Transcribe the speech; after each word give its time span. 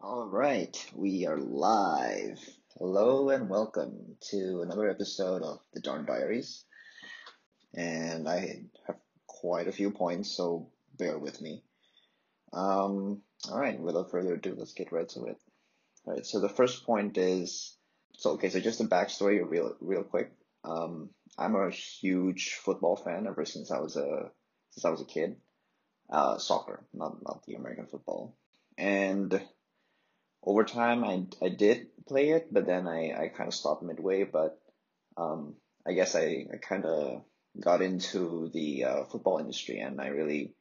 All 0.00 0.28
right, 0.28 0.76
we 0.94 1.26
are 1.26 1.36
live. 1.36 2.38
Hello 2.78 3.30
and 3.30 3.50
welcome 3.50 4.16
to 4.30 4.62
another 4.62 4.88
episode 4.88 5.42
of 5.42 5.58
the 5.74 5.80
Darn 5.80 6.06
Diaries. 6.06 6.64
And 7.74 8.28
I 8.28 8.60
have 8.86 8.96
quite 9.26 9.66
a 9.66 9.72
few 9.72 9.90
points, 9.90 10.30
so 10.30 10.70
bear 10.96 11.18
with 11.18 11.42
me. 11.42 11.64
Um, 12.52 13.22
all 13.50 13.58
right, 13.58 13.78
without 13.80 14.12
further 14.12 14.34
ado, 14.34 14.54
let's 14.56 14.72
get 14.72 14.92
right 14.92 15.08
to 15.08 15.24
it. 15.24 15.36
All 16.04 16.14
right, 16.14 16.24
so 16.24 16.38
the 16.38 16.48
first 16.48 16.86
point 16.86 17.18
is 17.18 17.76
so 18.14 18.30
okay, 18.34 18.50
so 18.50 18.60
just 18.60 18.80
a 18.80 18.84
backstory, 18.84 19.40
real 19.44 19.74
real 19.80 20.04
quick. 20.04 20.30
Um, 20.62 21.10
I'm 21.36 21.56
a 21.56 21.70
huge 21.70 22.54
football 22.54 22.94
fan 22.94 23.26
ever 23.26 23.44
since 23.44 23.72
I 23.72 23.80
was 23.80 23.96
a 23.96 24.30
since 24.70 24.84
I 24.84 24.90
was 24.90 25.00
a 25.00 25.06
kid. 25.06 25.38
Uh, 26.08 26.38
soccer, 26.38 26.86
not 26.94 27.20
not 27.20 27.44
the 27.46 27.54
American 27.54 27.86
football. 27.86 28.36
And 28.76 29.44
over 30.42 30.64
time, 30.64 31.04
I 31.04 31.26
I 31.44 31.48
did 31.48 31.88
play 32.06 32.30
it, 32.30 32.52
but 32.52 32.66
then 32.66 32.86
I 32.86 33.12
I 33.24 33.28
kind 33.28 33.48
of 33.48 33.54
stopped 33.54 33.82
midway. 33.82 34.24
But 34.24 34.60
um, 35.16 35.56
I 35.86 35.92
guess 35.92 36.14
I 36.14 36.46
I 36.52 36.56
kind 36.60 36.84
of 36.84 37.22
got 37.60 37.82
into 37.82 38.50
the 38.52 38.84
uh, 38.84 39.04
football 39.04 39.38
industry, 39.38 39.80
and 39.80 40.00
I 40.00 40.08
really 40.08 40.54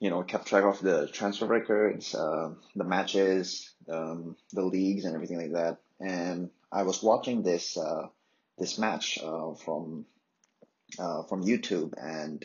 you 0.00 0.10
know 0.10 0.22
kept 0.22 0.46
track 0.46 0.64
of 0.64 0.80
the 0.80 1.08
transfer 1.08 1.46
records, 1.46 2.14
uh, 2.14 2.50
the 2.74 2.84
matches, 2.84 3.74
um, 3.88 4.36
the 4.52 4.62
leagues, 4.62 5.04
and 5.04 5.14
everything 5.14 5.38
like 5.38 5.52
that. 5.52 5.78
And 6.00 6.50
I 6.70 6.82
was 6.84 7.02
watching 7.02 7.42
this 7.42 7.76
uh, 7.76 8.08
this 8.58 8.78
match 8.78 9.18
uh, 9.22 9.54
from 9.54 10.06
uh, 10.98 11.24
from 11.24 11.44
YouTube, 11.44 11.94
and 11.96 12.44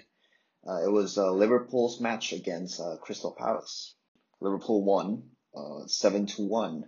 uh, 0.67 0.83
it 0.83 0.91
was 0.91 1.17
Liverpool's 1.17 2.01
match 2.01 2.33
against 2.33 2.81
Crystal 3.01 3.35
Palace. 3.37 3.95
Liverpool 4.41 4.83
won 4.83 5.23
uh, 5.55 5.87
seven 5.87 6.25
to 6.27 6.41
one. 6.43 6.85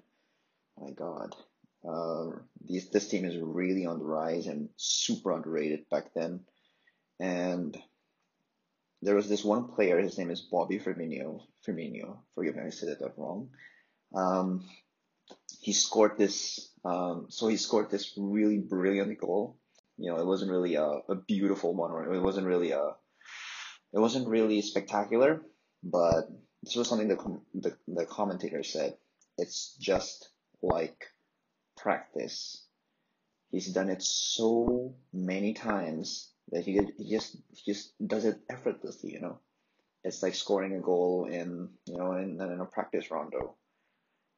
My 0.79 0.91
God, 0.91 1.35
uh, 1.87 2.37
this 2.61 2.89
this 2.89 3.07
team 3.07 3.25
is 3.25 3.37
really 3.37 3.85
on 3.85 3.99
the 3.99 4.05
rise 4.05 4.47
and 4.47 4.69
super 4.77 5.31
underrated 5.31 5.89
back 5.89 6.13
then. 6.13 6.41
And 7.19 7.77
there 9.01 9.15
was 9.15 9.29
this 9.29 9.43
one 9.43 9.67
player. 9.69 9.99
His 9.99 10.17
name 10.17 10.31
is 10.31 10.41
Bobby 10.41 10.79
Firmino. 10.79 11.41
Firmino, 11.67 12.19
forgive 12.33 12.55
me, 12.55 12.63
I 12.65 12.69
said 12.69 12.97
that 12.99 13.17
wrong. 13.17 13.49
Um, 14.15 14.65
he 15.59 15.73
scored 15.73 16.17
this. 16.17 16.69
Um, 16.83 17.27
so 17.29 17.47
he 17.47 17.57
scored 17.57 17.91
this 17.91 18.13
really 18.17 18.57
brilliant 18.57 19.19
goal. 19.19 19.57
You 19.97 20.11
know, 20.11 20.19
it 20.19 20.25
wasn't 20.25 20.51
really 20.51 20.75
a, 20.75 20.85
a 20.85 21.15
beautiful 21.27 21.75
one, 21.75 21.91
or 21.91 22.11
it 22.13 22.21
wasn't 22.21 22.47
really 22.47 22.71
a, 22.71 22.95
it 23.93 23.99
wasn't 23.99 24.27
really 24.27 24.61
spectacular, 24.61 25.43
but 25.83 26.23
this 26.63 26.75
was 26.75 26.87
something 26.87 27.07
the 27.07 27.39
the, 27.55 27.77
the 27.87 28.05
commentator 28.05 28.63
said. 28.63 28.95
It's 29.37 29.75
just 29.79 30.29
like 30.61 31.07
practice. 31.77 32.63
He's 33.51 33.67
done 33.67 33.89
it 33.89 34.01
so 34.03 34.93
many 35.11 35.53
times 35.53 36.29
that 36.51 36.63
he, 36.63 36.79
he 36.97 37.09
just 37.09 37.35
he 37.53 37.73
just 37.73 37.93
does 38.05 38.25
it 38.25 38.39
effortlessly, 38.49 39.13
you 39.13 39.21
know. 39.21 39.39
It's 40.03 40.23
like 40.23 40.35
scoring 40.35 40.75
a 40.75 40.79
goal 40.79 41.25
in 41.25 41.69
you 41.85 41.97
know 41.97 42.13
in, 42.13 42.39
in 42.41 42.59
a 42.59 42.65
practice 42.65 43.09
rondo, 43.11 43.55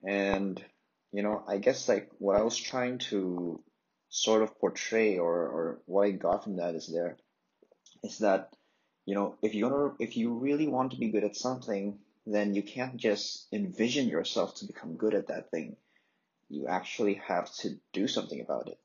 and 0.06 0.64
you 1.12 1.24
know 1.24 1.44
I 1.48 1.58
guess 1.58 1.88
like 1.88 2.10
what 2.20 2.38
I 2.38 2.44
was 2.44 2.58
trying 2.58 3.00
to 3.10 3.62
sort 4.10 4.44
of 4.44 4.60
portray 4.60 5.18
or 5.18 5.34
or 5.34 5.82
what 5.86 6.08
I 6.08 6.12
got 6.12 6.44
from 6.44 6.58
that 6.58 6.76
is 6.76 6.88
there 6.88 7.18
is 8.04 8.20
that 8.20 8.54
you 9.06 9.16
know 9.16 9.36
if 9.42 9.56
you 9.56 9.96
if 10.00 10.18
you 10.18 10.34
really 10.34 10.68
want 10.68 10.92
to 10.92 10.98
be 10.98 11.10
good 11.10 11.24
at 11.24 11.36
something 11.36 12.00
then 12.26 12.54
you 12.56 12.64
can't 12.64 12.98
just 12.98 13.48
envision 13.52 14.08
yourself 14.08 14.56
to 14.56 14.66
become 14.66 14.96
good 14.96 15.14
at 15.14 15.28
that 15.28 15.52
thing. 15.52 15.76
You 16.50 16.68
actually 16.68 17.16
have 17.28 17.54
to 17.58 17.80
do 17.92 18.08
something 18.08 18.40
about 18.40 18.68
it. 18.68 18.78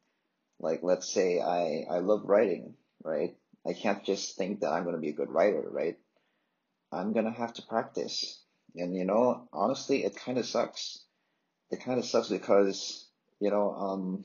Like, 0.59 0.81
let's 0.83 1.09
say 1.09 1.41
I, 1.41 1.87
I 1.91 1.99
love 2.01 2.23
writing, 2.25 2.75
right? 3.05 3.37
I 3.67 3.75
can't 3.75 4.05
just 4.05 4.37
think 4.37 4.61
that 4.61 4.73
I'm 4.73 4.85
going 4.85 4.97
to 4.97 5.01
be 5.01 5.11
a 5.11 5.15
good 5.15 5.31
writer, 5.31 5.65
right? 5.71 5.99
I'm 6.91 7.13
going 7.13 7.27
to 7.27 7.31
have 7.31 7.53
to 7.55 7.63
practice. 7.63 8.43
And, 8.75 8.97
you 8.97 9.05
know, 9.05 9.49
honestly, 9.53 10.05
it 10.05 10.17
kind 10.17 10.39
of 10.39 10.47
sucks. 10.47 11.05
It 11.71 11.85
kind 11.85 11.99
of 11.99 12.07
sucks 12.07 12.29
because, 12.29 13.07
you 13.41 13.51
know, 13.51 13.73
um, 13.73 14.25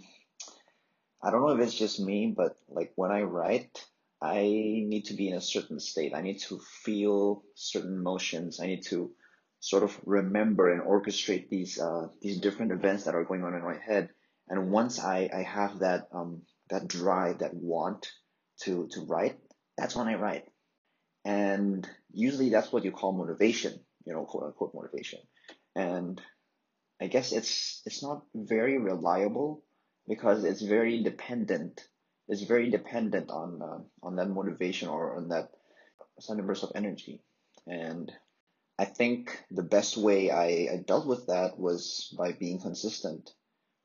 I 1.21 1.31
don't 1.31 1.41
know 1.41 1.55
if 1.55 1.59
it's 1.59 1.77
just 1.77 1.99
me, 1.99 2.33
but 2.35 2.55
like 2.69 2.93
when 2.95 3.11
I 3.11 3.21
write, 3.21 3.85
I 4.23 4.41
need 4.43 5.05
to 5.07 5.15
be 5.15 5.27
in 5.27 5.35
a 5.35 5.41
certain 5.41 5.81
state. 5.81 6.13
I 6.15 6.21
need 6.21 6.39
to 6.43 6.57
feel 6.59 7.43
certain 7.55 7.93
emotions. 7.93 8.61
I 8.61 8.67
need 8.67 8.83
to 8.83 9.11
sort 9.59 9.83
of 9.83 9.99
remember 10.05 10.71
and 10.71 10.81
orchestrate 10.81 11.49
these 11.49 11.77
uh, 11.77 12.07
these 12.21 12.39
different 12.39 12.71
events 12.71 13.03
that 13.03 13.15
are 13.15 13.25
going 13.25 13.43
on 13.43 13.53
in 13.53 13.63
my 13.63 13.77
head. 13.85 14.09
And 14.47 14.71
once 14.71 14.97
I, 14.99 15.29
I 15.33 15.41
have 15.41 15.79
that 15.79 16.07
um, 16.13 16.43
that 16.69 16.87
drive, 16.87 17.39
that 17.39 17.53
want 17.53 18.09
to 18.61 18.87
to 18.91 19.01
write, 19.01 19.37
that's 19.77 19.95
when 19.95 20.07
I 20.07 20.15
write. 20.15 20.45
And 21.25 21.87
usually 22.13 22.49
that's 22.49 22.71
what 22.71 22.85
you 22.85 22.91
call 22.91 23.11
motivation, 23.11 23.73
you 24.05 24.13
know, 24.13 24.23
quote 24.23 24.45
unquote 24.45 24.73
motivation. 24.73 25.19
And 25.75 26.21
I 27.01 27.07
guess 27.07 27.33
it's 27.33 27.81
it's 27.85 28.01
not 28.01 28.23
very 28.33 28.77
reliable 28.77 29.65
because 30.07 30.45
it's 30.45 30.61
very 30.61 31.03
dependent 31.03 31.81
is 32.29 32.43
very 32.43 32.69
dependent 32.69 33.29
on 33.29 33.61
uh, 33.61 33.79
on 34.01 34.15
that 34.15 34.29
motivation 34.29 34.89
or 34.89 35.17
on 35.17 35.29
that 35.29 35.49
sudden 36.19 36.45
burst 36.45 36.63
of 36.63 36.71
energy. 36.75 37.21
And 37.67 38.11
I 38.77 38.85
think 38.85 39.43
the 39.51 39.63
best 39.63 39.97
way 39.97 40.31
I, 40.31 40.73
I 40.73 40.83
dealt 40.85 41.05
with 41.05 41.27
that 41.27 41.59
was 41.59 42.13
by 42.17 42.31
being 42.31 42.59
consistent, 42.59 43.29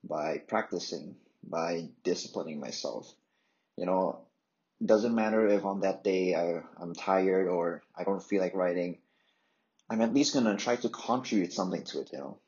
by 0.03 0.39
practicing, 0.39 1.17
by 1.43 1.89
disciplining 2.05 2.61
myself. 2.61 3.13
You 3.77 3.87
know, 3.87 4.27
doesn't 4.85 5.15
matter 5.15 5.47
if 5.49 5.65
on 5.65 5.81
that 5.81 6.05
day 6.05 6.35
I, 6.35 6.63
I'm 6.81 6.95
tired 6.95 7.49
or 7.49 7.83
I 7.97 8.05
don't 8.05 8.23
feel 8.23 8.41
like 8.41 8.55
writing. 8.55 8.99
I'm 9.91 10.01
at 10.01 10.15
least 10.15 10.35
gonna 10.35 10.57
try 10.57 10.77
to 10.77 10.89
contribute 10.89 11.53
something 11.53 11.85
to 11.85 12.01
it. 12.01 12.11
You 12.13 12.19
know, 12.19 12.39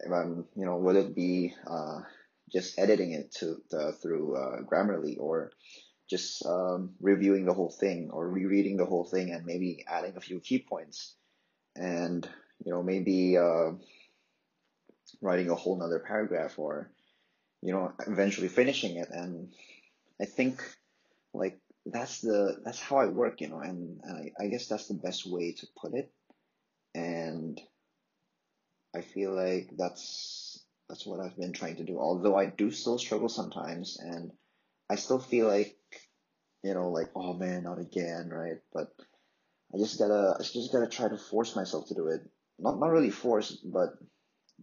if 0.00 0.12
I'm, 0.12 0.46
you 0.56 0.64
know, 0.64 0.76
whether 0.76 1.00
it 1.00 1.14
be 1.14 1.54
uh, 1.66 2.00
just 2.52 2.78
editing 2.78 3.12
it 3.12 3.32
to 3.32 3.62
the, 3.70 3.92
through 3.92 4.36
uh, 4.36 4.62
Grammarly 4.62 5.16
or 5.18 5.52
just 6.08 6.44
um, 6.44 6.94
reviewing 7.00 7.44
the 7.46 7.54
whole 7.54 7.70
thing 7.70 8.10
or 8.12 8.28
rereading 8.28 8.76
the 8.76 8.84
whole 8.84 9.04
thing 9.04 9.30
and 9.30 9.46
maybe 9.46 9.84
adding 9.88 10.16
a 10.16 10.20
few 10.20 10.40
key 10.40 10.58
points. 10.58 11.14
And 11.76 12.28
you 12.64 12.72
know 12.72 12.82
maybe 12.82 13.38
uh, 13.38 13.72
writing 15.22 15.50
a 15.50 15.54
whole 15.54 15.78
nother 15.78 16.00
paragraph 16.00 16.58
or 16.58 16.90
you 17.62 17.72
know 17.72 17.92
eventually 18.06 18.48
finishing 18.48 18.96
it. 18.96 19.08
And 19.10 19.52
I 20.20 20.24
think 20.24 20.62
like 21.32 21.60
that's 21.86 22.20
the 22.20 22.58
that's 22.64 22.80
how 22.80 22.96
I 22.96 23.06
work 23.06 23.40
you 23.40 23.48
know 23.48 23.60
and, 23.60 24.00
and 24.02 24.32
I, 24.38 24.44
I 24.44 24.48
guess 24.48 24.66
that's 24.66 24.88
the 24.88 24.94
best 24.94 25.26
way 25.30 25.52
to 25.52 25.66
put 25.80 25.94
it. 25.94 26.12
And 26.94 27.60
I 28.94 29.02
feel 29.02 29.32
like 29.34 29.70
that's 29.78 30.49
that's 30.90 31.06
what 31.06 31.20
I've 31.20 31.36
been 31.36 31.52
trying 31.52 31.76
to 31.76 31.84
do. 31.84 32.00
Although 32.00 32.36
I 32.36 32.46
do 32.46 32.72
still 32.72 32.98
struggle 32.98 33.28
sometimes, 33.28 33.96
and 34.00 34.32
I 34.90 34.96
still 34.96 35.20
feel 35.20 35.46
like, 35.46 35.76
you 36.64 36.74
know, 36.74 36.90
like 36.90 37.10
oh 37.14 37.32
man, 37.32 37.62
not 37.62 37.78
again, 37.78 38.28
right? 38.28 38.58
But 38.72 38.88
I 39.72 39.78
just 39.78 40.00
gotta, 40.00 40.34
I 40.38 40.42
just 40.42 40.72
gotta 40.72 40.88
try 40.88 41.08
to 41.08 41.16
force 41.16 41.54
myself 41.54 41.86
to 41.88 41.94
do 41.94 42.08
it. 42.08 42.22
Not 42.58 42.80
not 42.80 42.90
really 42.90 43.10
force, 43.10 43.52
but 43.52 43.90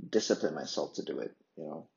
discipline 0.09 0.53
myself 0.53 0.95
to 0.95 1.03
do 1.03 1.19
it. 1.19 1.31
You 1.55 1.63
know. 1.63 1.87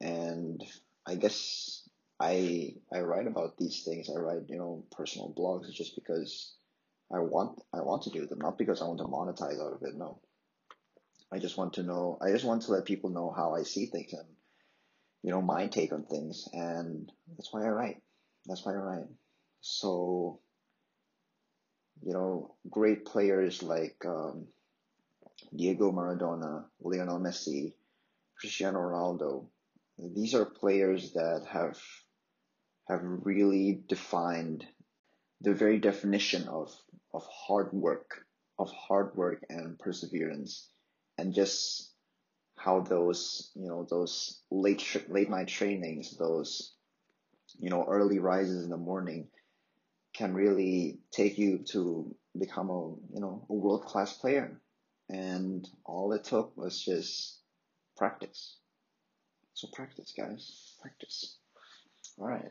And 0.00 0.60
I 1.06 1.14
guess 1.14 1.88
I 2.18 2.74
I 2.92 3.00
write 3.00 3.28
about 3.28 3.56
these 3.58 3.84
things. 3.84 4.10
I 4.10 4.18
write 4.18 4.48
you 4.48 4.58
know 4.58 4.84
personal 4.90 5.32
blogs 5.32 5.72
just 5.72 5.94
because 5.94 6.56
I 7.14 7.20
want 7.20 7.60
I 7.72 7.80
want 7.82 8.02
to 8.02 8.10
do 8.10 8.26
them, 8.26 8.40
not 8.40 8.58
because 8.58 8.82
I 8.82 8.86
want 8.86 8.98
to 8.98 9.04
monetize 9.04 9.64
out 9.64 9.74
of 9.74 9.82
it. 9.82 9.94
No. 9.94 10.20
I 11.32 11.38
just 11.38 11.56
want 11.56 11.74
to 11.74 11.82
know, 11.82 12.18
I 12.22 12.30
just 12.30 12.44
want 12.44 12.62
to 12.62 12.72
let 12.72 12.84
people 12.84 13.10
know 13.10 13.32
how 13.34 13.54
I 13.54 13.62
see 13.62 13.86
things 13.86 14.12
and, 14.12 14.28
you 15.22 15.30
know, 15.30 15.42
my 15.42 15.66
take 15.66 15.92
on 15.92 16.04
things. 16.04 16.48
And 16.52 17.10
that's 17.36 17.52
why 17.52 17.64
I 17.64 17.68
write. 17.68 18.02
That's 18.46 18.64
why 18.64 18.72
I 18.72 18.76
write. 18.76 19.08
So, 19.60 20.40
you 22.02 22.12
know, 22.12 22.54
great 22.70 23.04
players 23.04 23.62
like 23.62 23.96
um, 24.06 24.46
Diego 25.56 25.90
Maradona, 25.90 26.64
Lionel 26.80 27.20
Messi, 27.20 27.72
Cristiano 28.38 28.78
Ronaldo, 28.78 29.46
these 29.98 30.34
are 30.34 30.44
players 30.44 31.12
that 31.12 31.46
have 31.50 31.80
have 32.88 33.00
really 33.02 33.82
defined 33.88 34.66
the 35.40 35.54
very 35.54 35.78
definition 35.78 36.48
of 36.48 36.70
of 37.12 37.24
hard 37.26 37.72
work, 37.72 38.26
of 38.58 38.70
hard 38.72 39.16
work 39.16 39.44
and 39.48 39.78
perseverance 39.78 40.68
and 41.18 41.34
just 41.34 41.90
how 42.56 42.80
those 42.80 43.50
you 43.54 43.68
know 43.68 43.86
those 43.88 44.40
late 44.50 45.04
late 45.08 45.30
night 45.30 45.48
trainings, 45.48 46.16
those 46.16 46.72
you 47.58 47.70
know 47.70 47.84
early 47.88 48.18
rises 48.18 48.64
in 48.64 48.70
the 48.70 48.76
morning, 48.76 49.28
can 50.14 50.34
really 50.34 50.98
take 51.10 51.38
you 51.38 51.58
to 51.58 52.14
become 52.38 52.70
a 52.70 52.88
you 53.14 53.20
know 53.20 53.46
a 53.48 53.54
world 53.54 53.84
class 53.84 54.12
player. 54.12 54.60
And 55.10 55.68
all 55.84 56.14
it 56.14 56.24
took 56.24 56.56
was 56.56 56.82
just 56.82 57.38
practice. 57.96 58.56
So 59.52 59.68
practice, 59.70 60.14
guys. 60.16 60.76
Practice. 60.80 61.36
All 62.18 62.26
right. 62.26 62.50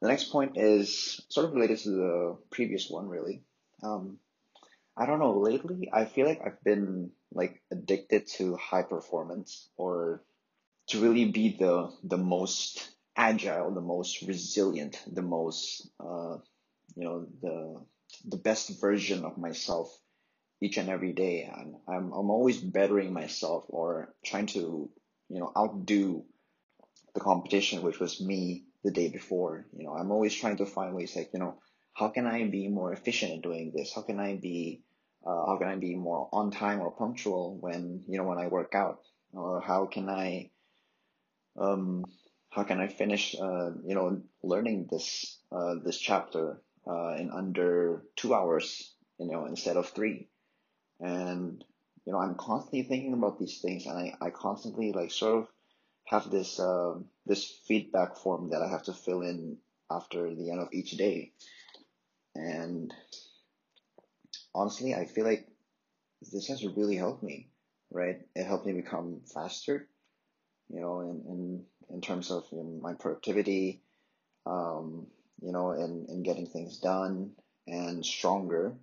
The 0.00 0.08
next 0.08 0.32
point 0.32 0.56
is 0.56 1.20
sort 1.28 1.46
of 1.46 1.52
related 1.52 1.78
to 1.80 1.90
the 1.90 2.36
previous 2.50 2.88
one, 2.88 3.06
really. 3.08 3.42
Um, 3.82 4.18
I 4.96 5.06
don't 5.06 5.20
know, 5.20 5.38
lately 5.38 5.90
I 5.92 6.04
feel 6.04 6.26
like 6.26 6.40
I've 6.44 6.62
been 6.64 7.12
like 7.34 7.62
addicted 7.70 8.26
to 8.26 8.56
high 8.56 8.82
performance 8.82 9.68
or 9.76 10.22
to 10.88 11.00
really 11.00 11.26
be 11.26 11.56
the 11.58 11.90
the 12.04 12.18
most 12.18 12.90
agile, 13.16 13.72
the 13.72 13.80
most 13.80 14.22
resilient, 14.22 15.02
the 15.10 15.22
most 15.22 15.88
uh, 16.00 16.36
you 16.96 17.04
know, 17.04 17.26
the 17.40 17.84
the 18.26 18.36
best 18.36 18.80
version 18.80 19.24
of 19.24 19.38
myself 19.38 19.96
each 20.60 20.76
and 20.76 20.88
every 20.88 21.12
day 21.12 21.42
and 21.42 21.74
I'm 21.88 22.12
I'm 22.12 22.30
always 22.30 22.58
bettering 22.58 23.12
myself 23.12 23.64
or 23.68 24.14
trying 24.24 24.46
to, 24.46 24.90
you 25.28 25.40
know, 25.40 25.52
outdo 25.56 26.24
the 27.14 27.20
competition 27.20 27.82
which 27.82 27.98
was 28.00 28.20
me 28.20 28.64
the 28.84 28.90
day 28.90 29.08
before. 29.08 29.66
You 29.76 29.86
know, 29.86 29.94
I'm 29.94 30.10
always 30.10 30.34
trying 30.34 30.58
to 30.58 30.66
find 30.66 30.94
ways 30.94 31.16
like, 31.16 31.30
you 31.32 31.40
know, 31.40 31.58
how 31.94 32.08
can 32.08 32.26
I 32.26 32.46
be 32.48 32.68
more 32.68 32.92
efficient 32.92 33.32
in 33.32 33.40
doing 33.40 33.72
this? 33.74 33.92
How 33.94 34.02
can 34.02 34.18
I 34.20 34.36
be 34.36 34.82
uh, 35.26 35.46
how 35.46 35.56
can 35.58 35.68
I 35.68 35.76
be 35.76 35.94
more 35.96 36.28
on 36.32 36.50
time 36.50 36.80
or 36.80 36.90
punctual 36.90 37.56
when 37.60 38.04
you 38.08 38.18
know 38.18 38.24
when 38.24 38.38
I 38.38 38.48
work 38.48 38.74
out? 38.74 39.00
Or 39.32 39.60
how 39.60 39.86
can 39.86 40.08
I 40.08 40.50
um 41.58 42.04
how 42.50 42.64
can 42.64 42.80
I 42.80 42.88
finish 42.88 43.34
uh 43.38 43.70
you 43.84 43.94
know 43.94 44.22
learning 44.42 44.88
this 44.90 45.38
uh 45.50 45.74
this 45.84 45.98
chapter 45.98 46.62
uh 46.86 47.14
in 47.18 47.30
under 47.30 48.04
two 48.16 48.34
hours 48.34 48.94
you 49.18 49.30
know 49.30 49.46
instead 49.46 49.76
of 49.76 49.88
three 49.90 50.28
and 51.00 51.64
you 52.06 52.12
know 52.12 52.18
I'm 52.18 52.36
constantly 52.36 52.82
thinking 52.84 53.14
about 53.14 53.38
these 53.38 53.60
things 53.60 53.86
and 53.86 53.98
I 53.98 54.14
I 54.26 54.30
constantly 54.30 54.92
like 54.92 55.10
sort 55.10 55.40
of 55.40 55.48
have 56.06 56.30
this 56.30 56.60
uh, 56.60 56.94
this 57.26 57.44
feedback 57.66 58.16
form 58.16 58.50
that 58.50 58.62
I 58.62 58.68
have 58.68 58.84
to 58.84 58.92
fill 58.92 59.22
in 59.22 59.58
after 59.90 60.34
the 60.34 60.50
end 60.50 60.60
of 60.60 60.68
each 60.72 60.92
day. 60.92 61.32
And 62.34 62.92
honestly, 64.54 64.94
I 64.94 65.06
feel 65.06 65.24
like 65.24 65.46
this 66.30 66.48
has 66.48 66.64
really 66.64 66.96
helped 66.96 67.22
me, 67.22 67.48
right? 67.90 68.20
It 68.34 68.44
helped 68.44 68.66
me 68.66 68.72
become 68.72 69.22
faster, 69.32 69.88
you 70.68 70.80
know, 70.80 71.00
in, 71.00 71.22
in, 71.28 71.64
in 71.90 72.00
terms 72.00 72.30
of 72.30 72.44
you 72.52 72.58
know, 72.58 72.80
my 72.82 72.94
productivity, 72.94 73.82
um, 74.46 75.06
you 75.40 75.52
know, 75.52 75.70
and, 75.70 76.08
and 76.08 76.24
getting 76.24 76.46
things 76.46 76.78
done 76.78 77.32
and 77.66 78.04
stronger. 78.04 78.74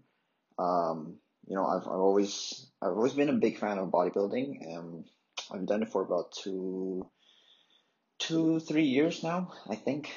Um, 0.58 1.18
you 1.48 1.56
know, 1.56 1.66
I've, 1.66 1.88
I've 1.88 2.00
always, 2.00 2.68
I've 2.82 2.92
always 2.98 3.14
been 3.14 3.30
a 3.30 3.34
big 3.34 3.58
fan 3.58 3.78
of 3.78 3.90
bodybuilding 3.90 4.62
and 4.62 5.06
I've 5.52 5.66
done 5.66 5.84
it 5.84 5.92
for 5.92 6.02
about 6.02 6.32
two, 6.34 7.10
two, 8.20 8.60
three 8.60 8.86
years 8.86 9.24
now, 9.24 9.54
I 9.70 9.76
think 9.76 10.12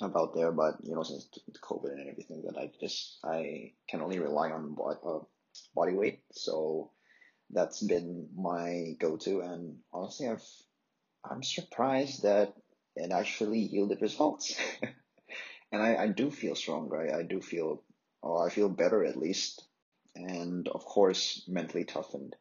about 0.00 0.34
there, 0.34 0.52
but 0.52 0.76
you 0.82 0.94
know, 0.94 1.02
since 1.02 1.28
COVID 1.62 1.92
and 1.92 2.08
everything, 2.08 2.42
that 2.46 2.58
I 2.58 2.70
just 2.80 3.18
I 3.24 3.72
can 3.88 4.00
only 4.00 4.18
rely 4.18 4.50
on 4.50 4.74
body, 4.74 4.98
uh, 5.06 5.18
body 5.74 5.94
weight. 5.94 6.20
So 6.32 6.90
that's 7.50 7.82
been 7.82 8.28
my 8.36 8.94
go-to, 9.00 9.40
and 9.40 9.78
honestly, 9.92 10.28
I've 10.28 10.44
I'm 11.28 11.42
surprised 11.42 12.22
that 12.22 12.54
it 12.96 13.12
actually 13.12 13.60
yielded 13.60 14.02
results, 14.02 14.56
and 15.72 15.82
I, 15.82 15.96
I 15.96 16.06
do 16.08 16.30
feel 16.30 16.54
stronger. 16.54 16.96
I, 16.96 17.20
I 17.20 17.22
do 17.22 17.40
feel, 17.40 17.82
oh, 18.22 18.38
I 18.38 18.50
feel 18.50 18.68
better 18.68 19.04
at 19.04 19.16
least, 19.16 19.64
and 20.14 20.68
of 20.68 20.84
course, 20.84 21.44
mentally 21.48 21.84
toughened. 21.84 22.34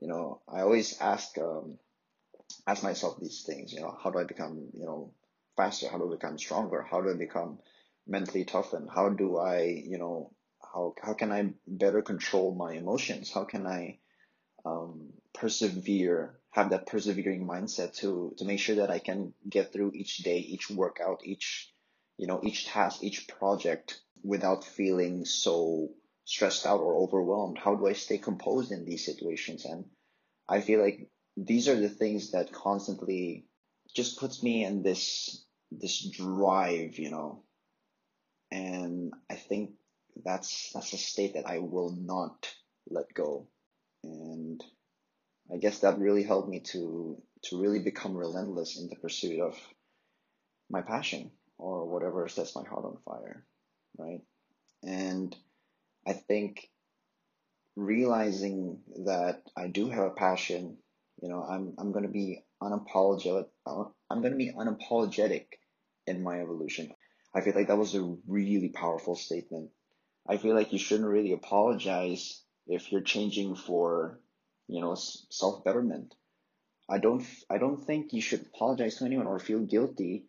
You 0.00 0.08
know, 0.08 0.40
I 0.48 0.60
always 0.60 1.00
ask 1.00 1.36
um, 1.38 1.78
ask 2.66 2.82
myself 2.82 3.18
these 3.20 3.42
things. 3.42 3.72
You 3.72 3.80
know, 3.80 3.96
how 4.02 4.10
do 4.10 4.18
I 4.18 4.24
become 4.24 4.68
you 4.74 4.84
know 4.84 5.12
faster? 5.60 5.88
How 5.90 5.98
do 5.98 6.08
I 6.08 6.16
become 6.16 6.38
stronger? 6.38 6.86
How 6.90 7.00
do 7.02 7.10
I 7.10 7.14
become 7.14 7.58
mentally 8.06 8.44
toughened? 8.44 8.88
How 8.94 9.10
do 9.10 9.38
I, 9.38 9.62
you 9.92 9.98
know, 9.98 10.32
how 10.72 10.94
how 11.02 11.14
can 11.14 11.30
I 11.32 11.52
better 11.66 12.02
control 12.02 12.54
my 12.54 12.72
emotions? 12.74 13.32
How 13.32 13.44
can 13.44 13.66
I 13.66 13.98
um, 14.64 15.12
persevere, 15.34 16.38
have 16.50 16.70
that 16.70 16.86
persevering 16.86 17.46
mindset 17.46 17.94
to 18.00 18.34
to 18.38 18.44
make 18.44 18.60
sure 18.60 18.76
that 18.76 18.90
I 18.90 19.00
can 19.00 19.34
get 19.48 19.72
through 19.72 19.92
each 19.94 20.18
day, 20.18 20.38
each 20.38 20.70
workout, 20.70 21.20
each 21.24 21.72
you 22.16 22.26
know, 22.26 22.40
each 22.42 22.66
task, 22.66 23.02
each 23.02 23.28
project 23.28 24.00
without 24.22 24.64
feeling 24.64 25.24
so 25.24 25.88
stressed 26.24 26.66
out 26.66 26.80
or 26.80 26.96
overwhelmed? 27.04 27.58
How 27.58 27.74
do 27.74 27.86
I 27.86 27.94
stay 27.94 28.18
composed 28.18 28.72
in 28.72 28.84
these 28.84 29.04
situations? 29.04 29.64
And 29.64 29.84
I 30.48 30.60
feel 30.60 30.80
like 30.80 31.08
these 31.36 31.68
are 31.68 31.80
the 31.80 31.88
things 31.88 32.32
that 32.32 32.52
constantly 32.52 33.46
just 33.94 34.18
puts 34.18 34.42
me 34.42 34.64
in 34.64 34.82
this 34.82 35.44
this 35.70 36.00
drive, 36.10 36.98
you 36.98 37.10
know. 37.10 37.42
And 38.50 39.12
I 39.30 39.34
think 39.34 39.72
that's 40.24 40.70
that's 40.74 40.92
a 40.92 40.98
state 40.98 41.34
that 41.34 41.46
I 41.46 41.58
will 41.58 41.90
not 41.90 42.52
let 42.88 43.12
go. 43.14 43.46
And 44.02 44.62
I 45.52 45.56
guess 45.58 45.80
that 45.80 45.98
really 45.98 46.22
helped 46.22 46.48
me 46.48 46.60
to 46.72 47.22
to 47.44 47.60
really 47.60 47.80
become 47.80 48.16
relentless 48.16 48.78
in 48.78 48.88
the 48.88 48.96
pursuit 48.96 49.40
of 49.40 49.58
my 50.68 50.82
passion 50.82 51.30
or 51.58 51.86
whatever 51.86 52.28
sets 52.28 52.54
my 52.54 52.64
heart 52.64 52.84
on 52.84 52.98
fire, 53.04 53.44
right? 53.98 54.20
And 54.82 55.34
I 56.06 56.12
think 56.12 56.68
realizing 57.76 58.80
that 59.04 59.42
I 59.56 59.68
do 59.68 59.90
have 59.90 60.04
a 60.04 60.10
passion, 60.10 60.78
you 61.22 61.28
know, 61.28 61.42
I'm 61.42 61.74
I'm 61.78 61.92
going 61.92 62.04
uh, 62.04 62.08
to 62.08 62.12
be 62.12 62.44
unapologetic. 62.62 63.46
I'm 63.66 64.20
going 64.22 64.32
to 64.32 64.38
be 64.38 64.52
unapologetic 64.52 65.46
in 66.06 66.22
my 66.22 66.40
evolution. 66.40 66.92
I 67.34 67.40
feel 67.40 67.54
like 67.54 67.68
that 67.68 67.78
was 67.78 67.94
a 67.94 68.16
really 68.26 68.70
powerful 68.70 69.14
statement. 69.14 69.70
I 70.28 70.36
feel 70.36 70.54
like 70.54 70.72
you 70.72 70.78
shouldn't 70.78 71.08
really 71.08 71.32
apologize 71.32 72.42
if 72.66 72.92
you're 72.92 73.00
changing 73.02 73.56
for, 73.56 74.20
you 74.68 74.80
know, 74.80 74.94
self 74.94 75.64
betterment. 75.64 76.14
I 76.88 76.98
don't 76.98 77.24
I 77.48 77.58
don't 77.58 77.84
think 77.84 78.12
you 78.12 78.20
should 78.20 78.46
apologize 78.46 78.96
to 78.96 79.04
anyone 79.04 79.26
or 79.26 79.38
feel 79.38 79.60
guilty 79.60 80.26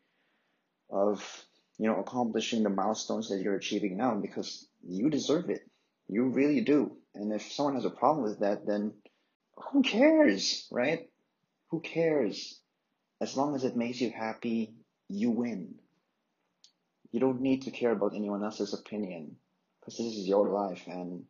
of, 0.92 1.46
you 1.78 1.88
know, 1.88 2.00
accomplishing 2.00 2.64
the 2.64 2.70
milestones 2.70 3.30
that 3.30 3.42
you're 3.42 3.56
achieving 3.56 3.98
now 3.98 4.16
because 4.16 4.68
you 4.84 5.10
deserve 5.10 5.50
it. 5.50 5.62
You 6.08 6.26
really 6.30 6.62
do. 6.62 6.98
And 7.16 7.34
if 7.34 7.52
someone 7.52 7.76
has 7.76 7.86
a 7.86 7.90
problem 7.90 8.24
with 8.24 8.40
that, 8.40 8.66
then 8.66 8.94
who 9.72 9.82
cares, 9.82 10.68
right? 10.72 11.10
Who 11.70 11.82
cares? 11.82 12.60
As 13.20 13.38
long 13.38 13.56
as 13.56 13.64
it 13.64 13.76
makes 13.76 14.02
you 14.02 14.12
happy, 14.12 14.74
you 15.12 15.32
win. 15.32 15.76
You 17.12 17.20
don't 17.20 17.42
need 17.42 17.64
to 17.64 17.72
care 17.72 17.92
about 17.92 18.16
anyone 18.16 18.44
else's 18.44 18.74
opinion 18.74 19.36
because 19.80 19.98
this 19.98 20.08
is 20.08 20.28
your 20.28 20.48
life 20.50 20.84
and 20.88 21.24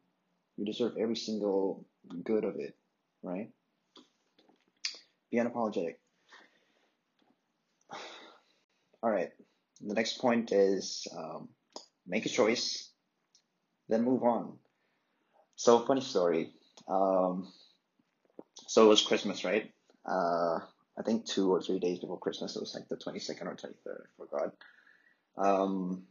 you 0.57 0.65
deserve 0.65 0.93
every 0.99 1.15
single 1.15 1.85
good 2.23 2.43
of 2.43 2.55
it, 2.57 2.75
right? 3.23 3.49
Be 5.31 5.37
unapologetic. 5.37 5.95
All 9.03 9.09
right. 9.09 9.31
The 9.81 9.95
next 9.95 10.19
point 10.19 10.51
is 10.51 11.07
um, 11.17 11.49
make 12.05 12.25
a 12.27 12.29
choice, 12.29 12.91
then 13.89 14.03
move 14.03 14.23
on. 14.23 14.57
So, 15.55 15.79
funny 15.85 16.01
story. 16.01 16.51
Um, 16.87 17.51
so 18.67 18.85
it 18.85 18.89
was 18.89 19.01
Christmas, 19.01 19.43
right? 19.43 19.71
Uh, 20.05 20.59
I 21.01 21.03
think 21.03 21.25
two 21.25 21.51
or 21.51 21.59
three 21.59 21.79
days 21.79 21.97
before 21.97 22.19
Christmas, 22.19 22.55
it 22.55 22.59
was 22.59 22.75
like 22.75 22.87
the 22.87 22.95
22nd 22.95 23.47
or 23.47 23.55
23rd, 23.55 24.01
I 24.01 24.17
forgot. 24.17 24.53
Um, 25.35 26.03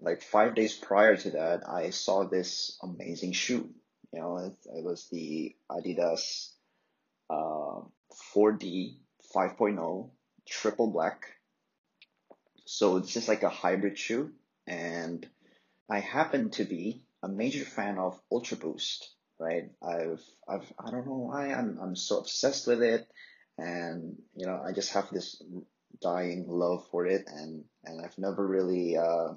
like 0.00 0.22
five 0.22 0.56
days 0.56 0.74
prior 0.74 1.16
to 1.16 1.30
that, 1.30 1.68
I 1.68 1.90
saw 1.90 2.24
this 2.24 2.76
amazing 2.82 3.32
shoe. 3.32 3.70
You 4.12 4.20
know, 4.20 4.38
it, 4.38 4.56
it 4.76 4.82
was 4.82 5.06
the 5.12 5.54
Adidas 5.70 6.50
uh, 7.30 7.82
4D 8.34 8.96
5.0 9.32 10.10
triple 10.48 10.90
black. 10.90 11.36
So 12.64 12.96
it's 12.96 13.12
just 13.12 13.28
like 13.28 13.44
a 13.44 13.48
hybrid 13.50 13.96
shoe, 13.96 14.32
and 14.66 15.24
I 15.88 16.00
happen 16.00 16.50
to 16.50 16.64
be 16.64 17.04
a 17.22 17.28
major 17.28 17.64
fan 17.64 17.98
of 17.98 18.20
Ultra 18.32 18.56
Boost. 18.56 19.10
Right? 19.38 19.70
I've 19.80 20.22
I've 20.48 20.72
I 20.84 20.90
don't 20.90 21.06
know 21.06 21.28
why 21.30 21.52
I'm 21.52 21.78
I'm 21.80 21.96
so 21.96 22.18
obsessed 22.18 22.66
with 22.66 22.82
it, 22.82 23.08
and 23.62 24.16
you 24.34 24.46
know 24.46 24.60
I 24.64 24.72
just 24.72 24.92
have 24.92 25.08
this 25.10 25.42
dying 26.00 26.46
love 26.48 26.86
for 26.90 27.06
it, 27.06 27.24
and 27.26 27.64
and 27.84 28.04
I've 28.04 28.18
never 28.18 28.46
really 28.46 28.96
uh, 28.96 29.34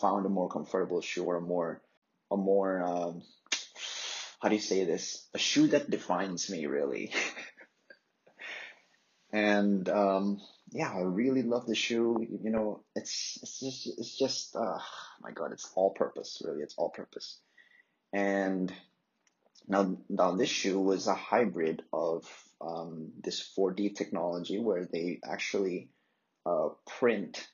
found 0.00 0.26
a 0.26 0.30
more 0.30 0.48
comfortable 0.48 1.00
shoe 1.00 1.24
or 1.24 1.36
a 1.36 1.40
more 1.40 1.82
a 2.30 2.36
more 2.36 2.82
um, 2.82 3.22
how 4.40 4.48
do 4.48 4.54
you 4.54 4.60
say 4.60 4.84
this 4.84 5.26
a 5.34 5.38
shoe 5.38 5.68
that 5.68 5.90
defines 5.90 6.50
me 6.50 6.66
really. 6.66 7.12
and 9.32 9.88
um, 9.88 10.40
yeah, 10.70 10.92
I 10.92 11.00
really 11.00 11.42
love 11.42 11.66
the 11.66 11.74
shoe. 11.74 12.26
You 12.42 12.50
know, 12.50 12.80
it's 12.94 13.38
it's 13.42 13.60
just 13.60 13.98
it's 13.98 14.18
just 14.18 14.56
uh, 14.56 14.78
my 15.20 15.32
God, 15.32 15.52
it's 15.52 15.70
all 15.74 15.90
purpose 15.90 16.42
really. 16.44 16.62
It's 16.62 16.74
all 16.78 16.90
purpose, 16.90 17.38
and 18.12 18.72
Now, 19.68 19.96
now 20.08 20.32
this 20.32 20.48
shoe 20.48 20.80
was 20.80 21.06
a 21.06 21.14
hybrid 21.14 21.82
of 21.92 22.24
um, 22.60 23.12
this 23.22 23.52
4D 23.56 23.96
technology 23.96 24.58
where 24.58 24.86
they 24.86 25.20
actually 25.28 25.90
uh, 26.44 26.68
print, 26.86 27.46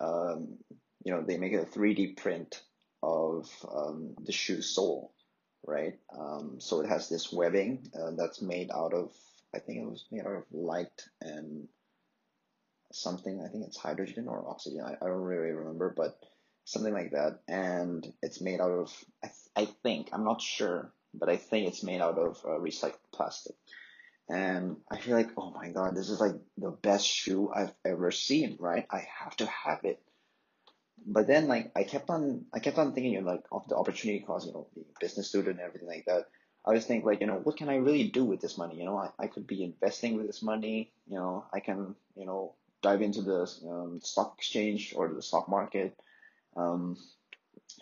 um, 0.00 0.58
you 1.04 1.12
know, 1.12 1.22
they 1.22 1.38
make 1.38 1.52
a 1.52 1.64
3D 1.64 2.16
print 2.16 2.60
of 3.02 3.48
um, 3.72 4.14
the 4.24 4.32
shoe 4.32 4.62
sole, 4.62 5.12
right? 5.64 5.94
Um, 6.18 6.56
so 6.58 6.80
it 6.80 6.88
has 6.88 7.08
this 7.08 7.32
webbing 7.32 7.88
uh, 7.94 8.10
that's 8.16 8.42
made 8.42 8.70
out 8.74 8.92
of, 8.92 9.12
I 9.54 9.60
think 9.60 9.78
it 9.78 9.88
was 9.88 10.04
made 10.10 10.26
out 10.26 10.32
of 10.32 10.44
light 10.52 11.02
and 11.20 11.68
something. 12.92 13.40
I 13.40 13.48
think 13.48 13.64
it's 13.66 13.78
hydrogen 13.78 14.26
or 14.28 14.48
oxygen. 14.48 14.80
I, 14.80 14.94
I 14.94 15.08
don't 15.08 15.22
really 15.22 15.52
remember, 15.52 15.94
but 15.96 16.18
something 16.64 16.92
like 16.92 17.12
that. 17.12 17.40
And 17.46 18.06
it's 18.22 18.40
made 18.40 18.60
out 18.60 18.72
of, 18.72 19.04
I, 19.24 19.30
I 19.56 19.64
think, 19.64 20.10
I'm 20.12 20.24
not 20.24 20.42
sure, 20.42 20.92
but 21.14 21.28
I 21.28 21.36
think 21.36 21.68
it's 21.68 21.82
made 21.82 22.00
out 22.00 22.18
of 22.18 22.42
uh, 22.44 22.58
recycled 22.58 22.98
plastic. 23.12 23.54
And 24.28 24.78
I 24.90 24.98
feel 24.98 25.16
like, 25.16 25.30
oh 25.36 25.50
my 25.50 25.70
god, 25.70 25.94
this 25.94 26.10
is 26.10 26.20
like 26.20 26.34
the 26.58 26.70
best 26.70 27.06
shoe 27.06 27.50
I've 27.54 27.72
ever 27.84 28.10
seen, 28.10 28.56
right? 28.58 28.86
I 28.90 29.06
have 29.20 29.36
to 29.36 29.46
have 29.46 29.84
it. 29.84 30.00
But 31.06 31.28
then 31.28 31.46
like 31.46 31.70
I 31.76 31.84
kept 31.84 32.10
on 32.10 32.46
I 32.52 32.58
kept 32.58 32.78
on 32.78 32.92
thinking 32.92 33.12
you 33.12 33.20
know, 33.20 33.30
like 33.30 33.44
of 33.52 33.68
the 33.68 33.76
opportunity 33.76 34.24
cost, 34.24 34.46
you 34.46 34.52
know, 34.52 34.66
being 34.74 34.86
business 35.00 35.28
student 35.28 35.60
and 35.60 35.66
everything 35.66 35.88
like 35.88 36.06
that. 36.06 36.26
I 36.64 36.72
was 36.72 36.84
thinking 36.84 37.06
like, 37.06 37.20
you 37.20 37.28
know, 37.28 37.40
what 37.44 37.56
can 37.56 37.68
I 37.68 37.76
really 37.76 38.08
do 38.08 38.24
with 38.24 38.40
this 38.40 38.58
money? 38.58 38.76
You 38.76 38.86
know, 38.86 38.96
I, 38.98 39.10
I 39.20 39.26
could 39.28 39.46
be 39.46 39.62
investing 39.62 40.16
with 40.16 40.26
this 40.26 40.42
money, 40.42 40.90
you 41.06 41.14
know, 41.14 41.44
I 41.52 41.60
can, 41.60 41.94
you 42.16 42.26
know, 42.26 42.54
dive 42.82 43.02
into 43.02 43.22
the 43.22 43.48
um, 43.68 44.00
stock 44.02 44.34
exchange 44.38 44.92
or 44.96 45.08
the 45.08 45.22
stock 45.22 45.48
market. 45.48 45.96
Um, 46.56 46.96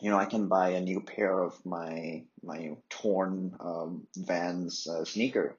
you 0.00 0.10
know, 0.10 0.18
I 0.18 0.26
can 0.26 0.48
buy 0.48 0.70
a 0.70 0.80
new 0.80 1.00
pair 1.00 1.42
of 1.42 1.54
my 1.64 2.24
my 2.42 2.76
torn 2.90 3.56
um, 3.60 4.06
Vans 4.16 4.86
uh, 4.86 5.04
sneaker, 5.04 5.56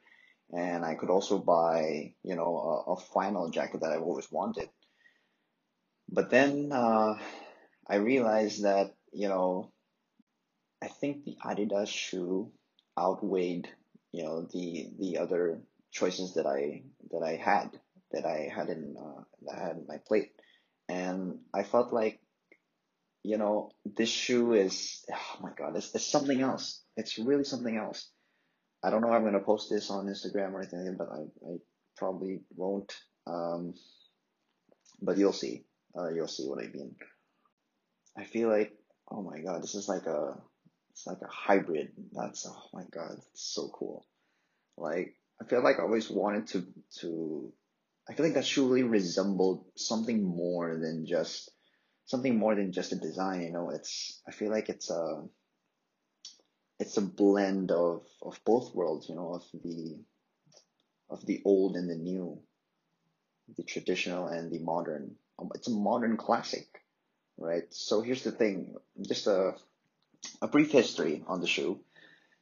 and 0.54 0.86
I 0.86 0.96
could 0.96 1.10
also 1.10 1.38
buy, 1.40 2.14
you 2.24 2.36
know, 2.36 2.86
a, 2.88 2.94
a 2.94 3.52
jacket 3.52 3.82
that 3.82 3.92
I've 3.92 4.04
always 4.04 4.32
wanted. 4.32 4.70
But 6.10 6.30
then 6.30 6.72
uh, 6.72 7.18
I 7.88 7.96
realized 7.96 8.64
that, 8.64 8.94
you 9.12 9.28
know, 9.28 9.72
I 10.82 10.88
think 10.88 11.26
the 11.26 11.38
Adidas 11.44 11.88
shoe 11.88 12.52
outweighed, 12.98 13.68
you 14.12 14.24
know, 14.24 14.42
the 14.44 14.90
the 15.00 15.18
other 15.18 15.62
choices 15.92 16.34
that 16.36 16.46
I 16.46 16.84
that 17.12 17.24
I 17.24 17.36
had 17.36 17.80
that 18.12 18.26
I 18.26 18.50
had 18.54 18.70
in 18.70 18.96
uh, 18.98 19.24
that 19.44 19.56
I 19.58 19.68
had 19.68 19.78
in 19.78 19.88
my 19.88 19.98
plate, 19.98 20.32
and 20.88 21.40
I 21.54 21.64
felt 21.64 21.92
like, 21.92 22.20
you 23.26 23.38
know, 23.38 23.72
this 23.86 24.10
shoe 24.10 24.54
is 24.54 25.04
oh 25.12 25.38
my 25.42 25.50
god, 25.58 25.76
it's, 25.76 25.94
it's 25.96 26.06
something 26.06 26.42
else. 26.42 26.84
It's 26.96 27.18
really 27.18 27.44
something 27.44 27.76
else. 27.76 28.08
I 28.84 28.92
don't 28.92 29.02
know 29.02 29.08
if 29.08 29.16
I'm 29.16 29.24
gonna 29.24 29.40
post 29.40 29.70
this 29.70 29.90
on 29.90 30.06
Instagram 30.06 30.54
or 30.54 30.62
anything, 30.62 30.96
but 30.98 31.10
I, 31.12 31.22
I 31.50 31.56
probably 31.98 32.42
won't. 32.56 32.96
Um, 33.26 33.74
but 35.02 35.18
you'll 35.18 35.34
see. 35.34 35.64
Uh, 35.98 36.10
you'll 36.10 36.28
see 36.28 36.44
what 36.44 36.64
I 36.64 36.68
mean. 36.68 36.96
I 38.16 38.26
feel 38.26 38.50
like, 38.50 38.74
oh 39.10 39.24
my 39.24 39.40
god, 39.40 39.64
this 39.64 39.74
is 39.74 39.90
like 39.90 40.06
a, 40.06 40.36
it's 40.92 41.08
like 41.08 41.22
a 41.24 41.32
hybrid. 41.32 41.94
That's 42.14 42.46
oh 42.48 42.70
my 42.74 42.84
god, 42.92 43.18
it's 43.32 43.54
so 43.56 43.70
cool. 43.74 44.06
Like 44.78 45.16
I 45.42 45.46
feel 45.46 45.64
like 45.64 45.80
I 45.80 45.84
always 45.84 46.12
wanted 46.12 46.48
to 46.50 46.68
to. 47.00 47.52
I 48.08 48.14
feel 48.14 48.28
like 48.28 48.36
that 48.36 48.46
shoe 48.46 48.68
really 48.68 48.84
resembled 48.84 49.66
something 49.76 50.24
more 50.24 50.78
than 50.78 51.08
just 51.08 51.50
something 52.06 52.38
more 52.38 52.56
than 52.56 52.72
just 52.72 52.92
a 52.92 52.96
design. 52.96 53.42
You 53.42 53.52
know, 53.52 53.70
it's. 53.70 54.22
I 54.28 54.32
feel 54.32 54.52
like 54.52 54.70
it's 54.70 54.90
a. 54.90 55.24
It's 56.80 56.98
a 56.98 57.02
blend 57.02 57.72
of 57.72 58.04
of 58.22 58.40
both 58.46 58.74
worlds. 58.76 59.10
You 59.10 59.16
know, 59.16 59.34
of 59.34 59.44
the 59.64 59.98
of 61.10 61.26
the 61.26 61.42
old 61.46 61.76
and 61.76 61.90
the 61.90 61.96
new, 61.96 62.40
the 63.56 63.64
traditional 63.64 64.28
and 64.28 64.52
the 64.52 64.60
modern. 64.60 65.16
Um, 65.38 65.50
it's 65.54 65.68
a 65.68 65.72
modern 65.72 66.18
classic 66.18 66.68
right? 67.38 67.64
So 67.74 68.02
here's 68.02 68.24
the 68.24 68.32
thing, 68.32 68.76
just 69.02 69.28
a, 69.28 69.56
a 70.42 70.48
brief 70.48 70.72
history 70.72 71.24
on 71.28 71.42
the 71.42 71.48
shoe. 71.48 71.80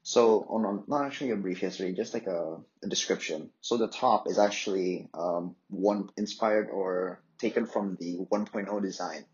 So 0.04 0.46
on, 0.50 0.66
on 0.66 0.84
not 0.88 1.06
actually 1.06 1.32
a 1.32 1.38
brief 1.38 1.60
history, 1.60 1.94
just 1.94 2.14
like 2.14 2.28
a, 2.28 2.58
a 2.84 2.88
description. 2.88 3.52
So 3.62 3.78
the 3.78 3.88
top 3.88 4.28
is 4.28 4.38
actually 4.38 5.08
um, 5.14 5.56
one 5.70 6.10
inspired 6.18 6.70
or 6.70 7.22
taken 7.40 7.66
from 7.66 7.98
the 8.00 8.18
1.0 8.18 8.82
design, 8.82 9.26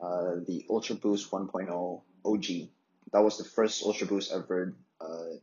uh, 0.00 0.36
the 0.46 0.64
Ultra 0.70 0.96
Boost 0.96 1.30
1.0 1.30 2.02
OG. 2.24 2.44
That 3.12 3.20
was 3.20 3.38
the 3.38 3.44
first 3.44 3.82
Ultra 3.82 4.06
Boost 4.06 4.32
ever 4.32 4.74
uh, 5.00 5.36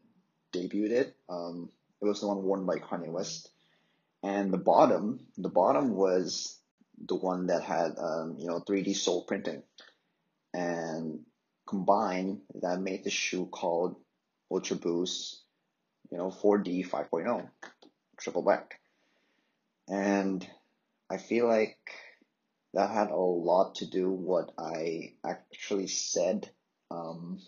debuted. 0.53 1.11
Um, 1.29 1.69
it 2.01 2.05
was 2.05 2.21
the 2.21 2.27
one 2.27 2.43
worn 2.43 2.65
by 2.65 2.77
Kanye 2.77 3.09
West. 3.09 3.49
And 4.23 4.51
the 4.51 4.57
bottom, 4.57 5.19
the 5.37 5.49
bottom 5.49 5.95
was 5.95 6.57
the 7.05 7.15
one 7.15 7.47
that 7.47 7.63
had 7.63 7.97
um, 7.97 8.37
you 8.39 8.47
know 8.47 8.59
3D 8.59 8.95
sole 8.95 9.23
printing, 9.23 9.61
and 10.53 11.19
combined 11.67 12.41
that 12.55 12.81
made 12.81 13.03
the 13.03 13.11
shoe 13.11 13.45
called 13.45 13.95
Ultra 14.51 14.77
Boost, 14.77 15.41
you 16.11 16.17
know 16.17 16.29
4D 16.29 16.89
5.0, 16.89 17.47
triple 18.19 18.41
back, 18.41 18.79
and 19.87 20.45
I 21.09 21.17
feel 21.17 21.47
like 21.47 21.77
that 22.73 22.89
had 22.89 23.09
a 23.09 23.15
lot 23.15 23.75
to 23.75 23.85
do 23.85 24.09
what 24.11 24.51
I 24.57 25.13
actually 25.25 25.87
said 25.87 26.49
um, 26.91 27.39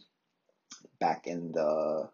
back 1.00 1.28
in 1.28 1.52
the 1.52 2.10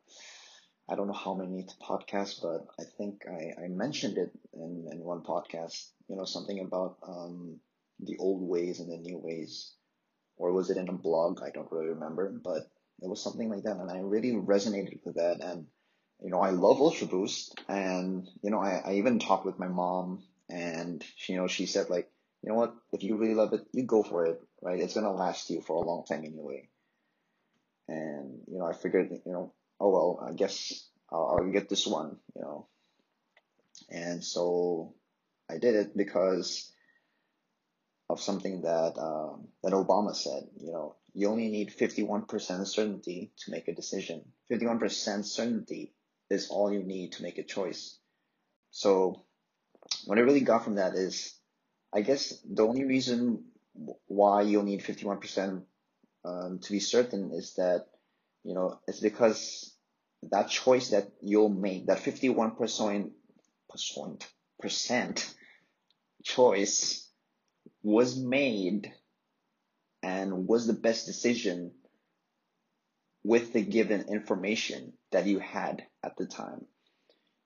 I 0.87 0.95
don't 0.95 1.07
know 1.07 1.13
how 1.13 1.33
many 1.33 1.65
podcasts, 1.81 2.41
but 2.41 2.67
I 2.79 2.83
think 2.97 3.23
I, 3.27 3.63
I 3.63 3.67
mentioned 3.69 4.17
it 4.17 4.31
in, 4.53 4.87
in 4.91 4.99
one 4.99 5.21
podcast, 5.21 5.89
you 6.07 6.15
know, 6.15 6.25
something 6.25 6.59
about 6.59 6.97
um, 7.07 7.59
the 7.99 8.17
old 8.19 8.47
ways 8.47 8.79
and 8.79 8.91
the 8.91 8.97
new 8.97 9.17
ways. 9.17 9.73
Or 10.37 10.51
was 10.51 10.69
it 10.69 10.77
in 10.77 10.89
a 10.89 10.93
blog? 10.93 11.41
I 11.41 11.49
don't 11.49 11.71
really 11.71 11.87
remember, 11.87 12.31
but 12.43 12.69
it 13.01 13.09
was 13.09 13.23
something 13.23 13.49
like 13.49 13.63
that. 13.63 13.77
And 13.77 13.89
I 13.89 13.99
really 13.99 14.33
resonated 14.33 14.99
with 15.03 15.15
that. 15.15 15.41
And, 15.41 15.65
you 16.21 16.29
know, 16.29 16.41
I 16.41 16.51
love 16.51 16.79
Ultra 16.79 17.07
Boost. 17.07 17.59
And, 17.67 18.27
you 18.43 18.51
know, 18.51 18.59
I, 18.59 18.83
I 18.85 18.93
even 18.95 19.17
talked 19.17 19.45
with 19.45 19.57
my 19.57 19.67
mom 19.67 20.23
and, 20.49 21.03
you 21.27 21.37
know, 21.37 21.47
she 21.47 21.65
said 21.65 21.89
like, 21.89 22.11
you 22.43 22.49
know 22.49 22.55
what, 22.55 22.75
if 22.91 23.03
you 23.03 23.17
really 23.17 23.33
love 23.33 23.53
it, 23.53 23.65
you 23.71 23.83
go 23.83 24.03
for 24.03 24.25
it, 24.25 24.41
right? 24.61 24.79
It's 24.79 24.93
to 24.93 25.11
last 25.11 25.49
you 25.49 25.61
for 25.61 25.75
a 25.75 25.87
long 25.87 26.05
time 26.05 26.23
anyway. 26.25 26.69
And, 27.87 28.39
you 28.47 28.59
know, 28.59 28.65
I 28.65 28.73
figured, 28.73 29.09
you 29.11 29.31
know, 29.31 29.53
oh 29.79 29.89
well, 29.89 30.27
I 30.27 30.33
guess 30.33 30.87
I'll, 31.11 31.37
I'll 31.39 31.51
get 31.51 31.69
this 31.69 31.85
one, 31.87 32.17
you 32.35 32.41
know. 32.41 32.67
And 33.89 34.23
so 34.23 34.93
I 35.49 35.57
did 35.57 35.75
it 35.75 35.97
because 35.97 36.71
of 38.09 38.21
something 38.21 38.61
that 38.61 38.97
um, 38.97 39.47
that 39.63 39.73
Obama 39.73 40.15
said. 40.15 40.43
You 40.59 40.71
know, 40.71 40.95
you 41.13 41.29
only 41.29 41.49
need 41.49 41.75
51% 41.75 42.67
certainty 42.67 43.31
to 43.39 43.51
make 43.51 43.67
a 43.67 43.75
decision. 43.75 44.23
51% 44.51 45.25
certainty 45.25 45.93
is 46.29 46.49
all 46.49 46.71
you 46.71 46.83
need 46.83 47.13
to 47.13 47.23
make 47.23 47.37
a 47.37 47.43
choice. 47.43 47.97
So 48.71 49.25
what 50.05 50.17
I 50.17 50.21
really 50.21 50.41
got 50.41 50.63
from 50.63 50.75
that 50.75 50.95
is, 50.95 51.33
I 51.95 52.01
guess 52.01 52.37
the 52.41 52.65
only 52.67 52.83
reason 52.83 53.45
why 54.07 54.41
you'll 54.41 54.63
need 54.63 54.83
51% 54.83 55.63
um, 56.25 56.59
to 56.59 56.71
be 56.71 56.79
certain 56.79 57.31
is 57.33 57.53
that 57.55 57.85
you 58.45 58.53
know, 58.53 58.79
it's 58.87 58.99
because 58.99 59.75
that 60.31 60.49
choice 60.49 60.89
that 60.91 61.09
you'll 61.21 61.49
make, 61.49 61.87
that 61.87 61.97
51% 61.97 63.11
choice 66.23 67.09
was 67.81 68.15
made 68.17 68.93
and 70.03 70.47
was 70.47 70.67
the 70.67 70.73
best 70.73 71.07
decision 71.07 71.71
with 73.23 73.51
the 73.53 73.63
given 73.63 74.05
information 74.09 74.93
that 75.11 75.25
you 75.25 75.39
had 75.39 75.83
at 76.03 76.15
the 76.17 76.27
time. 76.27 76.65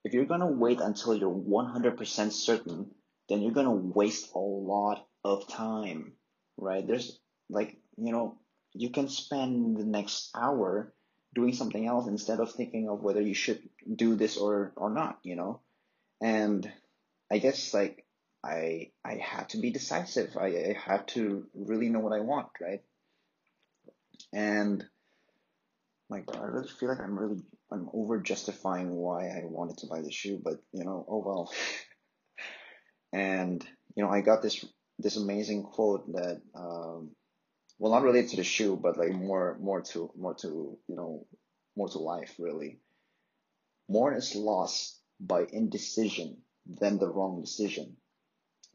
If 0.03 0.13
you're 0.13 0.25
going 0.25 0.41
to 0.41 0.47
wait 0.47 0.81
until 0.81 1.15
you're 1.15 1.33
100% 1.33 2.31
certain, 2.33 2.91
then 3.29 3.41
you're 3.41 3.53
going 3.53 3.65
to 3.65 3.71
waste 3.71 4.31
a 4.35 4.39
lot 4.39 5.05
of 5.23 5.47
time, 5.47 6.13
right? 6.57 6.85
There's 6.85 7.19
like, 7.49 7.77
you 7.97 8.11
know, 8.11 8.37
you 8.73 8.91
can 8.91 9.09
spend 9.09 9.77
the 9.77 9.85
next 9.85 10.29
hour 10.35 10.93
doing 11.33 11.53
something 11.53 11.85
else 11.85 12.07
instead 12.07 12.39
of 12.39 12.51
thinking 12.51 12.89
of 12.89 13.01
whether 13.01 13.21
you 13.21 13.33
should 13.33 13.61
do 13.95 14.15
this 14.15 14.37
or 14.37 14.73
or 14.75 14.89
not 14.89 15.19
you 15.23 15.35
know? 15.35 15.61
And 16.21 16.69
i 17.31 17.37
guess 17.37 17.73
like 17.73 18.05
i 18.43 18.91
i 19.05 19.15
had 19.15 19.49
to 19.49 19.57
be 19.57 19.71
decisive. 19.71 20.35
I, 20.37 20.47
I 20.47 20.77
had 20.83 21.07
to 21.09 21.45
really 21.53 21.89
know 21.89 21.99
what 21.99 22.13
i 22.13 22.21
want 22.21 22.49
right? 22.61 22.81
And 24.33 24.83
god 26.09 26.39
i 26.41 26.45
really 26.45 26.67
feel 26.67 26.89
like 26.89 26.99
i'm 26.99 27.17
really 27.17 27.41
i'm 27.71 27.87
over 27.93 28.19
justifying 28.19 28.89
why 28.91 29.27
i 29.27 29.43
wanted 29.45 29.77
to 29.77 29.87
buy 29.87 30.01
the 30.01 30.11
shoe 30.11 30.41
but 30.43 30.55
you 30.73 30.83
know 30.83 31.05
oh 31.07 31.23
well 31.25 31.51
and 33.13 33.65
you 33.95 34.03
know 34.03 34.09
i 34.09 34.21
got 34.21 34.41
this 34.41 34.63
this 34.99 35.17
amazing 35.17 35.63
quote 35.63 36.11
that 36.13 36.41
um 36.55 37.11
well 37.79 37.91
not 37.91 38.03
related 38.03 38.29
to 38.29 38.37
the 38.37 38.43
shoe 38.43 38.75
but 38.81 38.97
like 38.97 39.11
more 39.11 39.57
more 39.61 39.81
to 39.81 40.11
more 40.15 40.35
to 40.35 40.77
you 40.87 40.95
know 40.95 41.25
more 41.79 41.89
to 41.89 41.99
life, 41.99 42.35
really. 42.37 42.81
More 43.87 44.13
is 44.13 44.35
lost 44.35 44.99
by 45.19 45.45
indecision 45.51 46.41
than 46.65 46.99
the 46.99 47.07
wrong 47.07 47.41
decision. 47.41 47.95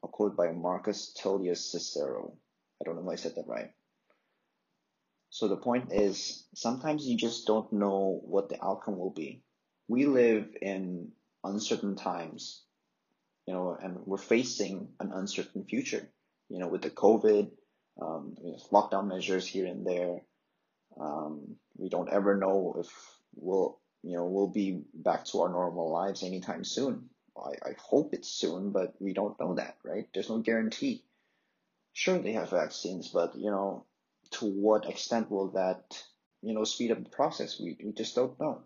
A 0.03 0.09
quote 0.09 0.37
by 0.37 0.51
Marcus 0.53 1.13
Tullius 1.13 1.71
Cicero. 1.71 2.37
I 2.81 2.85
don't 2.85 2.97
know 2.97 3.11
if 3.11 3.19
I 3.19 3.23
said 3.23 3.35
that 3.37 3.47
right. 3.47 3.71
So 5.29 5.49
the 5.49 5.57
point 5.57 5.93
is, 5.93 6.47
sometimes 6.55 7.07
you 7.07 7.17
just 7.17 7.47
don't 7.47 7.73
know 7.73 8.21
what 8.25 8.49
the 8.49 8.65
outcome 8.65 8.99
will 8.99 9.13
be. 9.13 9.43
We 9.89 10.07
live 10.07 10.49
in 10.63 11.13
uncertain 11.43 11.97
times, 11.97 12.63
you 13.47 13.55
know, 13.55 13.77
and 13.81 13.99
we're 14.07 14.19
facing 14.19 14.89
an 15.01 15.13
uncertain 15.13 15.65
future, 15.65 16.09
you 16.49 16.59
know, 16.59 16.69
with 16.69 16.83
the 16.83 16.91
COVID, 16.91 17.51
um, 18.01 18.35
lockdown 18.73 19.09
measures 19.09 19.47
here 19.47 19.67
and 19.67 19.87
there. 19.87 20.21
Um, 21.01 21.57
we 21.77 21.89
don't 21.89 22.13
ever 22.13 22.37
know 22.37 22.77
if 22.79 22.89
we'll, 23.35 23.81
you 24.03 24.17
know, 24.17 24.25
we'll 24.27 24.49
be 24.49 24.83
back 24.95 25.25
to 25.27 25.43
our 25.43 25.49
normal 25.49 25.93
lives 25.93 26.23
anytime 26.23 26.65
soon. 26.65 27.11
I, 27.37 27.69
I 27.69 27.75
hope 27.79 28.15
it's 28.15 28.29
soon, 28.29 28.71
but 28.71 28.95
we 29.01 29.13
don't 29.13 29.39
know 29.41 29.55
that, 29.55 29.77
right? 29.85 30.07
There's 30.15 30.31
no 30.31 30.39
guarantee. 30.39 31.05
Sure, 31.93 32.19
they 32.19 32.33
have 32.33 32.51
vaccines, 32.51 33.09
but 33.09 33.37
you 33.37 33.51
know, 33.51 33.87
to 34.33 34.47
what 34.47 34.89
extent 34.89 35.31
will 35.31 35.53
that, 35.53 36.03
you 36.43 36.55
know, 36.55 36.65
speed 36.65 36.91
up 36.91 37.03
the 37.03 37.11
process? 37.11 37.61
We, 37.61 37.77
we 37.85 37.93
just 37.93 38.15
don't 38.15 38.39
know. 38.41 38.63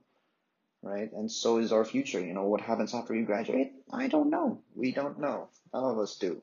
Right? 0.82 1.11
And 1.12 1.30
so 1.30 1.58
is 1.58 1.73
our 1.73 1.85
future. 1.85 2.20
You 2.20 2.35
know, 2.35 2.44
what 2.44 2.61
happens 2.61 2.94
after 2.94 3.14
you 3.14 3.25
graduate? 3.25 3.73
I 3.92 4.08
don't 4.08 4.30
know. 4.30 4.62
We 4.75 4.92
don't 4.92 5.18
know. 5.18 5.49
None 5.73 5.85
of 5.85 5.99
us 5.99 6.16
do. 6.16 6.42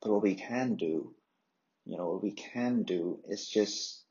But 0.00 0.12
what 0.12 0.22
we 0.22 0.34
can 0.34 0.76
do, 0.76 1.14
you 1.84 1.96
know, 1.96 2.12
what 2.12 2.22
we 2.22 2.32
can 2.32 2.82
do 2.82 3.20
is 3.28 3.48
just, 3.48 4.02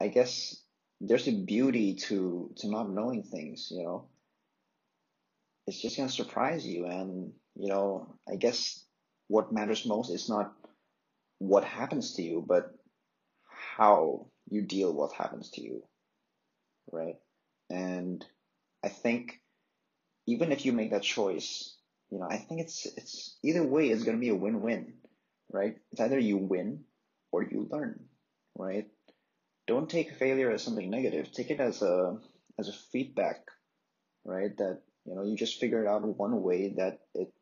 I 0.00 0.08
guess, 0.08 0.56
there's 1.00 1.28
a 1.28 1.32
beauty 1.32 1.94
to, 1.94 2.52
to 2.56 2.68
not 2.68 2.90
knowing 2.90 3.22
things, 3.22 3.68
you 3.70 3.84
know. 3.84 4.08
It's 5.66 5.80
just 5.80 5.96
gonna 5.96 6.08
surprise 6.08 6.66
you 6.66 6.86
and, 6.86 7.32
you 7.54 7.68
know, 7.68 8.14
I 8.28 8.36
guess 8.36 8.84
what 9.28 9.52
matters 9.52 9.84
most 9.84 10.10
is 10.10 10.28
not 10.28 10.52
what 11.38 11.64
happens 11.64 12.14
to 12.14 12.22
you, 12.22 12.44
but 12.46 12.72
how 13.76 14.26
you 14.50 14.62
deal 14.62 14.92
what 14.92 15.12
happens 15.12 15.50
to 15.50 15.62
you, 15.62 15.82
right? 16.90 17.16
And 17.70 18.24
I 18.82 18.88
think 18.88 19.40
even 20.26 20.52
if 20.52 20.64
you 20.64 20.72
make 20.72 20.90
that 20.90 21.02
choice, 21.02 21.76
you 22.10 22.18
know, 22.18 22.26
I 22.30 22.38
think 22.38 22.60
it's 22.60 22.86
it's 22.96 23.36
either 23.42 23.62
way 23.62 23.88
it's 23.88 24.04
gonna 24.04 24.18
be 24.18 24.30
a 24.30 24.34
win-win, 24.34 24.94
right? 25.50 25.76
It's 25.92 26.00
either 26.00 26.18
you 26.18 26.38
win 26.38 26.84
or 27.32 27.42
you 27.42 27.68
learn, 27.70 28.04
right? 28.56 28.86
Don't 29.66 29.90
take 29.90 30.16
failure 30.18 30.50
as 30.50 30.62
something 30.62 30.88
negative. 30.88 31.30
Take 31.32 31.50
it 31.50 31.60
as 31.60 31.82
a 31.82 32.18
as 32.58 32.68
a 32.68 32.72
feedback, 32.92 33.44
right? 34.24 34.56
That 34.56 34.80
you 35.04 35.14
know 35.14 35.24
you 35.24 35.36
just 35.36 35.60
figured 35.60 35.86
out 35.86 36.02
one 36.02 36.42
way 36.42 36.74
that 36.76 37.00
it 37.14 37.32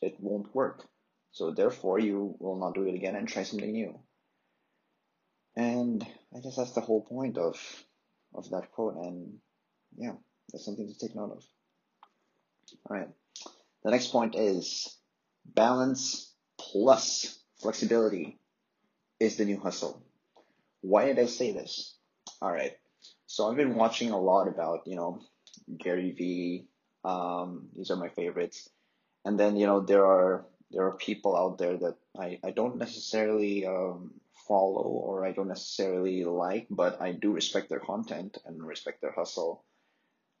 it 0.00 0.16
won't 0.20 0.54
work 0.54 0.88
so 1.32 1.50
therefore, 1.50 1.98
you 1.98 2.36
will 2.38 2.56
not 2.56 2.74
do 2.74 2.86
it 2.86 2.94
again 2.94 3.16
and 3.16 3.26
try 3.26 3.42
something 3.42 3.72
new. 3.72 3.98
And 5.56 6.06
I 6.34 6.40
guess 6.40 6.56
that's 6.56 6.72
the 6.72 6.82
whole 6.82 7.02
point 7.02 7.38
of 7.38 7.56
of 8.34 8.50
that 8.50 8.70
quote. 8.70 8.96
And 8.96 9.38
yeah, 9.96 10.12
that's 10.52 10.64
something 10.64 10.86
to 10.86 10.98
take 10.98 11.14
note 11.14 11.32
of. 11.32 11.44
All 12.86 12.96
right. 12.96 13.08
The 13.84 13.90
next 13.90 14.08
point 14.08 14.34
is 14.36 14.96
balance 15.44 16.32
plus 16.58 17.38
flexibility 17.60 18.38
is 19.20 19.36
the 19.36 19.44
new 19.44 19.58
hustle. 19.58 20.02
Why 20.80 21.06
did 21.06 21.18
I 21.18 21.26
say 21.26 21.52
this? 21.52 21.96
All 22.40 22.52
right. 22.52 22.72
So 23.26 23.48
I've 23.48 23.56
been 23.56 23.74
watching 23.74 24.10
a 24.10 24.20
lot 24.20 24.48
about, 24.48 24.86
you 24.86 24.96
know, 24.96 25.20
Gary 25.78 26.12
Vee. 26.12 26.66
Um, 27.04 27.68
these 27.76 27.90
are 27.90 27.96
my 27.96 28.08
favorites. 28.08 28.68
And 29.24 29.38
then, 29.38 29.56
you 29.56 29.66
know, 29.66 29.80
there 29.80 30.04
are 30.04 30.46
there 30.70 30.86
are 30.86 30.96
people 30.96 31.36
out 31.36 31.58
there 31.58 31.76
that 31.76 31.96
I, 32.18 32.40
I 32.42 32.50
don't 32.50 32.78
necessarily 32.78 33.66
um, 33.66 34.14
follow 34.48 34.82
or 34.82 35.24
I 35.24 35.32
don't 35.32 35.48
necessarily 35.48 36.24
like, 36.24 36.66
but 36.70 37.00
I 37.00 37.12
do 37.12 37.32
respect 37.32 37.68
their 37.68 37.80
content 37.80 38.38
and 38.46 38.62
respect 38.62 39.02
their 39.02 39.12
hustle. 39.12 39.64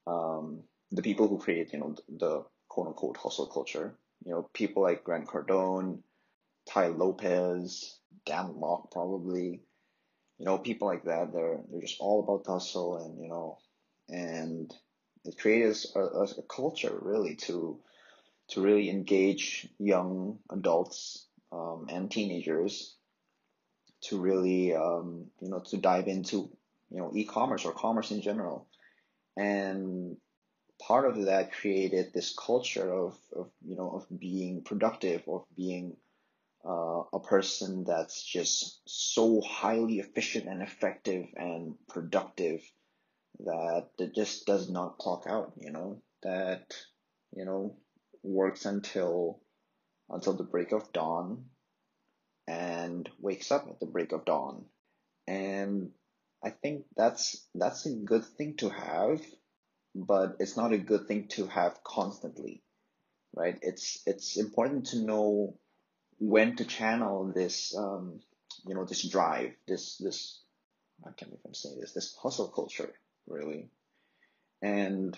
Um, 0.06 0.62
the 0.90 1.02
people 1.02 1.28
who 1.28 1.38
create, 1.38 1.72
you 1.72 1.80
know, 1.80 1.94
the 2.08 2.44
quote 2.68 2.88
unquote 2.88 3.16
hustle 3.16 3.46
culture, 3.46 3.94
you 4.24 4.32
know, 4.32 4.48
people 4.52 4.82
like 4.82 5.04
Grant 5.04 5.26
Cardone, 5.26 6.00
Tai 6.68 6.88
Lopez, 6.88 7.98
Dan 8.26 8.54
Lok 8.60 8.90
probably, 8.90 9.62
you 10.38 10.46
know, 10.46 10.58
people 10.58 10.88
like 10.88 11.04
that. 11.04 11.32
They're 11.32 11.60
they're 11.70 11.80
just 11.80 12.00
all 12.00 12.22
about 12.22 12.46
hustle 12.46 12.98
and 12.98 13.20
you 13.22 13.28
know, 13.28 13.58
and 14.08 14.72
it 15.24 15.38
creates 15.38 15.92
a, 15.94 16.00
a, 16.00 16.24
a 16.24 16.42
culture 16.48 16.96
really 17.00 17.36
to 17.36 17.80
to 18.48 18.60
really 18.60 18.90
engage 18.90 19.68
young 19.78 20.38
adults 20.50 21.26
um, 21.52 21.86
and 21.88 22.10
teenagers 22.10 22.96
to 24.02 24.20
really 24.20 24.74
um, 24.74 25.26
you 25.40 25.48
know 25.48 25.60
to 25.60 25.76
dive 25.76 26.08
into 26.08 26.50
you 26.90 26.98
know 26.98 27.12
e-commerce 27.14 27.64
or 27.64 27.72
commerce 27.72 28.10
in 28.10 28.20
general 28.20 28.68
and 29.36 30.16
part 30.80 31.06
of 31.06 31.26
that 31.26 31.52
created 31.52 32.12
this 32.12 32.34
culture 32.36 32.92
of, 32.92 33.16
of 33.34 33.50
you 33.64 33.76
know 33.76 33.90
of 33.90 34.18
being 34.18 34.62
productive 34.62 35.22
of 35.28 35.44
being 35.56 35.96
uh, 36.64 37.02
a 37.12 37.20
person 37.20 37.84
that's 37.84 38.22
just 38.22 38.80
so 38.86 39.40
highly 39.40 39.98
efficient 39.98 40.46
and 40.46 40.62
effective 40.62 41.26
and 41.36 41.74
productive 41.88 42.60
that 43.40 43.88
it 43.98 44.14
just 44.14 44.46
does 44.46 44.70
not 44.70 44.98
clock 44.98 45.24
out 45.26 45.52
you 45.60 45.70
know 45.72 46.02
that 46.22 46.74
you 47.34 47.44
know 47.44 47.76
works 48.22 48.64
until 48.66 49.40
until 50.10 50.34
the 50.34 50.44
break 50.44 50.72
of 50.72 50.92
dawn 50.92 51.44
and 52.46 53.08
wakes 53.18 53.50
up 53.50 53.66
at 53.68 53.80
the 53.80 53.86
break 53.86 54.12
of 54.12 54.24
dawn. 54.24 54.64
And 55.26 55.90
I 56.44 56.50
think 56.50 56.84
that's 56.96 57.46
that's 57.54 57.86
a 57.86 57.94
good 57.94 58.24
thing 58.24 58.56
to 58.56 58.68
have, 58.68 59.20
but 59.94 60.36
it's 60.40 60.56
not 60.56 60.72
a 60.72 60.78
good 60.78 61.06
thing 61.06 61.28
to 61.28 61.46
have 61.46 61.82
constantly. 61.84 62.62
Right? 63.34 63.58
It's 63.62 64.02
it's 64.06 64.36
important 64.36 64.86
to 64.88 64.98
know 64.98 65.58
when 66.18 66.56
to 66.56 66.64
channel 66.64 67.32
this 67.34 67.74
um, 67.76 68.20
you 68.66 68.74
know 68.74 68.84
this 68.84 69.08
drive, 69.08 69.52
this 69.66 69.96
this 69.98 70.42
I 71.04 71.10
can't 71.12 71.32
even 71.32 71.54
say 71.54 71.70
this, 71.80 71.92
this 71.92 72.16
hustle 72.22 72.48
culture, 72.48 72.92
really. 73.26 73.70
And 74.60 75.16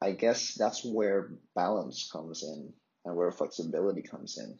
I 0.00 0.12
guess 0.12 0.54
that's 0.54 0.84
where 0.84 1.32
balance 1.54 2.08
comes 2.10 2.42
in 2.42 2.72
and 3.04 3.16
where 3.16 3.32
flexibility 3.32 4.02
comes 4.02 4.38
in. 4.38 4.58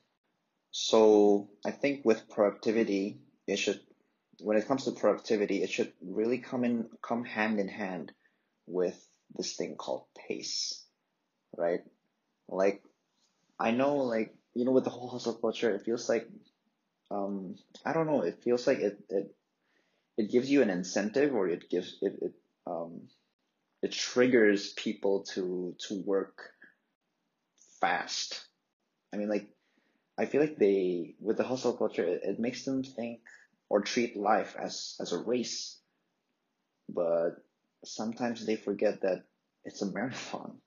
So 0.70 1.48
I 1.64 1.70
think 1.70 2.04
with 2.04 2.28
productivity, 2.28 3.18
it 3.46 3.56
should, 3.56 3.80
when 4.40 4.56
it 4.56 4.66
comes 4.66 4.84
to 4.84 4.92
productivity, 4.92 5.62
it 5.62 5.70
should 5.70 5.92
really 6.02 6.38
come 6.38 6.64
in, 6.64 6.88
come 7.02 7.24
hand 7.24 7.60
in 7.60 7.68
hand 7.68 8.12
with 8.66 8.98
this 9.36 9.54
thing 9.56 9.76
called 9.76 10.04
pace, 10.28 10.84
right? 11.56 11.80
Like, 12.48 12.82
I 13.58 13.70
know, 13.70 13.96
like, 13.96 14.34
you 14.54 14.64
know, 14.64 14.72
with 14.72 14.84
the 14.84 14.90
whole 14.90 15.08
hustle 15.08 15.34
culture, 15.34 15.74
it 15.74 15.84
feels 15.84 16.08
like, 16.08 16.28
um, 17.10 17.56
I 17.84 17.92
don't 17.92 18.06
know, 18.06 18.22
it 18.22 18.42
feels 18.42 18.66
like 18.66 18.78
it, 18.78 18.98
it, 19.08 19.34
it 20.16 20.30
gives 20.30 20.50
you 20.50 20.62
an 20.62 20.70
incentive 20.70 21.34
or 21.34 21.48
it 21.48 21.68
gives, 21.70 21.96
it, 22.02 22.14
it, 22.20 22.32
um, 22.66 23.08
it 23.82 23.92
triggers 23.92 24.72
people 24.72 25.24
to 25.34 25.76
to 25.88 26.02
work 26.06 26.52
fast. 27.80 28.46
I 29.12 29.18
mean, 29.18 29.28
like, 29.28 29.48
I 30.16 30.24
feel 30.24 30.40
like 30.40 30.56
they 30.56 31.16
with 31.20 31.36
the 31.36 31.44
hustle 31.44 31.76
culture, 31.76 32.04
it, 32.04 32.22
it 32.24 32.40
makes 32.40 32.64
them 32.64 32.82
think 32.82 33.20
or 33.74 33.80
treat 33.80 34.16
life 34.16 34.54
as 34.56 34.94
as 35.00 35.10
a 35.10 35.18
race, 35.18 35.80
but 36.88 37.30
sometimes 37.84 38.46
they 38.46 38.54
forget 38.54 39.00
that 39.00 39.24
it's 39.64 39.82
a 39.82 39.86
marathon. 39.90 40.58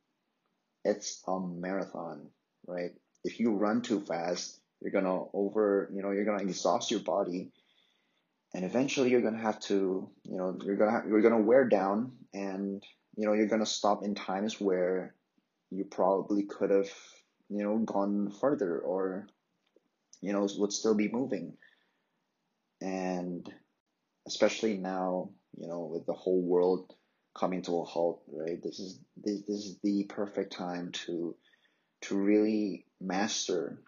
It's 0.83 1.23
a 1.25 1.39
marathon, 1.39 2.27
right? 2.67 2.91
If 3.23 3.39
you 3.39 3.55
run 3.55 3.81
too 3.81 4.01
fast, 4.01 4.59
you're 4.81 4.91
gonna 4.91 5.23
over, 5.33 5.89
you 5.93 6.01
know, 6.01 6.11
you're 6.11 6.25
gonna 6.25 6.43
exhaust 6.43 6.91
your 6.91 6.99
body, 6.99 7.53
and 8.53 8.65
eventually 8.65 9.09
you're 9.09 9.21
gonna 9.21 9.47
have 9.49 9.61
to, 9.71 10.09
you 10.25 10.37
know, 10.37 10.59
you're 10.65 10.75
gonna 10.75 11.03
you're 11.07 11.21
gonna 11.21 11.47
wear 11.51 11.63
down, 11.63 12.11
and 12.33 12.83
you 13.15 13.25
know, 13.25 13.31
you're 13.31 13.47
to 13.47 13.65
stop 13.65 14.03
in 14.03 14.15
times 14.15 14.59
where 14.59 15.15
you 15.71 15.85
probably 15.85 16.43
could 16.43 16.71
have, 16.71 16.91
you 17.47 17.63
know, 17.63 17.77
gone 17.77 18.31
further 18.31 18.77
or, 18.79 19.27
you 20.19 20.33
know, 20.33 20.45
would 20.57 20.73
still 20.73 20.93
be 20.93 21.07
moving. 21.07 21.57
And 22.81 23.51
especially 24.27 24.77
now, 24.77 25.31
you 25.57 25.67
know, 25.67 25.89
with 25.91 26.05
the 26.05 26.13
whole 26.13 26.41
world 26.41 26.93
coming 27.37 27.61
to 27.63 27.79
a 27.79 27.83
halt, 27.83 28.23
right? 28.31 28.61
This 28.61 28.79
is 28.79 28.99
this, 29.15 29.41
this 29.47 29.65
is 29.65 29.77
the 29.83 30.03
perfect 30.03 30.53
time 30.53 30.91
to 31.05 31.35
to 32.01 32.17
really 32.17 32.85
master 33.01 33.81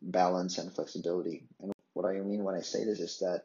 balance 0.00 0.58
and 0.58 0.72
flexibility. 0.74 1.46
And 1.60 1.72
what 1.94 2.06
I 2.06 2.20
mean 2.20 2.44
when 2.44 2.54
I 2.54 2.60
say 2.60 2.84
this 2.84 3.00
is 3.00 3.18
that 3.20 3.44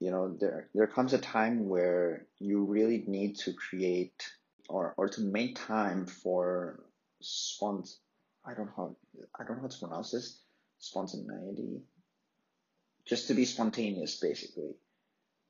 you 0.00 0.10
know, 0.10 0.34
there 0.40 0.68
there 0.74 0.86
comes 0.86 1.12
a 1.12 1.18
time 1.18 1.68
where 1.68 2.26
you 2.38 2.64
really 2.64 3.04
need 3.06 3.36
to 3.40 3.52
create 3.52 4.30
or 4.68 4.94
or 4.96 5.08
to 5.10 5.20
make 5.20 5.56
time 5.56 6.06
for 6.06 6.80
spont 7.22 7.94
I 8.44 8.54
don't 8.54 8.66
know 8.66 8.72
how 8.76 8.96
I 9.38 9.44
don't 9.44 9.56
know 9.56 9.62
how 9.62 9.68
to 9.68 9.78
pronounce 9.78 10.10
this 10.12 10.40
spontaneity 10.78 11.82
just 13.10 13.26
to 13.26 13.34
be 13.34 13.44
spontaneous 13.44 14.16
basically 14.20 14.72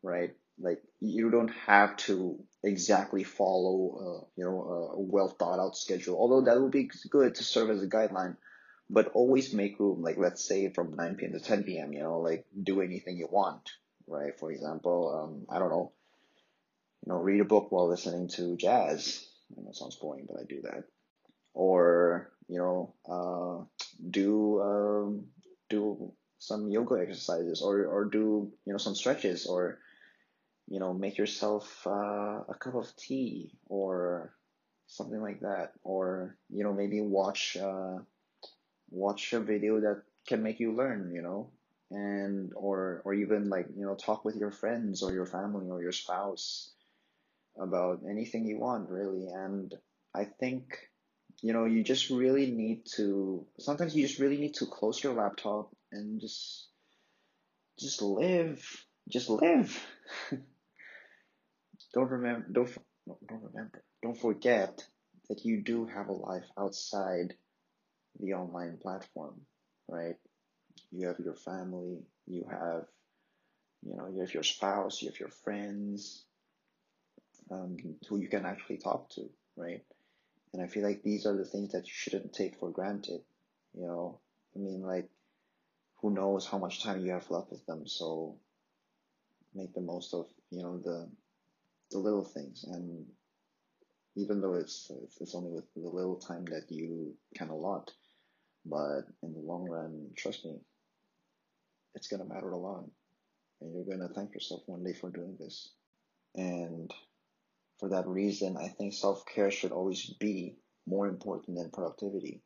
right 0.02 0.34
like 0.58 0.82
you 1.00 1.30
don't 1.30 1.52
have 1.66 1.94
to 1.96 2.38
exactly 2.64 3.22
follow 3.22 3.76
uh, 4.00 4.24
you 4.36 4.44
know 4.44 4.94
a 4.94 5.00
well 5.00 5.28
thought 5.28 5.60
out 5.60 5.76
schedule 5.76 6.16
although 6.16 6.40
that 6.40 6.60
would 6.60 6.72
be 6.72 6.90
good 7.10 7.34
to 7.34 7.44
serve 7.44 7.70
as 7.70 7.82
a 7.82 7.86
guideline 7.86 8.36
but 8.88 9.12
always 9.12 9.52
make 9.52 9.78
room 9.78 10.02
like 10.02 10.16
let's 10.18 10.42
say 10.44 10.70
from 10.70 10.96
9 10.96 11.16
p.m. 11.16 11.32
to 11.32 11.40
10 11.40 11.64
p.m. 11.64 11.92
you 11.92 12.00
know 12.00 12.18
like 12.20 12.46
do 12.60 12.80
anything 12.80 13.18
you 13.18 13.28
want 13.30 13.70
right 14.06 14.38
for 14.40 14.50
example 14.50 14.98
um, 15.22 15.54
I 15.54 15.58
don't 15.58 15.70
know 15.70 15.92
you 17.04 17.12
know 17.12 17.18
read 17.18 17.42
a 17.42 17.44
book 17.44 17.70
while 17.70 17.88
listening 17.88 18.28
to 18.36 18.56
jazz 18.56 19.24
I 19.56 19.60
know 19.60 19.68
it 19.68 19.76
sounds 19.76 19.96
boring 19.96 20.26
but 20.26 20.40
I 20.40 20.44
do 20.48 20.62
that 20.62 20.84
or 21.52 22.32
you 22.48 22.58
know 22.58 22.94
uh, 23.08 23.64
do 24.10 24.60
um, 24.62 25.26
do 25.68 26.12
some 26.40 26.68
yoga 26.70 26.96
exercises 26.96 27.60
or 27.60 27.84
or 27.84 28.06
do 28.06 28.50
you 28.64 28.72
know 28.72 28.78
some 28.78 28.94
stretches 28.94 29.46
or 29.46 29.78
you 30.66 30.80
know 30.80 30.94
make 30.94 31.18
yourself 31.18 31.86
uh, 31.86 32.40
a 32.48 32.56
cup 32.58 32.74
of 32.74 32.96
tea 32.96 33.52
or 33.66 34.32
something 34.86 35.20
like 35.20 35.40
that. 35.40 35.72
Or 35.84 36.36
you 36.48 36.64
know 36.64 36.72
maybe 36.72 37.00
watch 37.00 37.56
uh, 37.56 37.98
watch 38.90 39.32
a 39.34 39.40
video 39.40 39.80
that 39.80 40.02
can 40.26 40.42
make 40.42 40.60
you 40.60 40.72
learn 40.72 41.12
you 41.14 41.22
know? 41.22 41.50
And 41.90 42.52
or 42.56 43.02
or 43.04 43.12
even 43.14 43.50
like 43.50 43.66
you 43.76 43.84
know 43.84 43.94
talk 43.94 44.24
with 44.24 44.36
your 44.36 44.52
friends 44.52 45.02
or 45.02 45.12
your 45.12 45.26
family 45.26 45.68
or 45.70 45.82
your 45.82 45.92
spouse 45.92 46.72
about 47.60 48.00
anything 48.08 48.46
you 48.46 48.58
want 48.58 48.88
really. 48.88 49.28
And 49.28 49.74
i 50.12 50.24
think 50.24 50.64
you 51.40 51.52
know 51.52 51.64
you 51.64 51.84
just 51.84 52.10
really 52.10 52.50
need 52.50 52.84
to 52.96 53.46
sometimes 53.58 53.94
you 53.94 54.06
just 54.06 54.18
really 54.18 54.38
need 54.38 54.54
to 54.54 54.66
close 54.66 55.02
your 55.02 55.14
laptop 55.14 55.70
and 55.92 56.20
just 56.20 56.68
just 57.78 58.02
live 58.02 58.86
just 59.08 59.28
live. 59.28 59.86
Don't 61.94 62.10
remember 62.10 62.46
don't 62.52 62.70
don't 63.28 63.42
remember 63.42 63.82
don't 64.02 64.16
forget 64.18 64.86
that 65.28 65.44
you 65.44 65.60
do 65.62 65.86
have 65.86 66.08
a 66.08 66.12
life 66.12 66.48
outside 66.56 67.34
the 68.20 68.34
online 68.34 68.78
platform 68.78 69.40
right? 69.88 70.16
You 70.92 71.08
have 71.08 71.18
your 71.20 71.34
family 71.34 71.98
you 72.26 72.44
have 72.50 72.86
you 73.82 73.96
know 73.96 74.08
you 74.08 74.20
have 74.20 74.34
your 74.34 74.42
spouse 74.44 75.02
you 75.02 75.08
have 75.08 75.20
your 75.20 75.30
friends 75.44 76.24
um, 77.50 77.76
who 78.08 78.18
you 78.18 78.28
can 78.28 78.46
actually 78.46 78.78
talk 78.78 79.10
to 79.10 79.28
right? 79.56 79.82
And 80.52 80.62
I 80.62 80.66
feel 80.66 80.82
like 80.82 81.02
these 81.02 81.26
are 81.26 81.36
the 81.36 81.44
things 81.44 81.72
that 81.72 81.86
you 81.86 81.92
shouldn't 81.92 82.32
take 82.32 82.58
for 82.58 82.70
granted. 82.70 83.22
You 83.74 83.86
know, 83.86 84.18
I 84.56 84.58
mean, 84.58 84.82
like, 84.82 85.08
who 86.00 86.10
knows 86.10 86.46
how 86.46 86.58
much 86.58 86.82
time 86.82 87.04
you 87.04 87.12
have 87.12 87.30
left 87.30 87.50
with 87.50 87.64
them? 87.66 87.86
So 87.86 88.36
make 89.54 89.74
the 89.74 89.80
most 89.80 90.14
of 90.14 90.26
you 90.50 90.62
know 90.62 90.78
the 90.78 91.08
the 91.90 91.98
little 91.98 92.24
things, 92.24 92.64
and 92.64 93.06
even 94.16 94.40
though 94.40 94.54
it's 94.54 94.90
it's 95.20 95.34
only 95.34 95.50
with 95.50 95.72
the 95.74 95.88
little 95.88 96.16
time 96.16 96.44
that 96.46 96.66
you 96.70 97.14
can 97.36 97.48
allot, 97.48 97.90
but 98.64 99.02
in 99.22 99.32
the 99.32 99.40
long 99.40 99.68
run, 99.68 100.10
trust 100.16 100.44
me, 100.44 100.58
it's 101.94 102.08
gonna 102.08 102.24
matter 102.24 102.50
a 102.50 102.58
lot, 102.58 102.84
and 103.60 103.74
you're 103.74 103.96
gonna 103.96 104.12
thank 104.12 104.34
yourself 104.34 104.62
one 104.66 104.84
day 104.84 104.92
for 104.92 105.10
doing 105.10 105.36
this. 105.38 105.72
And 106.34 106.92
for 107.78 107.88
that 107.90 108.06
reason, 108.06 108.56
I 108.56 108.68
think 108.68 108.94
self 108.94 109.24
care 109.26 109.50
should 109.50 109.72
always 109.72 110.04
be 110.20 110.56
more 110.86 111.08
important 111.08 111.56
than 111.56 111.70
productivity. 111.70 112.42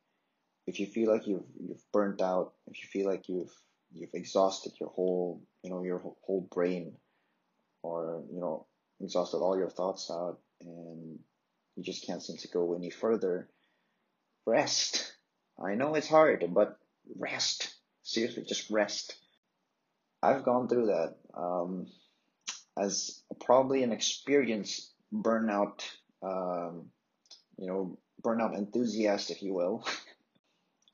If 0.66 0.80
you 0.80 0.86
feel 0.86 1.10
like 1.12 1.26
you've 1.26 1.46
you've 1.60 1.84
burnt 1.92 2.22
out, 2.22 2.54
if 2.74 2.82
you 2.82 2.88
feel 2.90 3.10
like 3.10 3.28
you've 3.28 3.52
you've 3.92 4.14
exhausted 4.14 4.72
your 4.80 4.90
whole 4.90 5.42
you 5.62 5.70
know 5.70 5.82
your 5.82 6.02
whole 6.22 6.48
brain, 6.52 6.96
or 7.82 8.24
you 8.32 8.40
know 8.40 8.66
exhausted 9.00 9.38
all 9.38 9.56
your 9.56 9.70
thoughts 9.70 10.10
out, 10.10 10.38
and 10.60 11.18
you 11.76 11.82
just 11.82 12.06
can't 12.06 12.22
seem 12.22 12.36
to 12.38 12.48
go 12.48 12.74
any 12.74 12.90
further, 12.90 13.48
rest. 14.46 15.12
I 15.62 15.74
know 15.74 15.94
it's 15.94 16.08
hard, 16.08 16.44
but 16.52 16.78
rest. 17.16 17.72
Seriously, 18.02 18.44
just 18.46 18.70
rest. 18.70 19.14
I've 20.22 20.44
gone 20.44 20.68
through 20.68 20.86
that. 20.86 21.16
Um, 21.34 21.86
as 22.76 23.22
probably 23.44 23.82
an 23.82 23.92
experienced 23.92 24.92
burnout, 25.12 25.84
um, 26.22 26.90
you 27.56 27.68
know, 27.68 27.98
burnout 28.22 28.56
enthusiast, 28.56 29.30
if 29.30 29.42
you 29.42 29.54
will, 29.54 29.86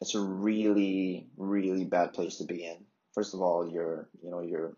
it's 0.01 0.15
a 0.15 0.21
really, 0.21 1.29
really 1.37 1.85
bad 1.85 2.13
place 2.13 2.37
to 2.39 2.45
be 2.45 2.65
in. 2.65 2.77
First 3.15 3.35
of 3.35 3.41
all, 3.41 3.71
you're, 3.71 4.09
you 4.23 4.31
know, 4.31 4.41
you're, 4.41 4.77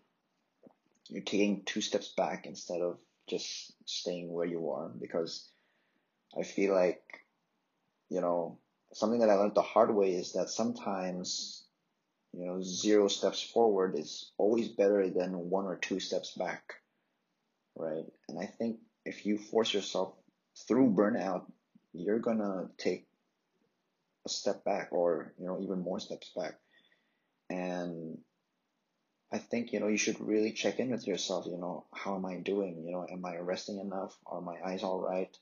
you're 1.08 1.22
taking 1.22 1.62
two 1.64 1.80
steps 1.80 2.12
back 2.16 2.46
instead 2.46 2.80
of 2.80 2.98
just 3.28 3.72
staying 3.84 4.32
where 4.32 4.46
you 4.46 4.70
are 4.70 4.88
because 4.88 5.48
I 6.38 6.42
feel 6.42 6.74
like, 6.74 7.02
you 8.08 8.20
know, 8.20 8.58
something 8.94 9.20
that 9.20 9.30
I 9.30 9.34
learned 9.34 9.54
the 9.54 9.62
hard 9.62 9.94
way 9.94 10.12
is 10.12 10.32
that 10.32 10.50
sometimes, 10.50 11.64
you 12.32 12.46
know, 12.46 12.62
zero 12.62 13.08
steps 13.08 13.42
forward 13.42 13.96
is 13.96 14.32
always 14.38 14.68
better 14.68 15.08
than 15.08 15.50
one 15.50 15.66
or 15.66 15.76
two 15.76 16.00
steps 16.00 16.32
back. 16.36 16.74
Right. 17.76 18.04
And 18.28 18.38
I 18.38 18.46
think 18.46 18.78
if 19.04 19.24
you 19.24 19.38
force 19.38 19.72
yourself 19.72 20.14
through 20.66 20.90
burnout, 20.90 21.44
you're 21.92 22.18
gonna 22.18 22.68
take 22.76 23.06
a 24.24 24.28
step 24.28 24.64
back 24.64 24.88
or, 24.92 25.32
you 25.38 25.46
know, 25.46 25.60
even 25.60 25.80
more 25.80 26.00
steps 26.00 26.32
back. 26.36 26.54
And 27.50 28.18
I 29.32 29.38
think, 29.38 29.72
you 29.72 29.80
know, 29.80 29.88
you 29.88 29.96
should 29.96 30.20
really 30.20 30.52
check 30.52 30.78
in 30.78 30.90
with 30.90 31.06
yourself, 31.06 31.46
you 31.46 31.56
know, 31.56 31.86
how 31.94 32.16
am 32.16 32.26
I 32.26 32.36
doing? 32.36 32.84
You 32.84 32.92
know, 32.92 33.06
am 33.10 33.24
I 33.24 33.36
resting 33.38 33.78
enough? 33.78 34.16
Are 34.26 34.40
my 34.40 34.56
eyes 34.64 34.82
all 34.82 35.00
right? 35.00 35.34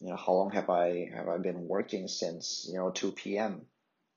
You 0.00 0.10
know, 0.10 0.16
how 0.16 0.32
long 0.32 0.50
have 0.50 0.68
I 0.68 1.10
have 1.14 1.28
I 1.28 1.38
been 1.38 1.68
working 1.68 2.08
since, 2.08 2.66
you 2.70 2.78
know, 2.78 2.90
2 2.90 3.12
p.m. 3.12 3.66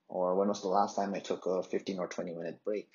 Or 0.08 0.36
when 0.36 0.48
was 0.48 0.62
the 0.62 0.68
last 0.70 0.96
time 0.96 1.13
I 1.13 1.20
took 1.20 1.46
a 1.46 1.62
15 1.63 2.00
or 2.00 2.08
20 2.08 2.34
minute 2.34 2.63
break? 2.63 2.89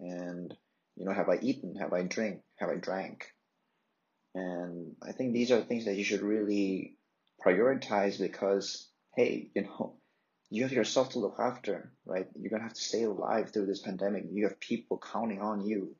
And, 0.00 0.56
you 0.96 1.04
know, 1.04 1.12
have 1.12 1.28
I 1.28 1.38
eaten? 1.42 1.76
Have 1.76 1.92
I 1.92 2.02
drank? 2.02 2.42
Have 2.56 2.70
I 2.70 2.76
drank? 2.76 3.26
And 4.34 4.94
I 5.02 5.12
think 5.12 5.32
these 5.32 5.50
are 5.50 5.60
things 5.60 5.84
that 5.86 5.96
you 5.96 6.04
should 6.04 6.22
really 6.22 6.96
prioritize 7.44 8.18
because, 8.18 8.88
hey, 9.16 9.50
you 9.54 9.62
know, 9.62 9.96
you 10.50 10.62
have 10.62 10.72
yourself 10.72 11.10
to 11.10 11.18
look 11.18 11.36
after, 11.38 11.92
right? 12.06 12.26
You're 12.38 12.50
gonna 12.50 12.62
have 12.62 12.74
to 12.74 12.80
stay 12.80 13.02
alive 13.02 13.50
through 13.50 13.66
this 13.66 13.82
pandemic. 13.82 14.24
You 14.30 14.44
have 14.44 14.60
people 14.60 14.98
counting 14.98 15.40
on 15.40 15.66
you, 15.66 15.94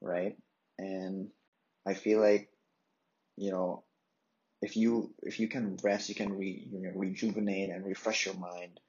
right? 0.00 0.36
And 0.78 1.28
I 1.86 1.94
feel 1.94 2.20
like, 2.20 2.50
you 3.36 3.50
know, 3.50 3.84
if 4.60 4.76
you 4.76 5.14
if 5.22 5.40
you 5.40 5.48
can 5.48 5.78
rest, 5.82 6.08
you 6.08 6.14
can 6.14 6.36
re, 6.36 6.66
you 6.70 6.80
know, 6.82 6.92
rejuvenate 6.94 7.70
and 7.70 7.84
refresh 7.86 8.26
your 8.26 8.34
mind. 8.34 8.80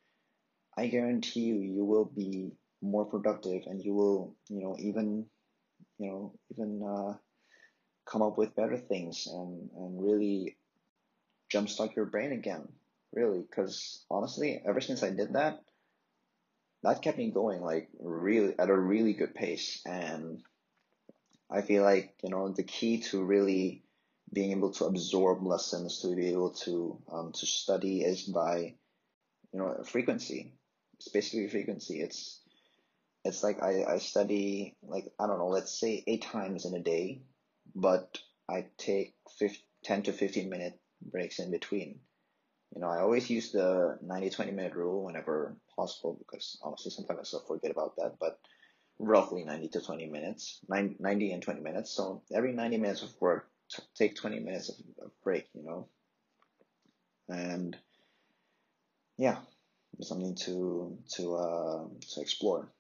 I 0.78 0.88
guarantee 0.88 1.42
you, 1.42 1.56
you 1.56 1.86
will 1.86 2.06
be 2.06 2.52
more 2.82 3.06
productive, 3.06 3.64
and 3.66 3.82
you 3.84 3.94
will, 3.94 4.36
you 4.50 4.62
know, 4.62 4.76
even, 4.80 5.26
you 5.98 6.12
know, 6.12 6.34
even 6.52 6.84
uh, 6.84 7.14
come 8.06 8.22
up 8.22 8.38
with 8.38 8.56
better 8.56 8.78
things 8.78 9.28
and, 9.28 9.70
and 9.76 10.04
really 10.04 10.58
jumpstart 11.54 11.96
your 11.96 12.06
brain 12.06 12.34
again. 12.34 12.68
Really, 13.16 13.42
because 13.42 14.06
honestly, 14.12 14.62
ever 14.66 14.82
since 14.82 15.02
I 15.02 15.10
did 15.10 15.34
that, 15.34 15.64
that 16.84 17.02
kept 17.02 17.18
me 17.18 17.32
going 17.32 17.62
like 17.62 17.90
really 18.00 18.54
at 18.60 18.70
a 18.70 18.78
really 18.78 19.14
good 19.14 19.34
pace. 19.34 19.82
And 19.86 20.44
I 21.50 21.62
feel 21.62 21.84
like, 21.84 22.14
you 22.24 22.30
know, 22.30 22.50
the 22.50 22.64
key 22.64 23.00
to 23.10 23.24
really 23.24 23.84
being 24.34 24.52
able 24.52 24.72
to 24.74 24.86
absorb 24.86 25.46
lessons, 25.46 26.02
to 26.02 26.16
be 26.16 26.30
able 26.30 26.52
to, 26.66 27.02
um, 27.12 27.32
to 27.32 27.46
study 27.46 28.02
is 28.02 28.24
by, 28.24 28.76
you 29.54 29.60
know, 29.60 29.84
frequency. 29.86 30.54
It's 30.98 31.08
basically 31.10 31.48
frequency. 31.48 32.02
It's, 32.02 32.42
it's 33.24 33.44
like 33.44 33.64
I, 33.64 33.86
I 33.86 33.98
study 34.00 34.76
like, 34.84 35.06
I 35.20 35.28
don't 35.28 35.40
know, 35.40 35.48
let's 35.48 35.80
say 35.80 36.04
eight 36.06 36.24
times 36.24 36.66
in 36.66 36.76
a 36.76 36.84
day 36.84 37.22
but 37.74 38.20
I 38.50 38.68
take 38.78 39.16
15, 39.40 39.60
10 39.84 40.04
to 40.04 40.14
15 40.14 40.50
minute 40.50 40.80
breaks 41.02 41.40
in 41.40 41.52
between. 41.52 42.00
You 42.76 42.82
know, 42.82 42.90
I 42.90 43.00
always 43.00 43.30
use 43.30 43.52
the 43.52 43.98
90 44.02 44.30
20 44.30 44.52
minute 44.52 44.76
rule 44.76 45.06
whenever 45.06 45.56
possible 45.76 46.18
because 46.20 46.60
honestly 46.62 46.92
sometimes 46.92 47.20
I 47.22 47.24
still 47.24 47.46
forget 47.48 47.72
about 47.72 47.96
that, 47.96 48.18
but 48.20 48.38
roughly 49.00 49.46
90 49.46 49.70
to 49.70 49.82
20 49.82 50.08
minutes, 50.08 50.60
90 50.68 51.32
and 51.32 51.42
20 51.42 51.62
minutes. 51.62 51.92
So 51.92 52.24
every 52.34 52.52
90 52.52 52.78
minutes 52.78 53.02
of 53.02 53.14
work, 53.22 53.50
take 53.96 54.16
20 54.16 54.40
minutes 54.40 54.70
of, 54.70 54.76
of 55.06 55.12
break, 55.24 55.48
you 55.54 55.64
know. 55.64 55.88
And 57.30 57.78
yeah, 59.18 59.38
something 60.02 60.36
to 60.36 60.98
to 61.16 61.36
uh, 61.36 61.84
to 62.14 62.22
explore. 62.22 62.72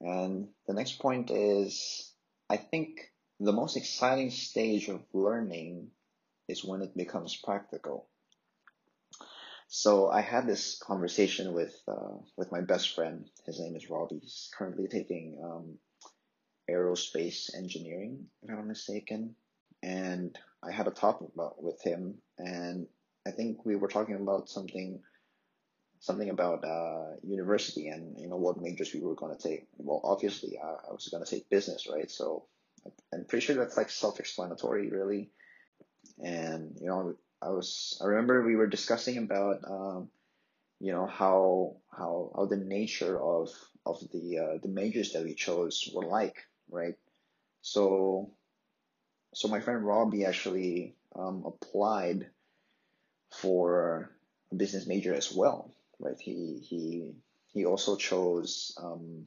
And 0.00 0.48
the 0.66 0.74
next 0.74 1.00
point 1.00 1.30
is 1.30 2.12
I 2.48 2.56
think 2.58 3.10
the 3.40 3.52
most 3.52 3.76
exciting 3.76 4.30
stage 4.30 4.88
of 4.88 5.02
learning 5.12 5.88
is 6.48 6.64
when 6.64 6.82
it 6.82 6.96
becomes 6.96 7.36
practical. 7.36 8.08
So 9.68 10.08
I 10.08 10.20
had 10.20 10.46
this 10.46 10.78
conversation 10.78 11.52
with 11.52 11.74
uh, 11.88 12.18
with 12.36 12.52
my 12.52 12.60
best 12.60 12.94
friend. 12.94 13.28
His 13.44 13.60
name 13.60 13.76
is 13.76 13.90
Robbie. 13.90 14.20
He's 14.22 14.50
currently 14.56 14.86
taking 14.86 15.38
um, 15.42 15.78
aerospace 16.70 17.54
engineering, 17.56 18.26
if 18.42 18.50
I'm 18.50 18.56
not 18.56 18.66
mistaken. 18.66 19.34
And 19.82 20.36
I 20.62 20.72
had 20.72 20.86
a 20.86 20.90
talk 20.92 21.20
about 21.20 21.62
with 21.62 21.82
him, 21.82 22.18
and 22.38 22.86
I 23.26 23.30
think 23.32 23.64
we 23.64 23.76
were 23.76 23.88
talking 23.88 24.16
about 24.16 24.48
something 24.48 25.00
something 25.98 26.30
about 26.30 26.64
uh, 26.64 27.16
university 27.22 27.88
and 27.88 28.18
you 28.20 28.28
know 28.28 28.36
what 28.36 28.60
majors 28.60 28.94
we 28.94 29.00
were 29.00 29.14
going 29.14 29.36
to 29.36 29.48
take. 29.48 29.66
Well, 29.78 30.00
obviously, 30.04 30.58
uh, 30.62 30.76
I 30.88 30.92
was 30.92 31.08
going 31.08 31.24
to 31.24 31.30
take 31.30 31.50
business, 31.50 31.88
right? 31.92 32.10
So 32.10 32.46
I'm 33.12 33.24
pretty 33.24 33.44
sure 33.44 33.56
that's 33.56 33.76
like 33.76 33.90
self-explanatory, 33.90 34.90
really. 34.90 35.30
And 36.22 36.76
you 36.80 36.86
know, 36.86 37.16
I 37.42 37.50
was 37.50 37.98
I 38.02 38.06
remember 38.06 38.42
we 38.42 38.56
were 38.56 38.66
discussing 38.66 39.18
about 39.18 39.60
um, 39.68 40.10
you 40.80 40.92
know 40.92 41.06
how 41.06 41.76
how 41.90 42.32
how 42.34 42.46
the 42.46 42.56
nature 42.56 43.20
of 43.20 43.50
of 43.84 44.00
the 44.12 44.38
uh, 44.38 44.58
the 44.62 44.68
majors 44.68 45.12
that 45.12 45.24
we 45.24 45.34
chose 45.34 45.88
were 45.94 46.06
like, 46.06 46.36
right? 46.70 46.94
So 47.62 48.32
so 49.34 49.48
my 49.48 49.60
friend 49.60 49.84
Robbie 49.86 50.24
actually 50.24 50.96
um, 51.14 51.44
applied 51.46 52.30
for 53.32 54.10
a 54.52 54.54
business 54.54 54.86
major 54.86 55.14
as 55.14 55.32
well, 55.32 55.74
right? 55.98 56.18
He 56.18 56.58
he 56.62 57.14
he 57.48 57.64
also 57.66 57.96
chose 57.96 58.76
um, 58.82 59.26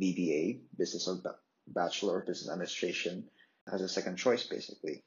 BBA, 0.00 0.60
Business 0.76 1.08
of 1.08 1.26
Bachelor 1.66 2.20
of 2.20 2.26
Business 2.26 2.50
Administration, 2.50 3.28
as 3.72 3.82
a 3.82 3.88
second 3.88 4.16
choice, 4.16 4.46
basically. 4.46 5.02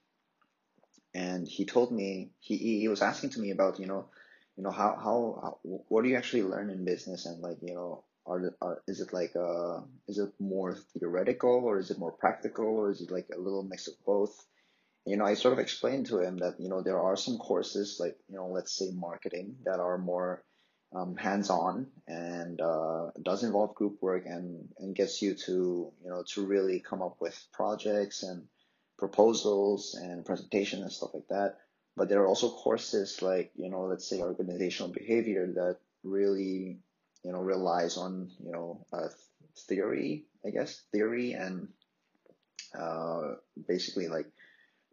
And 1.14 1.48
he 1.48 1.66
told 1.66 1.92
me 1.92 2.32
he 2.40 2.58
he 2.80 2.88
was 2.88 3.02
asking 3.02 3.32
to 3.32 3.40
me 3.40 3.52
about 3.52 3.80
you 3.80 3.88
know 3.88 4.06
you 4.56 4.64
know 4.64 4.72
how 4.72 4.96
how, 5.04 5.60
what 5.64 6.04
do 6.04 6.10
you 6.10 6.18
actually 6.18 6.44
learn 6.44 6.70
in 6.70 6.86
business? 6.86 7.26
And 7.26 7.42
like 7.42 7.58
you 7.62 7.74
know 7.74 8.04
are, 8.26 8.54
are 8.62 8.82
is 8.88 9.02
it 9.02 9.14
like 9.14 9.36
uh 9.36 9.82
is 10.08 10.20
it 10.20 10.32
more 10.40 10.76
theoretical 10.94 11.64
or 11.66 11.80
is 11.80 11.92
it 11.92 11.98
more 11.98 12.12
practical 12.12 12.68
or 12.68 12.92
is 12.92 13.02
it 13.02 13.12
like 13.12 13.28
a 13.34 13.40
little 13.40 13.64
mix 13.64 13.88
of 13.88 13.94
both? 14.06 14.46
You 15.06 15.18
know 15.18 15.26
i 15.26 15.34
sort 15.34 15.54
of 15.54 15.60
explained 15.60 16.08
to 16.08 16.20
him 16.20 16.38
that 16.38 16.60
you 16.60 16.70
know 16.70 16.84
there 16.84 17.02
are 17.02 17.16
some 17.16 17.38
courses 17.38 17.98
like 18.00 18.18
you 18.28 18.36
know 18.36 18.48
let's 18.48 18.78
say 18.78 18.92
marketing 18.94 19.56
that 19.66 19.80
are 19.80 19.98
more 19.98 20.44
um, 20.94 21.16
hands-on 21.16 21.88
and 22.08 22.60
uh, 22.60 23.12
does 23.24 23.44
involve 23.44 23.76
group 23.76 24.02
work 24.02 24.26
and, 24.26 24.70
and 24.80 24.96
gets 24.96 25.22
you 25.22 25.36
to 25.36 25.92
you 26.04 26.10
know 26.10 26.24
to 26.34 26.46
really 26.46 26.80
come 26.80 27.02
up 27.02 27.18
with 27.20 27.38
projects 27.54 28.24
and 28.24 28.48
proposals 29.00 29.96
and 29.96 30.26
presentation 30.26 30.82
and 30.82 30.92
stuff 30.92 31.12
like 31.14 31.28
that. 31.30 31.58
But 31.96 32.10
there 32.10 32.22
are 32.22 32.28
also 32.28 32.50
courses 32.50 33.22
like 33.22 33.52
you 33.56 33.70
know 33.70 33.84
let's 33.86 34.08
say 34.08 34.22
organizational 34.22 34.94
behavior 34.94 35.48
that 35.56 35.78
really 36.04 36.80
you 37.24 37.32
know 37.32 37.40
relies 37.40 37.98
on 37.98 38.32
you 38.44 38.52
know 38.52 38.86
uh, 38.94 39.10
theory 39.68 40.26
i 40.46 40.50
guess 40.50 40.82
theory 40.94 41.34
and 41.34 41.68
uh, 42.78 43.36
basically 43.68 44.08
like 44.08 44.28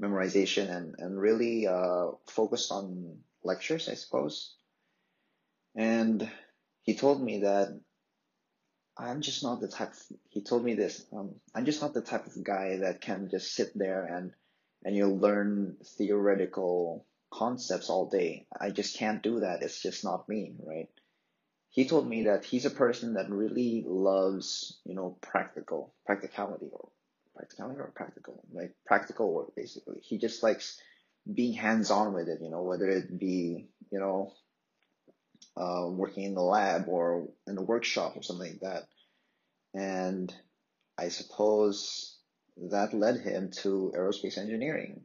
memorization 0.00 0.74
and 0.74 0.94
and 0.98 1.20
really 1.20 1.66
uh, 1.66 2.08
focused 2.26 2.72
on 2.72 3.18
lectures 3.44 3.88
i 3.88 3.94
suppose. 3.94 4.56
And 5.76 6.28
he 6.82 6.94
told 6.94 7.22
me 7.22 7.40
that 7.40 7.78
I'm 8.98 9.20
just 9.20 9.42
not 9.42 9.60
the 9.60 9.68
type. 9.68 9.92
Of, 9.92 10.02
he 10.30 10.42
told 10.42 10.64
me 10.64 10.74
this. 10.74 11.04
Um, 11.12 11.34
I'm 11.54 11.64
just 11.66 11.82
not 11.82 11.94
the 11.94 12.00
type 12.00 12.26
of 12.26 12.42
guy 12.42 12.78
that 12.78 13.00
can 13.00 13.28
just 13.30 13.54
sit 13.54 13.72
there 13.74 14.04
and 14.04 14.32
and 14.84 14.96
you 14.96 15.08
learn 15.08 15.76
theoretical 15.98 17.06
concepts 17.30 17.90
all 17.90 18.08
day. 18.08 18.46
I 18.58 18.70
just 18.70 18.96
can't 18.96 19.22
do 19.22 19.40
that. 19.40 19.62
It's 19.62 19.82
just 19.82 20.04
not 20.04 20.28
me, 20.28 20.54
right? 20.64 20.88
He 21.70 21.86
told 21.86 22.08
me 22.08 22.24
that 22.24 22.44
he's 22.44 22.64
a 22.64 22.70
person 22.70 23.14
that 23.14 23.28
really 23.28 23.84
loves, 23.86 24.78
you 24.84 24.94
know, 24.94 25.18
practical 25.20 25.92
practicality 26.06 26.68
or 26.72 26.88
practicality 27.34 27.80
or 27.80 27.92
practical, 27.94 28.42
like 28.52 28.74
practical 28.86 29.32
work 29.32 29.54
basically. 29.54 30.00
He 30.02 30.18
just 30.18 30.42
likes 30.42 30.80
being 31.32 31.52
hands 31.52 31.90
on 31.90 32.14
with 32.14 32.28
it, 32.28 32.38
you 32.40 32.50
know, 32.50 32.62
whether 32.62 32.88
it 32.88 33.18
be, 33.18 33.68
you 33.90 33.98
know, 33.98 34.32
uh, 35.56 35.86
working 35.88 36.24
in 36.24 36.34
the 36.34 36.42
lab 36.42 36.88
or 36.88 37.28
in 37.46 37.58
a 37.58 37.62
workshop 37.62 38.16
or 38.16 38.22
something 38.22 38.52
like 38.52 38.60
that. 38.60 38.84
And 39.74 40.34
I 40.98 41.08
suppose 41.08 42.16
that 42.70 42.94
led 42.94 43.20
him 43.20 43.50
to 43.62 43.92
aerospace 43.96 44.38
engineering 44.38 45.02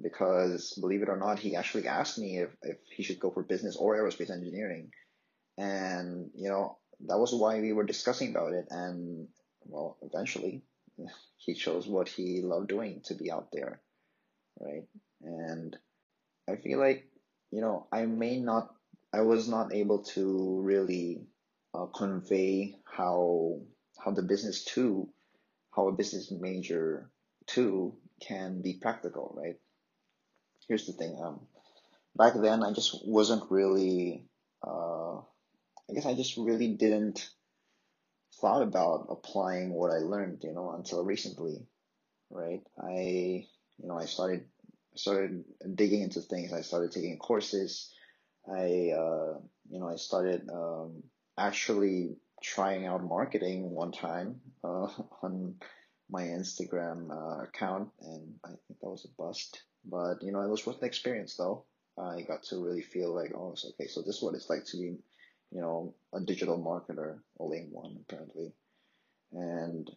because 0.00 0.76
believe 0.80 1.02
it 1.02 1.08
or 1.08 1.16
not, 1.16 1.38
he 1.38 1.56
actually 1.56 1.88
asked 1.88 2.18
me 2.18 2.38
if, 2.38 2.50
if 2.62 2.76
he 2.94 3.02
should 3.02 3.20
go 3.20 3.30
for 3.30 3.42
business 3.42 3.76
or 3.76 3.96
aerospace 3.96 4.30
engineering. 4.30 4.90
And, 5.56 6.30
you 6.34 6.50
know, 6.50 6.78
that 7.06 7.18
was 7.18 7.34
why 7.34 7.60
we 7.60 7.72
were 7.72 7.84
discussing 7.84 8.30
about 8.30 8.52
it. 8.52 8.66
And, 8.70 9.28
well, 9.64 9.96
eventually 10.02 10.62
he 11.38 11.54
chose 11.54 11.86
what 11.86 12.08
he 12.08 12.42
loved 12.42 12.68
doing 12.68 13.00
to 13.06 13.14
be 13.14 13.30
out 13.30 13.48
there. 13.52 13.80
Right. 14.60 14.84
And 15.22 15.76
I 16.48 16.56
feel 16.56 16.78
like, 16.78 17.08
you 17.50 17.60
know, 17.60 17.86
I 17.92 18.04
may 18.06 18.38
not 18.38 18.75
I 19.12 19.22
was 19.22 19.48
not 19.48 19.74
able 19.74 20.02
to 20.14 20.60
really 20.62 21.26
uh, 21.74 21.86
convey 21.86 22.76
how 22.84 23.60
how 23.98 24.12
the 24.12 24.22
business 24.22 24.64
too, 24.64 25.08
how 25.74 25.88
a 25.88 25.92
business 25.92 26.30
major 26.32 27.10
too 27.46 27.96
can 28.20 28.62
be 28.62 28.74
practical, 28.80 29.34
right? 29.36 29.56
Here's 30.68 30.86
the 30.86 30.92
thing. 30.92 31.18
Um, 31.22 31.46
back 32.16 32.34
then 32.36 32.62
I 32.62 32.72
just 32.72 33.06
wasn't 33.06 33.50
really. 33.50 34.26
Uh, 34.66 35.18
I 35.90 35.94
guess 35.94 36.06
I 36.06 36.14
just 36.14 36.36
really 36.36 36.74
didn't 36.74 37.28
thought 38.40 38.62
about 38.62 39.06
applying 39.10 39.72
what 39.72 39.90
I 39.92 39.98
learned, 39.98 40.40
you 40.44 40.52
know, 40.52 40.72
until 40.72 41.04
recently, 41.04 41.66
right? 42.30 42.62
I, 42.80 43.46
you 43.78 43.88
know, 43.88 43.98
I 43.98 44.06
started 44.06 44.46
started 44.96 45.44
digging 45.74 46.02
into 46.02 46.20
things. 46.20 46.52
I 46.52 46.62
started 46.62 46.92
taking 46.92 47.18
courses. 47.18 47.92
I, 48.52 48.92
uh, 48.92 49.38
you 49.70 49.80
know, 49.80 49.88
I 49.88 49.96
started 49.96 50.48
um, 50.52 51.02
actually 51.38 52.16
trying 52.42 52.86
out 52.86 53.02
marketing 53.04 53.70
one 53.70 53.92
time 53.92 54.40
uh, 54.64 54.88
on 55.22 55.56
my 56.10 56.22
Instagram 56.24 57.10
uh, 57.10 57.42
account, 57.44 57.90
and 58.00 58.34
I 58.44 58.48
think 58.48 58.80
that 58.80 58.90
was 58.90 59.04
a 59.04 59.22
bust. 59.22 59.62
But 59.84 60.22
you 60.22 60.32
know, 60.32 60.40
it 60.42 60.50
was 60.50 60.66
worth 60.66 60.80
the 60.80 60.86
experience, 60.86 61.36
though. 61.36 61.64
I 61.98 62.22
got 62.22 62.42
to 62.44 62.62
really 62.62 62.82
feel 62.82 63.14
like, 63.14 63.32
oh, 63.34 63.52
it's 63.52 63.64
okay. 63.64 63.86
So 63.88 64.02
this 64.02 64.16
is 64.16 64.22
what 64.22 64.34
it's 64.34 64.50
like 64.50 64.64
to 64.66 64.76
be, 64.76 64.98
you 65.50 65.60
know, 65.60 65.94
a 66.14 66.20
digital 66.20 66.58
marketer, 66.58 67.18
only 67.38 67.66
one 67.70 67.98
apparently, 68.02 68.52
and 69.32 69.90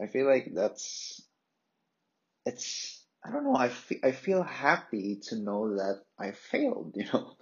I 0.00 0.06
feel 0.06 0.26
like 0.26 0.52
that's 0.54 1.22
it's 2.44 3.04
I 3.24 3.30
don't 3.30 3.44
know. 3.44 3.56
I 3.56 3.70
I 4.04 4.12
feel 4.12 4.42
happy 4.42 5.20
to 5.28 5.36
know 5.36 5.76
that 5.76 6.02
I 6.18 6.32
failed. 6.32 6.94
You 6.96 7.04
know, 7.12 7.36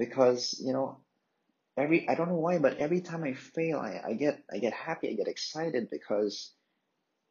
because 0.00 0.58
you 0.64 0.72
know 0.72 0.98
every 1.76 2.08
I 2.08 2.16
don't 2.16 2.28
know 2.28 2.42
why, 2.46 2.58
but 2.58 2.78
every 2.78 3.02
time 3.02 3.22
I 3.22 3.34
fail, 3.34 3.78
I, 3.78 4.00
I 4.08 4.12
get 4.14 4.42
I 4.52 4.58
get 4.58 4.72
happy, 4.72 5.10
I 5.10 5.14
get 5.14 5.28
excited 5.28 5.88
because 5.90 6.52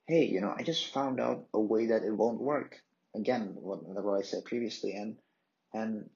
hey, 0.07 0.25
you 0.25 0.41
know, 0.41 0.53
I 0.55 0.63
just 0.63 0.93
found 0.93 1.19
out 1.19 1.45
a 1.53 1.59
way 1.59 1.87
that 1.87 2.03
it 2.03 2.11
won't 2.11 2.41
work. 2.41 2.77
Again, 3.15 3.55
what, 3.55 3.81
I 4.17 4.23
said 4.23 4.45
previously, 4.45 4.93
and 4.93 5.17
and 5.73 6.09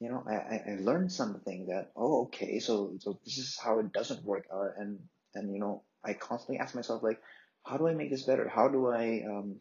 you 0.00 0.10
know, 0.10 0.24
I, 0.28 0.72
I 0.72 0.76
learned 0.80 1.12
something 1.12 1.66
that 1.68 1.92
oh 1.94 2.24
okay, 2.24 2.58
so 2.58 2.96
so 3.00 3.18
this 3.24 3.38
is 3.38 3.58
how 3.62 3.78
it 3.78 3.92
doesn't 3.92 4.24
work, 4.24 4.46
uh, 4.52 4.70
and 4.78 4.98
and 5.34 5.52
you 5.52 5.60
know, 5.60 5.82
I 6.04 6.14
constantly 6.14 6.58
ask 6.58 6.74
myself 6.74 7.02
like, 7.02 7.20
how 7.64 7.76
do 7.76 7.86
I 7.86 7.94
make 7.94 8.10
this 8.10 8.24
better? 8.24 8.48
How 8.48 8.68
do 8.68 8.88
I 8.88 9.24
um, 9.28 9.56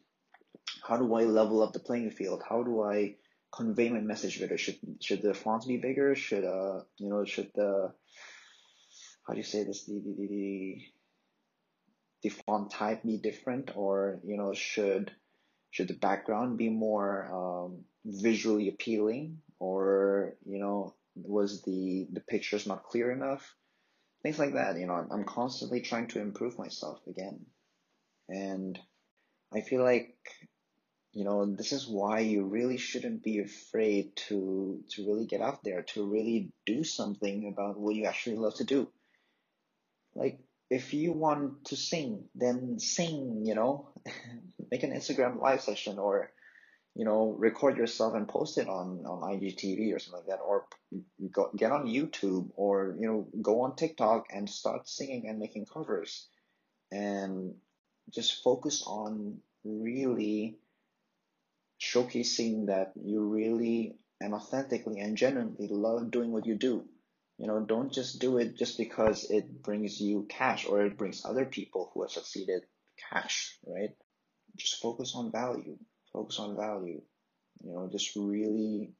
how 0.87 0.97
do 0.97 1.13
I 1.13 1.23
level 1.23 1.61
up 1.61 1.73
the 1.73 1.79
playing 1.79 2.11
field? 2.11 2.41
How 2.47 2.63
do 2.63 2.81
I 2.81 3.15
convey 3.51 3.89
my 3.89 3.99
message 3.99 4.39
better? 4.39 4.57
Should 4.57 4.79
should 5.01 5.21
the 5.21 5.33
fonts 5.33 5.65
be 5.65 5.77
bigger? 5.77 6.15
Should 6.15 6.43
uh 6.43 6.81
you 6.97 7.09
know 7.09 7.25
should 7.25 7.51
the 7.55 7.93
how 9.27 9.33
do 9.33 9.39
you 9.39 9.43
say 9.43 9.63
this? 9.63 9.85
The 9.85 9.93
the, 9.93 10.27
the, 10.27 10.77
the 12.23 12.29
font 12.29 12.71
type 12.71 13.03
be 13.03 13.17
different? 13.17 13.71
Or 13.75 14.19
you 14.23 14.37
know 14.37 14.53
should 14.53 15.11
should 15.71 15.87
the 15.87 15.95
background 15.95 16.57
be 16.57 16.69
more 16.69 17.29
um, 17.33 17.83
visually 18.05 18.69
appealing? 18.69 19.41
Or 19.59 20.35
you 20.45 20.59
know 20.59 20.95
was 21.15 21.63
the 21.63 22.07
the 22.11 22.21
pictures 22.21 22.67
not 22.67 22.83
clear 22.83 23.11
enough? 23.11 23.55
Things 24.21 24.39
like 24.39 24.53
that 24.53 24.77
you 24.79 24.87
know 24.87 25.05
i'm 25.11 25.23
constantly 25.23 25.81
trying 25.81 26.07
to 26.07 26.19
improve 26.19 26.57
myself 26.57 26.99
again. 27.07 27.45
And 28.27 28.79
i 29.53 29.61
feel 29.61 29.83
like 29.83 30.17
you 31.15 31.23
know 31.23 31.45
this 31.45 31.71
is 31.71 31.87
why 31.87 32.19
you 32.19 32.43
really 32.45 32.77
shouldn't 32.77 33.23
be 33.23 33.39
afraid 33.39 34.15
to 34.27 34.83
to 34.91 35.07
really 35.07 35.25
get 35.25 35.41
out 35.41 35.63
there 35.63 35.81
to 35.93 36.05
really 36.05 36.51
do 36.65 36.83
something 36.83 37.51
about 37.51 37.79
what 37.79 37.95
you 37.95 38.05
actually 38.05 38.35
love 38.35 38.55
to 38.55 38.63
do. 38.63 38.87
Like 40.13 40.39
if 40.69 40.93
you 40.93 41.11
want 41.11 41.65
to 41.65 41.75
sing, 41.75 42.25
then 42.33 42.79
sing, 42.79 43.43
you 43.45 43.55
know, 43.55 43.89
make 44.71 44.83
an 44.83 44.91
Instagram 44.91 45.39
live 45.39 45.61
session 45.61 45.99
or, 45.99 46.31
you 46.95 47.05
know, 47.05 47.35
record 47.37 47.77
yourself 47.77 48.15
and 48.15 48.27
post 48.27 48.57
it 48.57 48.67
on, 48.67 49.03
on 49.05 49.21
IGTV 49.21 49.95
or 49.95 49.99
something 49.99 50.21
like 50.21 50.27
that, 50.27 50.43
or 50.43 50.65
go, 51.31 51.51
get 51.55 51.71
on 51.71 51.85
YouTube 51.85 52.49
or, 52.55 52.95
you 52.99 53.07
know, 53.07 53.27
go 53.41 53.61
on 53.61 53.75
TikTok 53.75 54.27
and 54.33 54.49
start 54.49 54.87
singing 54.87 55.27
and 55.27 55.39
making 55.39 55.65
covers. 55.65 56.27
And 56.91 57.55
just 58.11 58.43
focus 58.43 58.83
on 58.85 59.39
really 59.63 60.57
showcasing 61.85 62.67
that 62.67 62.93
you 62.95 63.21
really 63.27 63.97
and 64.19 64.33
authentically 64.33 64.99
and 64.99 65.17
genuinely 65.17 65.67
love 65.67 66.09
doing 66.11 66.31
what 66.31 66.45
you 66.45 66.55
do. 66.55 66.85
You 67.37 67.47
know, 67.47 67.59
don't 67.59 67.91
just 67.91 68.19
do 68.19 68.37
it 68.37 68.57
just 68.57 68.77
because 68.77 69.29
it 69.29 69.61
brings 69.61 69.99
you 69.99 70.25
cash 70.29 70.65
or 70.65 70.85
it 70.85 70.97
brings 70.97 71.25
other 71.25 71.45
people 71.45 71.91
who 71.93 72.01
have 72.01 72.11
succeeded 72.11 72.63
cash, 73.11 73.57
right? 73.67 73.89
Just 74.55 74.81
focus 74.81 75.13
on 75.15 75.31
value. 75.31 75.77
Focus 76.13 76.39
on 76.39 76.55
value. 76.55 77.01
You 77.63 77.73
know, 77.73 77.89
just 77.91 78.15
really, 78.15 78.93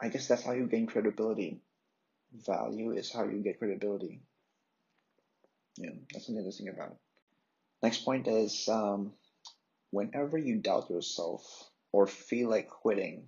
I 0.00 0.08
guess 0.08 0.28
that's 0.28 0.44
how 0.44 0.52
you 0.52 0.66
gain 0.66 0.86
credibility. 0.86 1.60
Value 2.46 2.92
is 2.92 3.12
how 3.12 3.24
you 3.24 3.42
get 3.42 3.58
credibility. 3.58 4.22
Yeah, 5.76 5.90
that's 6.12 6.26
something 6.26 6.44
to 6.44 6.52
think 6.52 6.70
about. 6.70 6.96
Next 7.82 8.04
point 8.04 8.28
is 8.28 8.68
um, 8.68 9.12
whenever 9.90 10.38
you 10.38 10.58
doubt 10.58 10.90
yourself 10.90 11.69
or 11.92 12.06
feel 12.06 12.48
like 12.48 12.68
quitting, 12.68 13.24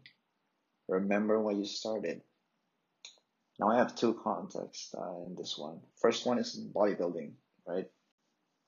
remember 0.89 1.41
why 1.41 1.53
you 1.53 1.65
started. 1.65 2.23
Now 3.59 3.69
I 3.69 3.79
have 3.79 3.95
two 3.95 4.15
contexts 4.15 4.95
uh, 4.95 5.25
in 5.27 5.37
this 5.37 5.57
one. 5.57 5.81
First 6.01 6.27
one 6.27 6.39
is 6.39 6.59
bodybuilding, 6.75 7.33
right? 7.67 7.89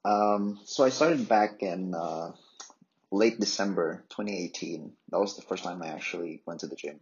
Um, 0.05 0.61
so 0.65 0.85
I 0.85 0.91
started 0.91 1.29
back 1.29 1.63
in 1.63 1.95
uh, 1.95 2.33
late 3.11 3.41
December 3.41 4.05
2018. 4.11 4.93
That 5.11 5.21
was 5.21 5.37
the 5.37 5.43
first 5.43 5.65
time 5.65 5.83
I 5.83 5.89
actually 5.89 6.43
went 6.47 6.61
to 6.61 6.67
the 6.67 6.77
gym. 6.77 7.01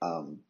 Um, 0.00 0.40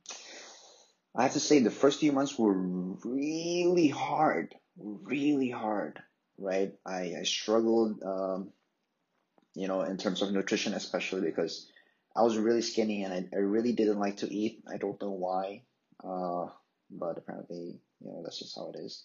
I 1.14 1.22
have 1.22 1.32
to 1.32 1.40
say 1.40 1.60
the 1.60 1.70
first 1.70 2.00
few 2.00 2.12
months 2.12 2.38
were 2.38 2.52
really 2.52 3.88
hard, 3.88 4.54
really 4.76 5.50
hard, 5.50 6.00
right? 6.38 6.74
I, 6.84 7.14
I 7.18 7.22
struggled, 7.24 8.02
um, 8.02 8.52
you 9.56 9.68
know, 9.68 9.80
in 9.80 9.96
terms 9.96 10.20
of 10.20 10.30
nutrition, 10.32 10.74
especially 10.74 11.22
because 11.22 11.66
I 12.14 12.22
was 12.22 12.36
really 12.36 12.60
skinny 12.60 13.04
and 13.04 13.12
I, 13.12 13.24
I 13.34 13.40
really 13.40 13.72
didn't 13.72 13.98
like 13.98 14.18
to 14.18 14.32
eat. 14.32 14.62
I 14.70 14.76
don't 14.76 15.00
know 15.00 15.10
why, 15.10 15.62
uh, 16.04 16.52
but 16.90 17.16
apparently, 17.16 17.80
you 18.00 18.06
know, 18.06 18.20
that's 18.22 18.38
just 18.38 18.54
how 18.54 18.70
it 18.74 18.78
is. 18.78 19.04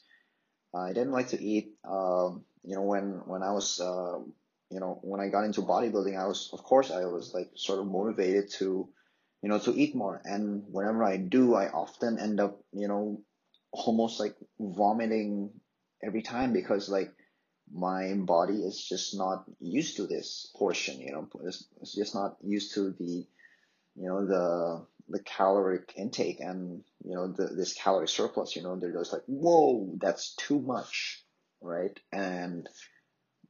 I 0.76 0.90
didn't 0.90 1.14
like 1.14 1.30
to 1.30 1.42
eat. 1.42 1.76
Um, 1.90 2.44
you 2.64 2.76
know, 2.76 2.84
when 2.84 3.22
when 3.26 3.44
I 3.44 3.52
was, 3.52 3.80
uh, 3.80 4.20
you 4.70 4.80
know, 4.80 5.00
when 5.02 5.22
I 5.22 5.30
got 5.30 5.46
into 5.46 5.62
bodybuilding, 5.62 6.20
I 6.20 6.28
was, 6.28 6.50
of 6.54 6.64
course, 6.64 6.92
I 6.92 7.06
was 7.06 7.34
like 7.34 7.52
sort 7.56 7.80
of 7.80 7.88
motivated 7.88 8.52
to, 8.60 8.90
you 9.42 9.50
know, 9.50 9.60
to 9.60 9.72
eat 9.74 9.96
more. 9.96 10.22
And 10.24 10.64
whenever 10.68 11.04
I 11.04 11.18
do, 11.18 11.56
I 11.56 11.70
often 11.70 12.20
end 12.20 12.40
up, 12.42 12.62
you 12.74 12.90
know, 12.90 13.22
almost 13.72 14.20
like 14.20 14.36
vomiting 14.60 15.52
every 16.04 16.22
time 16.22 16.52
because 16.52 16.90
like 16.90 17.14
my 17.74 18.14
body 18.16 18.64
is 18.64 18.84
just 18.84 19.16
not 19.16 19.46
used 19.60 19.98
to 19.98 20.08
this 20.08 20.52
portion, 20.56 21.00
you 21.00 21.12
know, 21.12 21.28
it's, 21.46 21.66
it's 21.82 21.96
just 21.96 22.16
not 22.16 22.38
used 22.44 22.74
to 22.74 22.92
the, 22.92 23.26
you 23.96 24.08
know, 24.08 24.26
the, 24.26 24.86
the 25.10 25.24
caloric 25.24 25.94
intake 25.96 26.40
and, 26.40 26.84
you 27.04 27.16
know, 27.16 27.28
the, 27.28 27.48
this 27.48 27.74
calorie 27.74 28.08
surplus, 28.08 28.56
you 28.56 28.64
know, 28.64 28.78
they're 28.78 28.94
just 28.94 29.14
like, 29.14 29.24
whoa, 29.26 29.94
that's 30.00 30.36
too 30.36 30.60
much, 30.60 31.24
right? 31.62 31.98
And 32.12 32.68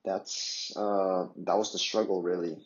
that's, 0.05 0.71
uh, 0.75 1.27
that 1.45 1.57
was 1.57 1.71
the 1.71 1.79
struggle 1.79 2.21
really. 2.21 2.57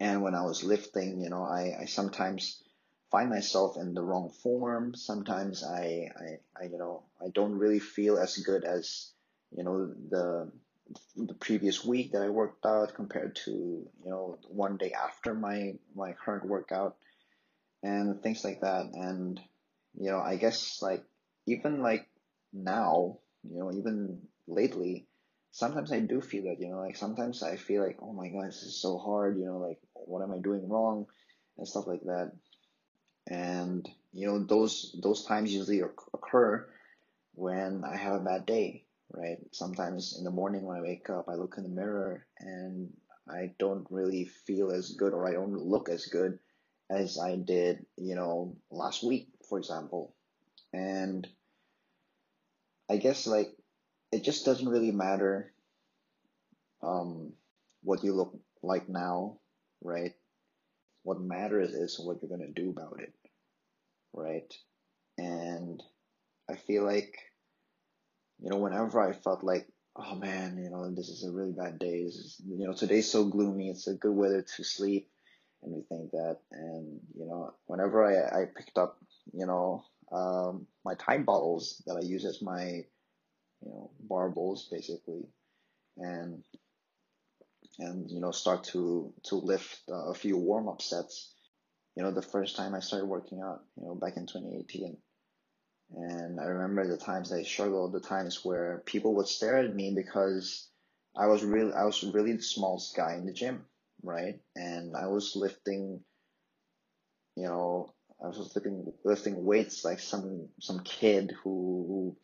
And 0.00 0.22
when 0.22 0.34
I 0.34 0.42
was 0.42 0.62
lifting, 0.62 1.20
you 1.22 1.30
know, 1.30 1.42
I, 1.42 1.74
I 1.80 1.84
sometimes 1.86 2.62
find 3.10 3.30
myself 3.30 3.76
in 3.76 3.94
the 3.94 4.02
wrong 4.02 4.30
form. 4.42 4.94
Sometimes 4.94 5.64
I, 5.64 6.08
I, 6.16 6.60
I, 6.60 6.64
you 6.70 6.78
know, 6.78 7.04
I 7.20 7.28
don't 7.34 7.58
really 7.58 7.80
feel 7.80 8.18
as 8.18 8.36
good 8.38 8.64
as, 8.64 9.10
you 9.56 9.64
know, 9.64 9.92
the 10.10 10.50
the 11.16 11.34
previous 11.34 11.84
week 11.84 12.12
that 12.12 12.22
I 12.22 12.30
worked 12.30 12.64
out 12.64 12.94
compared 12.94 13.36
to, 13.44 13.50
you 13.50 14.10
know, 14.10 14.38
one 14.48 14.76
day 14.76 14.92
after 14.92 15.34
my 15.34 15.74
my 15.94 16.12
current 16.12 16.46
workout 16.46 16.96
and 17.82 18.22
things 18.22 18.44
like 18.44 18.60
that. 18.60 18.86
And, 18.94 19.40
you 19.94 20.10
know, 20.10 20.18
I 20.20 20.36
guess 20.36 20.80
like 20.82 21.04
even 21.46 21.82
like 21.82 22.08
now, 22.52 23.18
you 23.42 23.58
know, 23.58 23.72
even 23.72 24.22
lately, 24.46 25.06
sometimes 25.50 25.92
I 25.92 26.00
do 26.00 26.20
feel 26.20 26.44
that, 26.44 26.60
you 26.60 26.68
know, 26.68 26.80
like 26.80 26.96
sometimes 26.96 27.42
I 27.42 27.56
feel 27.56 27.84
like, 27.84 27.98
oh 28.02 28.12
my 28.12 28.28
God, 28.28 28.48
this 28.48 28.62
is 28.62 28.80
so 28.80 28.98
hard, 28.98 29.38
you 29.38 29.46
know, 29.46 29.58
like 29.58 29.78
what 29.94 30.22
am 30.22 30.32
I 30.32 30.38
doing 30.38 30.68
wrong 30.68 31.06
and 31.56 31.68
stuff 31.68 31.86
like 31.86 32.02
that. 32.02 32.32
And, 33.30 33.86
you 34.12 34.26
know, 34.26 34.42
those, 34.42 34.96
those 35.02 35.24
times 35.26 35.52
usually 35.52 35.80
occur 35.80 36.66
when 37.34 37.84
I 37.84 37.96
have 37.96 38.14
a 38.14 38.24
bad 38.24 38.46
day 38.46 38.84
right? 39.10 39.38
Sometimes 39.52 40.16
in 40.18 40.24
the 40.24 40.30
morning 40.30 40.64
when 40.64 40.76
I 40.78 40.82
wake 40.82 41.10
up, 41.10 41.28
I 41.28 41.34
look 41.34 41.54
in 41.56 41.64
the 41.64 41.68
mirror 41.68 42.26
and 42.38 42.92
I 43.28 43.54
don't 43.58 43.86
really 43.90 44.24
feel 44.46 44.70
as 44.70 44.92
good 44.92 45.12
or 45.12 45.28
I 45.28 45.32
don't 45.32 45.52
look 45.52 45.88
as 45.88 46.06
good 46.06 46.38
as 46.90 47.18
I 47.18 47.36
did, 47.36 47.84
you 47.96 48.14
know, 48.14 48.56
last 48.70 49.02
week, 49.04 49.28
for 49.48 49.58
example. 49.58 50.14
And 50.72 51.26
I 52.90 52.96
guess 52.98 53.26
like 53.26 53.56
it 54.12 54.24
just 54.24 54.44
doesn't 54.44 54.68
really 54.68 54.92
matter 54.92 55.52
um, 56.82 57.32
what 57.82 58.04
you 58.04 58.14
look 58.14 58.36
like 58.62 58.88
now, 58.88 59.38
right? 59.82 60.12
What 61.02 61.20
matters 61.20 61.70
is 61.72 61.98
what 61.98 62.18
you're 62.22 62.30
gonna 62.30 62.52
do 62.52 62.70
about 62.70 63.00
it, 63.00 63.12
right? 64.12 64.52
And 65.18 65.82
I 66.50 66.56
feel 66.56 66.84
like 66.84 67.18
you 68.40 68.50
know, 68.50 68.56
whenever 68.56 69.00
I 69.00 69.12
felt 69.12 69.42
like, 69.42 69.66
oh 69.96 70.14
man, 70.14 70.58
you 70.62 70.70
know, 70.70 70.90
this 70.94 71.08
is 71.08 71.24
a 71.24 71.32
really 71.32 71.52
bad 71.52 71.78
day. 71.78 72.00
Is, 72.06 72.40
you 72.46 72.66
know, 72.66 72.72
today's 72.72 73.10
so 73.10 73.24
gloomy. 73.24 73.68
It's 73.68 73.86
a 73.86 73.94
good 73.94 74.14
weather 74.14 74.42
to 74.56 74.64
sleep 74.64 75.08
and 75.62 75.72
we 75.72 75.82
think 75.88 76.10
that. 76.12 76.38
And, 76.52 77.00
you 77.18 77.26
know, 77.26 77.52
whenever 77.66 78.04
I, 78.04 78.42
I 78.42 78.44
picked 78.46 78.78
up, 78.78 78.98
you 79.32 79.46
know, 79.46 79.84
um, 80.12 80.66
my 80.84 80.94
time 80.94 81.24
bottles 81.24 81.82
that 81.86 81.96
I 81.96 82.06
use 82.06 82.24
as 82.24 82.40
my, 82.40 82.64
you 82.64 83.70
know, 83.70 83.90
barbells 84.08 84.70
basically, 84.70 85.26
and, 85.96 86.44
and, 87.80 88.10
you 88.10 88.20
know, 88.20 88.30
start 88.30 88.64
to, 88.64 89.12
to 89.24 89.34
lift 89.34 89.80
uh, 89.90 90.10
a 90.10 90.14
few 90.14 90.36
warm 90.36 90.68
up 90.68 90.80
sets, 90.80 91.34
you 91.96 92.02
know, 92.04 92.12
the 92.12 92.22
first 92.22 92.56
time 92.56 92.74
I 92.74 92.80
started 92.80 93.06
working 93.06 93.42
out, 93.42 93.64
you 93.76 93.86
know, 93.86 93.96
back 93.96 94.16
in 94.16 94.26
2018 94.26 94.96
and 95.94 96.40
I 96.40 96.44
remember 96.44 96.86
the 96.86 97.02
times 97.02 97.32
I 97.32 97.42
struggled, 97.42 97.92
the 97.92 98.00
times 98.00 98.44
where 98.44 98.82
people 98.86 99.14
would 99.16 99.28
stare 99.28 99.58
at 99.58 99.74
me 99.74 99.92
because 99.94 100.68
I 101.16 101.26
was 101.26 101.44
really, 101.44 101.72
I 101.72 101.84
was 101.84 102.02
really 102.04 102.34
the 102.34 102.42
smallest 102.42 102.94
guy 102.96 103.14
in 103.14 103.26
the 103.26 103.32
gym, 103.32 103.64
right? 104.02 104.40
And 104.54 104.96
I 104.96 105.06
was 105.06 105.34
lifting, 105.34 106.00
you 107.36 107.44
know, 107.44 107.94
I 108.22 108.28
was 108.28 108.38
lifting, 108.54 108.92
lifting 109.04 109.44
weights 109.44 109.84
like 109.84 110.00
some, 110.00 110.48
some 110.60 110.80
kid 110.80 111.32
who, 111.42 112.16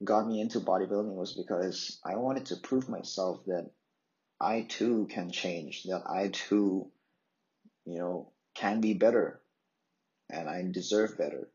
who 0.00 0.04
got 0.04 0.26
me 0.26 0.40
into 0.40 0.60
bodybuilding 0.60 1.14
was 1.14 1.34
because 1.36 2.00
I 2.04 2.16
wanted 2.16 2.46
to 2.46 2.56
prove 2.56 2.88
myself 2.88 3.44
that 3.46 3.70
I 4.40 4.62
too 4.68 5.08
can 5.10 5.30
change, 5.30 5.84
that 5.84 6.02
I 6.06 6.28
too, 6.28 6.90
you 7.86 7.98
know, 7.98 8.32
can 8.54 8.80
be 8.80 8.94
better 8.94 9.40
and 10.30 10.48
I 10.48 10.62
deserve 10.70 11.18
better, 11.18 11.48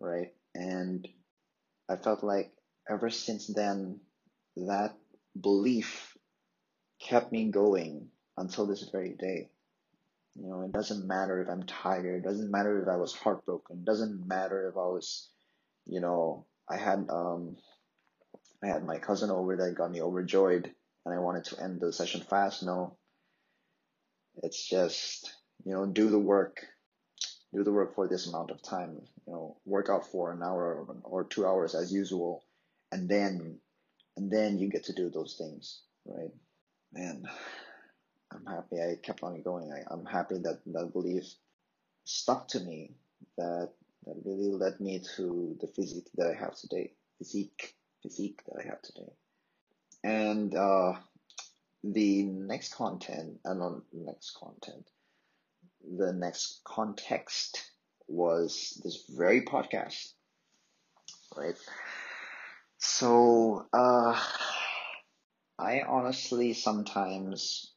right? 0.00 0.32
And 0.54 1.08
I 1.88 1.96
felt 1.96 2.22
like 2.22 2.52
ever 2.88 3.10
since 3.10 3.46
then, 3.46 4.00
that 4.56 4.94
belief 5.40 6.16
kept 7.00 7.32
me 7.32 7.50
going 7.50 8.08
until 8.36 8.66
this 8.66 8.88
very 8.90 9.14
day. 9.18 9.50
You 10.34 10.48
know, 10.48 10.62
it 10.62 10.72
doesn't 10.72 11.06
matter 11.06 11.42
if 11.42 11.48
I'm 11.48 11.64
tired, 11.64 12.24
it 12.24 12.28
doesn't 12.28 12.50
matter 12.50 12.82
if 12.82 12.88
I 12.88 12.96
was 12.96 13.14
heartbroken, 13.14 13.78
it 13.78 13.84
doesn't 13.84 14.26
matter 14.26 14.68
if 14.68 14.76
I 14.76 14.86
was, 14.88 15.28
you 15.86 16.00
know, 16.00 16.46
I 16.68 16.76
had 16.78 17.08
um 17.10 17.56
I 18.62 18.68
had 18.68 18.84
my 18.86 18.98
cousin 18.98 19.30
over 19.30 19.56
that 19.56 19.74
got 19.76 19.90
me 19.90 20.00
overjoyed 20.00 20.72
and 21.04 21.14
I 21.14 21.18
wanted 21.18 21.44
to 21.44 21.62
end 21.62 21.80
the 21.80 21.92
session 21.92 22.22
fast. 22.22 22.62
No. 22.62 22.96
It's 24.42 24.66
just, 24.66 25.30
you 25.64 25.72
know, 25.74 25.86
do 25.86 26.08
the 26.08 26.18
work, 26.18 26.64
do 27.54 27.64
the 27.64 27.72
work 27.72 27.94
for 27.94 28.08
this 28.08 28.26
amount 28.26 28.50
of 28.50 28.62
time, 28.62 29.00
you 29.26 29.32
know, 29.32 29.56
work 29.64 29.88
out 29.90 30.06
for 30.06 30.32
an 30.32 30.42
hour 30.42 30.86
or 31.04 31.24
two 31.24 31.46
hours 31.46 31.74
as 31.74 31.92
usual, 31.92 32.44
and 32.90 33.08
then, 33.08 33.58
and 34.16 34.30
then 34.30 34.58
you 34.58 34.68
get 34.68 34.84
to 34.84 34.92
do 34.94 35.10
those 35.10 35.36
things, 35.38 35.82
right? 36.06 36.30
Man, 36.92 37.24
I'm 38.32 38.46
happy 38.46 38.76
I 38.80 38.96
kept 39.02 39.22
on 39.22 39.42
going. 39.42 39.72
I, 39.72 39.92
I'm 39.92 40.06
happy 40.06 40.38
that 40.38 40.60
that 40.66 40.92
belief 40.92 41.24
stuck 42.04 42.48
to 42.48 42.60
me, 42.60 42.92
that, 43.38 43.70
that 44.06 44.22
really 44.24 44.52
led 44.52 44.80
me 44.80 45.02
to 45.16 45.56
the 45.60 45.66
physique 45.68 46.08
that 46.16 46.28
I 46.28 46.34
have 46.38 46.56
today. 46.56 46.92
Physique. 47.18 47.74
physique 48.02 48.42
that 48.46 48.62
I 48.64 48.68
have 48.68 48.82
today. 48.82 49.12
And 50.04 50.54
uh, 50.54 50.94
the 51.84 52.24
next 52.24 52.74
content, 52.74 53.38
uh, 53.44 53.54
not 53.54 53.82
next 53.92 54.32
content, 54.32 54.86
the 55.84 56.12
next 56.12 56.60
context 56.64 57.70
was 58.08 58.80
this 58.84 59.04
very 59.08 59.42
podcast, 59.42 60.12
right? 61.36 61.56
So, 62.78 63.66
uh, 63.72 64.20
I 65.58 65.82
honestly 65.86 66.54
sometimes 66.54 67.72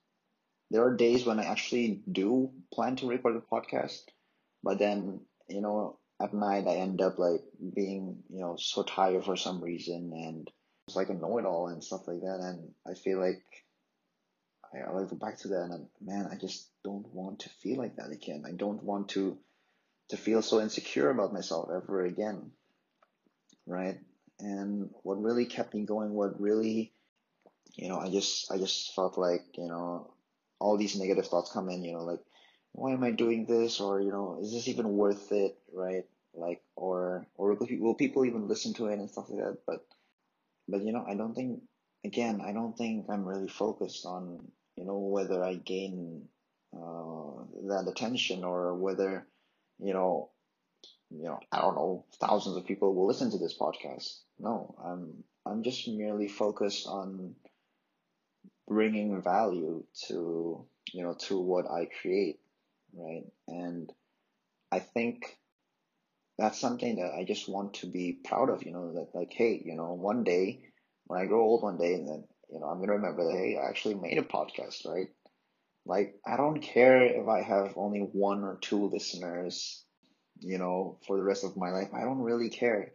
there 0.71 0.83
are 0.83 0.95
days 0.95 1.25
when 1.25 1.39
I 1.39 1.45
actually 1.45 2.01
do 2.11 2.51
plan 2.73 2.95
to 2.97 3.07
record 3.07 3.35
a 3.35 3.41
podcast, 3.41 4.01
but 4.63 4.79
then 4.79 5.21
you 5.47 5.61
know 5.61 5.99
at 6.21 6.33
night 6.33 6.67
I 6.67 6.77
end 6.77 7.01
up 7.01 7.19
like 7.19 7.43
being 7.75 8.23
you 8.29 8.39
know 8.39 8.55
so 8.57 8.83
tired 8.83 9.25
for 9.25 9.35
some 9.35 9.61
reason 9.63 10.11
and 10.13 10.49
it's 10.87 10.95
like 10.95 11.09
a 11.09 11.13
know-it-all 11.13 11.67
and 11.67 11.83
stuff 11.83 12.07
like 12.07 12.21
that, 12.21 12.39
and 12.41 12.71
I 12.87 12.93
feel 12.93 13.19
like 13.19 13.43
I, 14.81 14.91
like 14.91 15.09
go 15.09 15.15
back 15.15 15.37
to 15.39 15.49
that 15.49 15.69
and 15.71 15.87
man, 16.01 16.27
I 16.31 16.35
just 16.35 16.67
don't 16.83 17.07
want 17.13 17.39
to 17.41 17.49
feel 17.49 17.77
like 17.77 17.95
that 17.97 18.11
again. 18.11 18.43
I 18.47 18.51
don't 18.51 18.83
want 18.83 19.09
to 19.09 19.37
to 20.09 20.17
feel 20.17 20.41
so 20.41 20.61
insecure 20.61 21.09
about 21.09 21.33
myself 21.33 21.69
ever 21.75 22.05
again, 22.05 22.51
right? 23.65 23.97
And 24.39 24.89
what 25.03 25.21
really 25.21 25.45
kept 25.45 25.73
me 25.73 25.85
going, 25.85 26.13
what 26.13 26.39
really 26.39 26.93
you 27.75 27.89
know, 27.89 27.99
I 27.99 28.09
just 28.09 28.51
I 28.51 28.57
just 28.57 28.95
felt 28.95 29.17
like, 29.17 29.43
you 29.57 29.67
know, 29.67 30.13
all 30.59 30.77
these 30.77 30.95
negative 30.95 31.27
thoughts 31.27 31.51
come 31.51 31.69
in, 31.69 31.83
you 31.83 31.93
know, 31.93 32.03
like 32.03 32.21
why 32.71 32.91
am 32.91 33.03
I 33.03 33.11
doing 33.11 33.45
this 33.45 33.79
or, 33.79 34.01
you 34.01 34.11
know, 34.11 34.39
is 34.41 34.51
this 34.51 34.67
even 34.67 34.89
worth 34.89 35.31
it, 35.31 35.57
right? 35.73 36.05
Like 36.33 36.61
or 36.75 37.25
or 37.35 37.57
will 37.79 37.95
people 37.95 38.25
even 38.25 38.47
listen 38.47 38.73
to 38.75 38.87
it 38.87 38.99
and 38.99 39.09
stuff 39.09 39.29
like 39.29 39.43
that, 39.43 39.57
but 39.65 39.85
but 40.67 40.83
you 40.83 40.91
know, 40.91 41.05
I 41.07 41.15
don't 41.15 41.33
think 41.33 41.61
again, 42.05 42.41
I 42.41 42.53
don't 42.53 42.77
think 42.77 43.07
I'm 43.09 43.25
really 43.25 43.47
focused 43.47 44.05
on, 44.05 44.51
you 44.75 44.85
know, 44.85 44.97
whether 44.97 45.43
I 45.43 45.55
gain 45.55 46.27
uh, 46.75 47.43
that 47.67 47.85
attention 47.87 48.43
or 48.43 48.75
whether, 48.75 49.25
you 49.79 49.93
know, 49.93 50.31
you 51.09 51.23
know, 51.25 51.39
I 51.51 51.61
don't 51.61 51.75
know, 51.75 52.05
thousands 52.19 52.57
of 52.57 52.65
people 52.65 52.93
will 52.93 53.07
listen 53.07 53.31
to 53.31 53.37
this 53.37 53.57
podcast. 53.57 54.19
No, 54.39 54.75
I'm 54.83 55.23
I'm 55.45 55.63
just 55.63 55.87
merely 55.87 56.27
focused 56.27 56.87
on 56.87 57.35
bringing 58.67 59.21
value 59.21 59.83
to 60.07 60.65
you 60.91 61.03
know 61.03 61.13
to 61.27 61.39
what 61.39 61.69
I 61.69 61.87
create, 62.01 62.39
right? 62.93 63.23
And 63.47 63.91
I 64.71 64.79
think 64.79 65.37
that's 66.37 66.59
something 66.59 66.97
that 66.97 67.13
I 67.13 67.23
just 67.23 67.47
want 67.47 67.75
to 67.75 67.87
be 67.87 68.19
proud 68.23 68.49
of. 68.49 68.63
You 68.63 68.73
know 68.73 68.93
that 68.93 69.15
like 69.17 69.31
hey, 69.31 69.61
you 69.63 69.75
know 69.75 69.93
one 69.93 70.23
day 70.23 70.61
when 71.05 71.21
I 71.21 71.25
grow 71.25 71.41
old 71.43 71.63
one 71.63 71.77
day, 71.77 71.93
and 71.93 72.07
then 72.07 72.23
you 72.51 72.59
know 72.59 72.67
I'm 72.67 72.79
gonna 72.79 72.93
remember 72.93 73.25
that 73.25 73.37
hey, 73.37 73.57
I 73.57 73.69
actually 73.69 73.95
made 73.95 74.17
a 74.17 74.23
podcast, 74.23 74.85
right? 74.85 75.07
Like 75.85 76.15
I 76.25 76.37
don't 76.37 76.61
care 76.61 77.03
if 77.03 77.27
I 77.27 77.41
have 77.41 77.73
only 77.77 77.99
one 77.99 78.43
or 78.43 78.57
two 78.61 78.87
listeners, 78.87 79.83
you 80.39 80.57
know, 80.57 80.99
for 81.07 81.17
the 81.17 81.23
rest 81.23 81.43
of 81.43 81.57
my 81.57 81.69
life. 81.69 81.89
I 81.93 82.01
don't 82.01 82.21
really 82.21 82.49
care. 82.49 82.93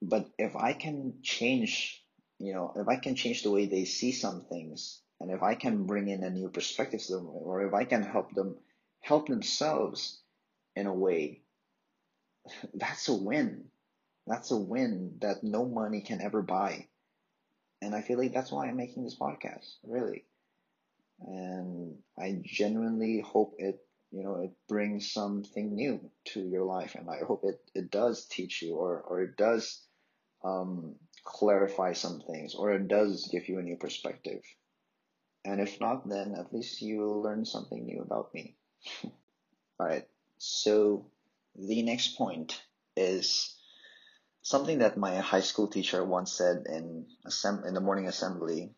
But 0.00 0.28
if 0.38 0.56
I 0.56 0.72
can 0.72 1.14
change 1.22 2.02
you 2.42 2.52
know, 2.52 2.72
if 2.74 2.88
I 2.88 2.96
can 2.96 3.14
change 3.14 3.44
the 3.44 3.52
way 3.52 3.66
they 3.66 3.84
see 3.84 4.10
some 4.10 4.44
things, 4.50 5.00
and 5.20 5.30
if 5.30 5.44
I 5.44 5.54
can 5.54 5.86
bring 5.86 6.08
in 6.08 6.24
a 6.24 6.30
new 6.30 6.48
perspective 6.48 7.00
to 7.06 7.12
them, 7.14 7.28
or 7.28 7.64
if 7.64 7.72
I 7.72 7.84
can 7.84 8.02
help 8.02 8.34
them 8.34 8.56
help 9.00 9.28
themselves 9.28 10.20
in 10.74 10.88
a 10.88 10.92
way, 10.92 11.42
that's 12.74 13.08
a 13.08 13.14
win. 13.14 13.66
That's 14.26 14.50
a 14.50 14.56
win 14.56 15.18
that 15.20 15.44
no 15.44 15.64
money 15.64 16.00
can 16.00 16.20
ever 16.20 16.42
buy. 16.42 16.88
And 17.82 17.96
I 17.96 18.00
feel 18.00 18.16
like 18.16 18.32
that's 18.32 18.52
why 18.52 18.68
I'm 18.68 18.76
making 18.76 19.02
this 19.02 19.18
podcast, 19.18 19.74
really. 19.82 20.24
And 21.20 21.98
I 22.16 22.40
genuinely 22.40 23.20
hope 23.20 23.56
it, 23.58 23.84
you 24.12 24.22
know, 24.22 24.36
it 24.36 24.52
brings 24.68 25.10
something 25.10 25.74
new 25.74 26.00
to 26.26 26.40
your 26.40 26.64
life. 26.64 26.94
And 26.94 27.10
I 27.10 27.18
hope 27.26 27.42
it, 27.42 27.60
it 27.74 27.90
does 27.90 28.26
teach 28.26 28.62
you 28.62 28.76
or, 28.76 29.00
or 29.00 29.22
it 29.22 29.36
does 29.36 29.82
um, 30.44 30.94
clarify 31.24 31.92
some 31.92 32.20
things 32.20 32.54
or 32.54 32.72
it 32.72 32.86
does 32.86 33.28
give 33.32 33.48
you 33.48 33.58
a 33.58 33.62
new 33.62 33.76
perspective. 33.76 34.42
And 35.44 35.60
if 35.60 35.80
not, 35.80 36.08
then 36.08 36.36
at 36.38 36.54
least 36.54 36.82
you 36.82 37.00
will 37.00 37.20
learn 37.20 37.44
something 37.44 37.84
new 37.84 38.00
about 38.00 38.32
me. 38.32 38.54
Alright, 39.80 40.06
so 40.38 41.06
the 41.56 41.82
next 41.82 42.16
point 42.16 42.62
is 42.96 43.56
something 44.42 44.78
that 44.80 44.96
my 44.96 45.16
high 45.16 45.40
school 45.40 45.68
teacher 45.68 46.04
once 46.04 46.32
said 46.32 46.64
in 46.68 47.06
assemb- 47.26 47.66
in 47.66 47.74
the 47.74 47.80
morning 47.80 48.08
assembly 48.08 48.74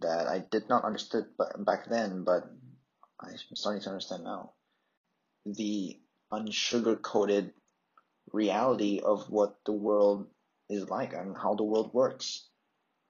that 0.00 0.28
I 0.28 0.40
did 0.50 0.68
not 0.68 0.84
understood 0.84 1.26
back 1.58 1.88
then, 1.88 2.24
but 2.24 2.44
I'm 3.20 3.36
starting 3.54 3.82
to 3.82 3.90
understand 3.90 4.24
now. 4.24 4.54
The 5.46 6.00
unsugar 6.32 7.02
coated 7.02 7.52
reality 8.32 9.00
of 9.00 9.28
what 9.30 9.56
the 9.66 9.72
world 9.72 10.28
is 10.68 10.88
like 10.90 11.12
and 11.12 11.36
how 11.36 11.54
the 11.54 11.64
world 11.64 11.92
works, 11.92 12.48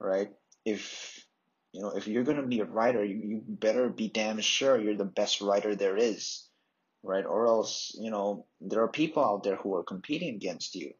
right? 0.01 0.31
If 0.65 1.25
you 1.73 1.83
know, 1.83 1.91
if 1.91 2.09
you're 2.09 2.25
gonna 2.25 2.47
be 2.47 2.61
a 2.61 2.65
writer, 2.65 3.05
you, 3.05 3.17
you 3.17 3.43
better 3.47 3.89
be 3.89 4.09
damn 4.09 4.41
sure 4.41 4.81
you're 4.81 4.97
the 4.97 5.05
best 5.05 5.41
writer 5.41 5.77
there 5.77 5.97
is, 5.97 6.49
right? 7.03 7.25
Or 7.25 7.47
else, 7.47 7.97
you 8.01 8.11
know, 8.11 8.47
there 8.61 8.83
are 8.83 8.89
people 8.89 9.25
out 9.25 9.45
there 9.45 9.57
who 9.57 9.75
are 9.77 9.85
competing 9.85 10.35
against 10.35 10.75
you. 10.75 10.93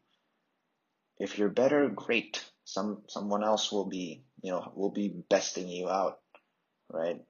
If 1.21 1.37
you're 1.37 1.49
better, 1.49 1.87
great. 1.87 2.43
Some 2.63 3.03
someone 3.07 3.43
else 3.43 3.71
will 3.71 3.85
be, 3.85 4.23
you 4.41 4.51
know, 4.51 4.71
will 4.75 4.89
be 4.89 5.09
besting 5.29 5.69
you 5.69 5.87
out, 5.87 6.19
right? 6.89 7.21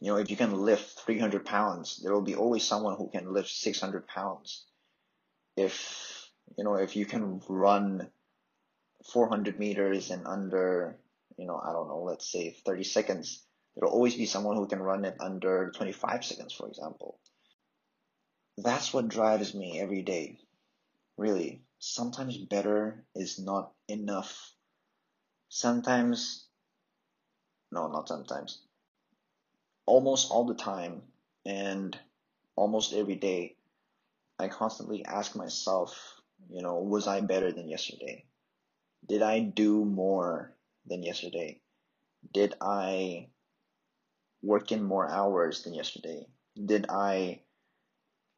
You 0.00 0.08
know, 0.12 0.16
if 0.18 0.30
you 0.30 0.36
can 0.36 0.52
lift 0.52 1.00
300 1.00 1.46
pounds, 1.46 2.02
there 2.02 2.12
will 2.12 2.28
be 2.32 2.34
always 2.34 2.64
someone 2.64 2.96
who 2.98 3.08
can 3.08 3.32
lift 3.32 3.48
600 3.48 4.06
pounds. 4.06 4.66
If, 5.56 6.28
you 6.58 6.64
know, 6.64 6.74
if 6.74 6.94
you 6.94 7.06
can 7.06 7.40
run 7.48 8.10
400 9.10 9.58
meters 9.58 10.10
in 10.10 10.26
under, 10.26 10.98
you 11.38 11.46
know, 11.46 11.58
I 11.58 11.72
don't 11.72 11.88
know, 11.88 12.02
let's 12.02 12.30
say 12.30 12.50
30 12.50 12.84
seconds, 12.84 13.42
there'll 13.74 13.94
always 13.94 14.16
be 14.16 14.26
someone 14.26 14.56
who 14.56 14.66
can 14.66 14.82
run 14.82 15.06
it 15.06 15.16
under 15.18 15.72
25 15.74 16.26
seconds, 16.26 16.52
for 16.52 16.68
example. 16.68 17.18
That's 18.58 18.92
what 18.92 19.08
drives 19.08 19.54
me 19.54 19.80
every 19.80 20.02
day. 20.02 20.40
Really. 21.16 21.62
Sometimes 21.84 22.38
better 22.38 23.04
is 23.12 23.40
not 23.40 23.72
enough. 23.88 24.54
Sometimes, 25.48 26.46
no, 27.72 27.88
not 27.88 28.06
sometimes. 28.06 28.62
Almost 29.84 30.30
all 30.30 30.44
the 30.44 30.54
time 30.54 31.02
and 31.44 31.98
almost 32.54 32.92
every 32.92 33.16
day, 33.16 33.56
I 34.38 34.46
constantly 34.46 35.04
ask 35.04 35.34
myself, 35.34 36.20
you 36.48 36.62
know, 36.62 36.76
was 36.76 37.08
I 37.08 37.20
better 37.20 37.50
than 37.50 37.68
yesterday? 37.68 38.26
Did 39.08 39.22
I 39.22 39.40
do 39.40 39.84
more 39.84 40.54
than 40.86 41.02
yesterday? 41.02 41.62
Did 42.32 42.54
I 42.60 43.26
work 44.40 44.70
in 44.70 44.84
more 44.84 45.10
hours 45.10 45.64
than 45.64 45.74
yesterday? 45.74 46.28
Did 46.54 46.86
I 46.88 47.40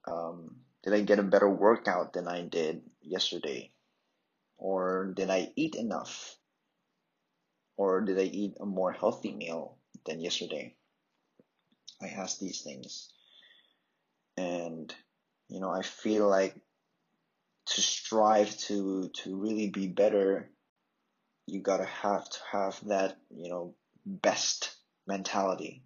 um, 0.09 0.64
did 0.85 0.93
I 0.93 1.01
get 1.01 1.19
a 1.19 1.25
better 1.25 1.49
workout 1.49 2.13
than 2.13 2.29
I 2.29 2.43
did 2.43 2.83
yesterday? 3.03 3.73
Or 4.59 5.13
did 5.17 5.31
I 5.31 5.51
eat 5.57 5.75
enough? 5.75 6.37
Or 7.77 8.03
did 8.03 8.19
I 8.19 8.23
eat 8.23 8.55
a 8.61 8.67
more 8.67 8.93
healthy 8.93 9.35
meal 9.35 9.79
than 10.07 10.21
yesterday? 10.21 10.77
I 12.01 12.09
ask 12.09 12.39
these 12.39 12.61
things. 12.61 13.09
And, 14.37 14.95
you 15.49 15.59
know, 15.59 15.71
I 15.71 15.83
feel 15.83 16.29
like 16.29 16.55
to 17.67 17.81
strive 17.81 18.57
to, 18.59 19.09
to 19.23 19.37
really 19.37 19.71
be 19.71 19.89
better 19.89 20.51
you 21.47 21.61
gotta 21.61 21.85
have 21.85 22.29
to 22.29 22.39
have 22.53 22.81
that, 22.89 23.17
you 23.31 23.51
know, 23.51 23.75
best 24.07 24.75
mentality. 25.07 25.83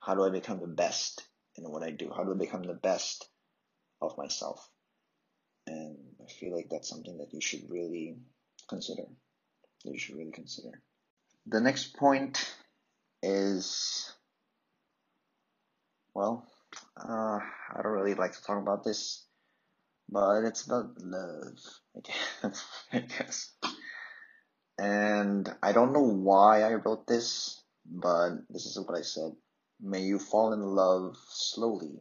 How 0.00 0.14
do 0.14 0.24
I 0.24 0.30
become 0.30 0.60
the 0.60 0.66
best 0.66 1.22
in 1.56 1.64
what 1.64 1.82
I 1.82 1.90
do? 1.90 2.10
How 2.14 2.24
do 2.24 2.32
I 2.32 2.36
become 2.36 2.62
the 2.62 2.74
best 2.74 3.28
of 4.00 4.16
myself? 4.18 4.68
And 5.66 5.96
I 6.22 6.30
feel 6.30 6.54
like 6.54 6.68
that's 6.70 6.88
something 6.88 7.18
that 7.18 7.32
you 7.32 7.40
should 7.40 7.70
really 7.70 8.16
consider. 8.68 9.04
You 9.84 9.98
should 9.98 10.16
really 10.16 10.32
consider. 10.32 10.82
The 11.46 11.60
next 11.60 11.96
point 11.96 12.54
is, 13.22 14.12
well, 16.14 16.46
uh, 16.96 17.38
I 17.38 17.82
don't 17.82 17.92
really 17.92 18.14
like 18.14 18.32
to 18.32 18.42
talk 18.42 18.60
about 18.60 18.84
this, 18.84 19.24
but 20.08 20.44
it's 20.44 20.66
about 20.66 20.98
love, 21.00 21.58
I 21.96 22.00
guess. 22.00 22.64
I 22.92 22.98
guess. 23.00 23.52
And 24.78 25.48
I 25.62 25.72
don't 25.72 25.92
know 25.92 26.02
why 26.02 26.62
I 26.62 26.74
wrote 26.74 27.06
this, 27.06 27.62
but 27.86 28.30
this 28.50 28.66
is 28.66 28.78
what 28.78 28.98
I 28.98 29.02
said. 29.02 29.32
May 29.80 30.02
you 30.02 30.18
fall 30.18 30.52
in 30.52 30.62
love 30.62 31.16
slowly 31.28 32.00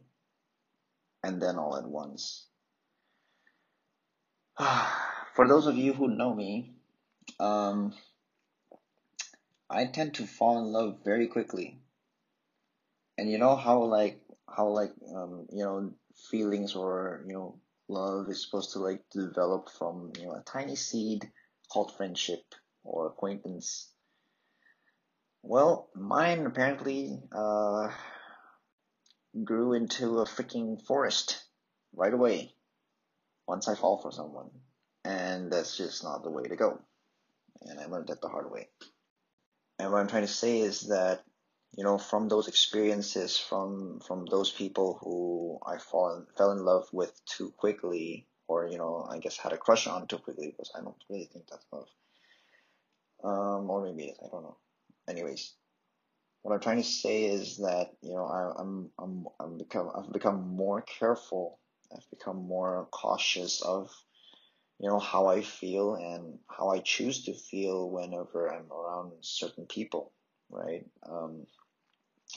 and 1.23 1.41
then 1.41 1.57
all 1.57 1.75
at 1.77 1.87
once. 1.87 2.47
For 5.35 5.47
those 5.47 5.67
of 5.67 5.77
you 5.77 5.93
who 5.93 6.07
know 6.07 6.33
me, 6.33 6.73
Um, 7.39 7.93
I 9.69 9.85
tend 9.87 10.15
to 10.15 10.27
fall 10.27 10.59
in 10.59 10.71
love 10.71 10.99
very 11.03 11.27
quickly. 11.27 11.81
And 13.17 13.29
you 13.29 13.37
know 13.37 13.55
how 13.55 13.83
like 13.83 14.21
how 14.47 14.67
like 14.67 14.93
um 15.13 15.47
you 15.51 15.63
know 15.63 15.93
feelings 16.29 16.75
or 16.75 17.23
you 17.27 17.33
know 17.33 17.59
love 17.87 18.29
is 18.29 18.43
supposed 18.43 18.73
to 18.73 18.79
like 18.79 19.01
develop 19.09 19.69
from 19.69 20.11
you 20.19 20.25
know 20.27 20.33
a 20.33 20.43
tiny 20.43 20.75
seed 20.75 21.31
called 21.71 21.95
friendship 21.97 22.43
or 22.83 23.07
acquaintance. 23.07 23.91
Well, 25.43 25.89
mine 25.95 26.45
apparently 26.45 27.21
uh 27.31 27.89
grew 29.43 29.73
into 29.73 30.19
a 30.19 30.25
freaking 30.25 30.81
forest 30.85 31.43
right 31.95 32.13
away 32.13 32.53
once 33.47 33.67
I 33.67 33.75
fall 33.75 33.97
for 33.97 34.11
someone. 34.11 34.49
And 35.05 35.51
that's 35.51 35.77
just 35.77 36.03
not 36.03 36.23
the 36.23 36.31
way 36.31 36.43
to 36.43 36.55
go. 36.55 36.79
And 37.61 37.79
I 37.79 37.85
learned 37.85 38.07
that 38.07 38.21
the 38.21 38.29
hard 38.29 38.51
way. 38.51 38.69
And 39.79 39.91
what 39.91 39.99
I'm 39.99 40.07
trying 40.07 40.23
to 40.23 40.27
say 40.27 40.59
is 40.59 40.87
that, 40.87 41.23
you 41.75 41.83
know, 41.83 41.97
from 41.97 42.29
those 42.29 42.47
experiences, 42.47 43.37
from 43.37 43.99
from 44.07 44.25
those 44.25 44.51
people 44.51 44.99
who 45.01 45.59
I 45.65 45.79
fall 45.79 46.25
fell 46.37 46.51
in 46.51 46.63
love 46.63 46.87
with 46.93 47.11
too 47.25 47.51
quickly, 47.57 48.27
or 48.47 48.67
you 48.67 48.77
know, 48.77 49.07
I 49.09 49.17
guess 49.17 49.37
had 49.37 49.53
a 49.53 49.57
crush 49.57 49.87
on 49.87 50.07
too 50.07 50.19
quickly, 50.19 50.51
because 50.51 50.71
I 50.77 50.81
don't 50.81 51.03
really 51.09 51.25
think 51.25 51.47
that's 51.49 51.65
love. 51.71 51.87
Um, 53.23 53.69
or 53.69 53.83
maybe 53.83 54.13
I 54.23 54.27
don't 54.29 54.43
know. 54.43 54.57
Anyways, 55.09 55.53
what 56.43 56.53
I'm 56.53 56.59
trying 56.59 56.77
to 56.77 56.87
say 56.87 57.25
is 57.25 57.57
that 57.57 57.91
you 58.01 58.13
know 58.13 58.25
I, 58.25 58.61
I'm 58.61 58.89
I'm 58.99 59.25
I'm 59.39 59.57
become 59.57 59.89
I've 59.95 60.11
become 60.13 60.55
more 60.55 60.81
careful. 60.81 61.59
I've 61.91 62.09
become 62.09 62.37
more 62.47 62.87
cautious 62.91 63.61
of 63.61 63.89
you 64.79 64.89
know 64.89 64.99
how 64.99 65.27
I 65.27 65.41
feel 65.41 65.95
and 65.95 66.39
how 66.49 66.69
I 66.69 66.79
choose 66.79 67.25
to 67.25 67.33
feel 67.33 67.89
whenever 67.89 68.53
I'm 68.53 68.71
around 68.71 69.13
certain 69.21 69.65
people, 69.65 70.11
right? 70.49 70.85
Um, 71.09 71.47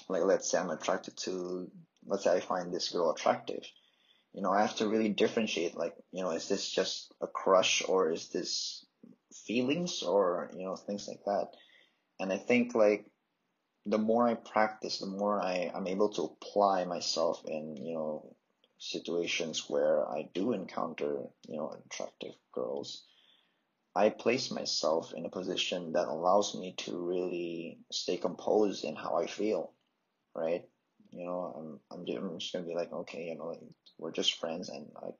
like 0.08 0.22
let's 0.22 0.50
say 0.50 0.58
I'm 0.58 0.70
attracted 0.70 1.16
to, 1.18 1.70
let's 2.06 2.24
say 2.24 2.36
I 2.36 2.40
find 2.40 2.72
this 2.72 2.90
girl 2.90 3.10
attractive, 3.10 3.64
you 4.34 4.42
know, 4.42 4.52
I 4.52 4.60
have 4.60 4.76
to 4.76 4.88
really 4.88 5.08
differentiate. 5.08 5.76
Like, 5.76 5.94
you 6.12 6.22
know, 6.22 6.30
is 6.30 6.48
this 6.48 6.70
just 6.70 7.12
a 7.20 7.26
crush 7.26 7.82
or 7.88 8.12
is 8.12 8.28
this 8.28 8.84
feelings 9.46 10.02
or 10.02 10.50
you 10.56 10.64
know 10.64 10.76
things 10.76 11.08
like 11.08 11.24
that? 11.24 11.48
And 12.20 12.32
I 12.32 12.38
think 12.38 12.74
like 12.74 13.06
the 13.86 13.98
more 13.98 14.28
I 14.28 14.34
practice, 14.34 14.98
the 14.98 15.06
more 15.06 15.40
I 15.42 15.72
I'm 15.74 15.86
able 15.88 16.10
to 16.14 16.24
apply 16.24 16.84
myself 16.84 17.42
in 17.46 17.76
you 17.78 17.94
know 17.94 18.36
situations 18.78 19.70
where 19.70 20.08
I 20.08 20.28
do 20.34 20.52
encounter, 20.52 21.24
you 21.48 21.56
know, 21.56 21.72
attractive 21.86 22.34
girls, 22.52 23.04
I 23.96 24.10
place 24.10 24.50
myself 24.50 25.14
in 25.14 25.26
a 25.26 25.30
position 25.30 25.92
that 25.92 26.08
allows 26.08 26.54
me 26.54 26.74
to 26.78 26.98
really 26.98 27.78
stay 27.92 28.18
composed 28.18 28.84
in 28.84 28.96
how 28.96 29.16
I 29.16 29.26
feel, 29.26 29.72
right? 30.34 30.64
You 31.10 31.26
know, 31.26 31.40
I'm 31.56 31.80
I'm, 31.92 32.16
I'm 32.16 32.38
just 32.40 32.52
gonna 32.52 32.66
be 32.66 32.74
like, 32.76 32.92
okay, 32.92 33.24
you 33.26 33.36
know, 33.36 33.54
we're 33.98 34.12
just 34.12 34.34
friends, 34.34 34.68
and 34.68 34.86
like, 35.02 35.14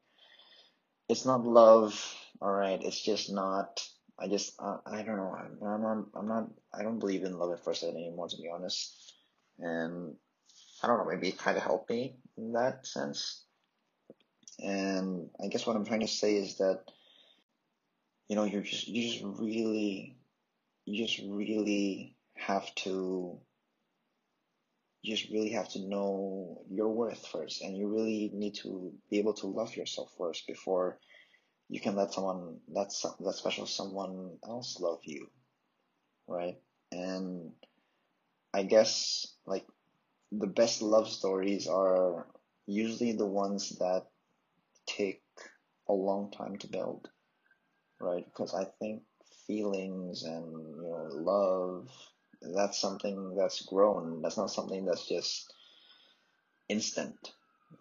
it's 1.09 1.25
not 1.27 1.45
love, 1.45 1.95
all 2.41 2.53
right. 2.53 2.81
It's 2.83 3.01
just 3.03 3.33
not. 3.33 3.83
I 4.19 4.29
just 4.29 4.55
uh, 4.59 4.79
I 4.87 5.03
don't 5.03 5.17
know. 5.17 5.35
I'm, 5.37 5.59
I'm 5.63 5.83
not 5.83 6.05
I'm 6.15 6.29
not 6.29 6.51
I 6.73 6.83
don't 6.83 6.99
believe 6.99 7.25
in 7.25 7.39
love 7.39 7.53
at 7.53 7.65
first 7.65 7.83
sight 7.83 7.91
anymore, 7.91 8.29
to 8.29 8.37
be 8.37 8.51
honest. 8.53 8.95
And 9.59 10.15
I 10.83 10.87
don't 10.87 10.99
know. 10.99 11.11
Maybe 11.11 11.29
it 11.29 11.39
kind 11.39 11.57
of 11.57 11.63
helped 11.63 11.91
me 11.91 12.17
in 12.37 12.53
that 12.53 12.87
sense 12.87 13.47
and 14.59 15.29
I 15.43 15.49
guess 15.49 15.67
what 15.67 15.77
I'm 15.77 15.85
trying 15.85 16.01
to 16.01 16.09
say 16.09 16.37
is 16.37 16.57
that, 16.59 16.81
you 18.29 18.37
know, 18.37 18.45
you're 18.45 18.63
just, 18.63 18.89
you 18.89 19.11
just 19.11 19.23
really, 19.23 20.17
you 20.87 21.07
just 21.07 21.21
really 21.29 22.17
have 22.35 22.75
to, 22.77 23.39
you 25.03 25.17
just 25.17 25.31
really 25.31 25.51
have 25.51 25.69
to 25.71 25.81
know 25.81 26.63
your 26.71 26.89
worth 26.89 27.27
first. 27.27 27.63
And 27.63 27.77
you 27.77 27.89
really 27.89 28.31
need 28.33 28.55
to 28.63 28.93
be 29.11 29.19
able 29.19 29.35
to 29.35 29.47
love 29.47 29.77
yourself 29.77 30.11
first 30.17 30.47
before 30.47 30.99
you 31.69 31.81
can 31.81 31.97
let 31.97 32.13
someone, 32.15 32.61
that, 32.75 32.93
that 33.21 33.35
special 33.35 33.67
someone 33.67 34.39
else 34.47 34.81
love 34.81 35.01
you. 35.05 35.29
Right. 36.29 36.61
And 36.93 37.53
I 38.53 38.65
guess 38.65 39.37
like 39.47 39.67
the 40.33 40.47
best 40.49 40.83
love 40.83 41.09
stories 41.09 41.69
are 41.69 42.27
usually 42.67 43.13
the 43.13 43.27
ones 43.27 43.71
that 43.79 44.07
take 44.87 45.23
a 45.89 45.93
long 45.95 46.31
time 46.33 46.57
to 46.59 46.69
build, 46.69 47.09
right? 48.01 48.25
Because 48.25 48.55
I 48.55 48.65
think 48.81 49.05
feelings 49.47 50.25
and 50.25 50.47
you 50.85 50.91
know 50.91 51.09
love 51.13 51.91
that's 52.55 52.79
something 52.81 53.35
that's 53.37 53.63
grown. 53.63 54.23
That's 54.23 54.37
not 54.39 54.51
something 54.51 54.85
that's 54.87 55.07
just 55.09 55.53
instant. 56.69 57.33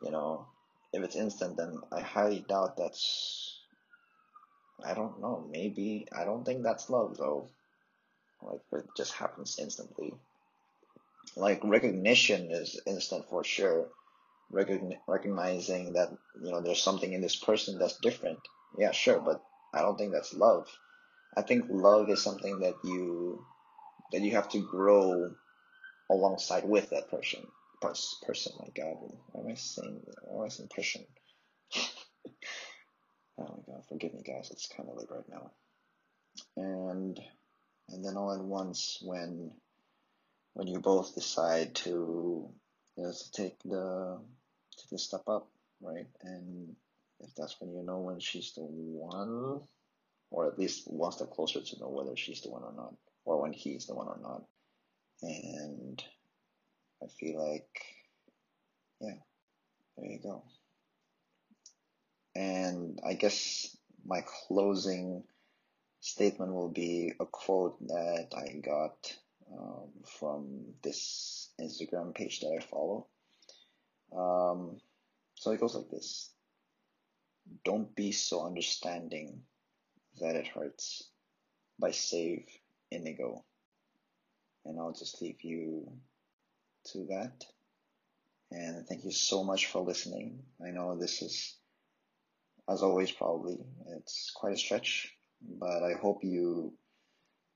You 0.03 0.11
know, 0.11 0.47
if 0.93 1.03
it's 1.03 1.15
instant, 1.15 1.57
then 1.57 1.77
I 1.91 2.01
highly 2.01 2.43
doubt 2.47 2.77
that's. 2.77 3.54
I 4.83 4.93
don't 4.93 5.21
know. 5.21 5.47
Maybe 5.51 6.07
I 6.15 6.25
don't 6.25 6.43
think 6.45 6.63
that's 6.63 6.89
love 6.89 7.17
though. 7.17 7.47
Like 8.41 8.61
it 8.73 8.85
just 8.97 9.13
happens 9.13 9.57
instantly. 9.59 10.13
Like 11.35 11.61
recognition 11.63 12.51
is 12.51 12.79
instant 12.87 13.25
for 13.29 13.43
sure 13.43 13.87
Recogn- 14.53 14.97
recognizing 15.07 15.93
that 15.93 16.09
you 16.41 16.51
know 16.51 16.61
there's 16.61 16.81
something 16.83 17.13
in 17.13 17.21
this 17.21 17.35
person 17.35 17.79
that's 17.79 17.97
different 17.99 18.39
yeah 18.77 18.91
sure 18.91 19.19
but 19.19 19.43
i 19.73 19.81
don't 19.81 19.97
think 19.97 20.13
that's 20.13 20.33
love 20.35 20.69
i 21.35 21.41
think 21.41 21.65
love 21.69 22.09
is 22.09 22.23
something 22.23 22.59
that 22.59 22.75
you 22.83 23.43
that 24.11 24.21
you 24.21 24.31
have 24.31 24.49
to 24.49 24.59
grow 24.59 25.31
alongside 26.11 26.65
with 26.67 26.89
that 26.91 27.09
person 27.09 27.47
person 27.81 28.53
my 28.59 28.69
god 28.75 28.95
why 29.31 29.41
am 29.41 29.47
i 29.51 29.55
saying 29.55 30.01
why 30.23 30.41
am 30.41 30.45
i 30.45 30.49
saying 30.49 30.69
person 30.75 31.05
oh 33.39 33.63
my 33.67 33.73
god 33.73 33.83
forgive 33.89 34.13
me 34.13 34.21
guys 34.21 34.49
it's 34.51 34.67
kind 34.67 34.89
of 34.89 34.97
late 34.97 35.09
right 35.09 35.29
now 35.29 35.51
and 36.57 37.19
and 37.89 38.03
then 38.03 38.17
all 38.17 38.33
at 38.33 38.43
once 38.43 38.99
when 39.01 39.51
when 40.53 40.67
you 40.67 40.79
both 40.79 41.13
decide 41.15 41.75
to 41.75 42.49
you 42.97 43.03
know, 43.03 43.11
to 43.11 43.31
take 43.31 43.61
the 43.63 44.19
take 44.77 44.89
the 44.89 44.97
step 44.97 45.23
up, 45.27 45.47
right? 45.81 46.07
And 46.23 46.75
if 47.19 47.35
that's 47.35 47.57
when 47.59 47.73
you 47.73 47.83
know 47.83 47.99
when 47.99 48.19
she's 48.19 48.53
the 48.53 48.61
one, 48.61 49.61
or 50.31 50.47
at 50.47 50.57
least 50.57 50.83
one 50.87 51.11
step 51.11 51.29
closer 51.31 51.61
to 51.61 51.79
know 51.79 51.89
whether 51.89 52.15
she's 52.15 52.41
the 52.41 52.49
one 52.49 52.63
or 52.63 52.73
not, 52.75 52.93
or 53.25 53.41
when 53.41 53.53
he's 53.53 53.85
the 53.87 53.95
one 53.95 54.07
or 54.07 54.19
not. 54.21 54.43
And 55.21 56.01
I 57.03 57.07
feel 57.19 57.51
like, 57.51 57.85
yeah, 59.01 59.15
there 59.97 60.05
you 60.05 60.19
go. 60.21 60.43
And 62.35 62.99
I 63.05 63.13
guess 63.13 63.75
my 64.05 64.21
closing 64.47 65.23
statement 66.01 66.53
will 66.53 66.69
be 66.69 67.13
a 67.19 67.25
quote 67.25 67.79
that 67.87 68.27
I 68.35 68.59
got 68.59 69.15
um, 69.51 69.89
from 70.19 70.65
this 70.83 71.49
Instagram 71.59 72.13
page 72.13 72.41
that 72.41 72.59
I 72.59 72.63
follow. 72.63 73.07
Um, 74.15 74.77
so 75.35 75.51
it 75.51 75.59
goes 75.59 75.75
like 75.75 75.89
this 75.89 76.31
Don't 77.63 77.95
be 77.95 78.11
so 78.11 78.45
understanding 78.45 79.41
that 80.19 80.35
it 80.35 80.47
hurts 80.47 81.09
by 81.79 81.91
Save 81.91 82.45
Inigo. 82.91 83.43
And 84.65 84.79
I'll 84.79 84.93
just 84.93 85.21
leave 85.21 85.41
you 85.43 85.91
to 86.91 87.05
that. 87.09 87.45
And 88.51 88.87
thank 88.87 89.03
you 89.05 89.11
so 89.11 89.43
much 89.43 89.67
for 89.67 89.81
listening. 89.81 90.43
I 90.65 90.71
know 90.71 90.97
this 90.97 91.21
is, 91.21 91.55
as 92.69 92.81
always, 92.81 93.11
probably, 93.11 93.57
it's 93.97 94.31
quite 94.35 94.53
a 94.53 94.57
stretch, 94.57 95.13
but 95.41 95.83
I 95.83 95.93
hope 96.01 96.23
you 96.23 96.73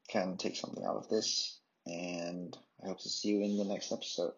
can 0.10 0.38
take 0.38 0.56
something 0.56 0.84
out 0.84 0.98
of 0.98 1.10
this. 1.10 1.60
And 1.86 2.56
I 2.84 2.88
hope 2.88 3.02
to 3.02 3.10
see 3.10 3.30
you 3.30 3.44
in 3.44 3.58
the 3.58 3.64
next 3.64 3.92
episode. 3.92 4.34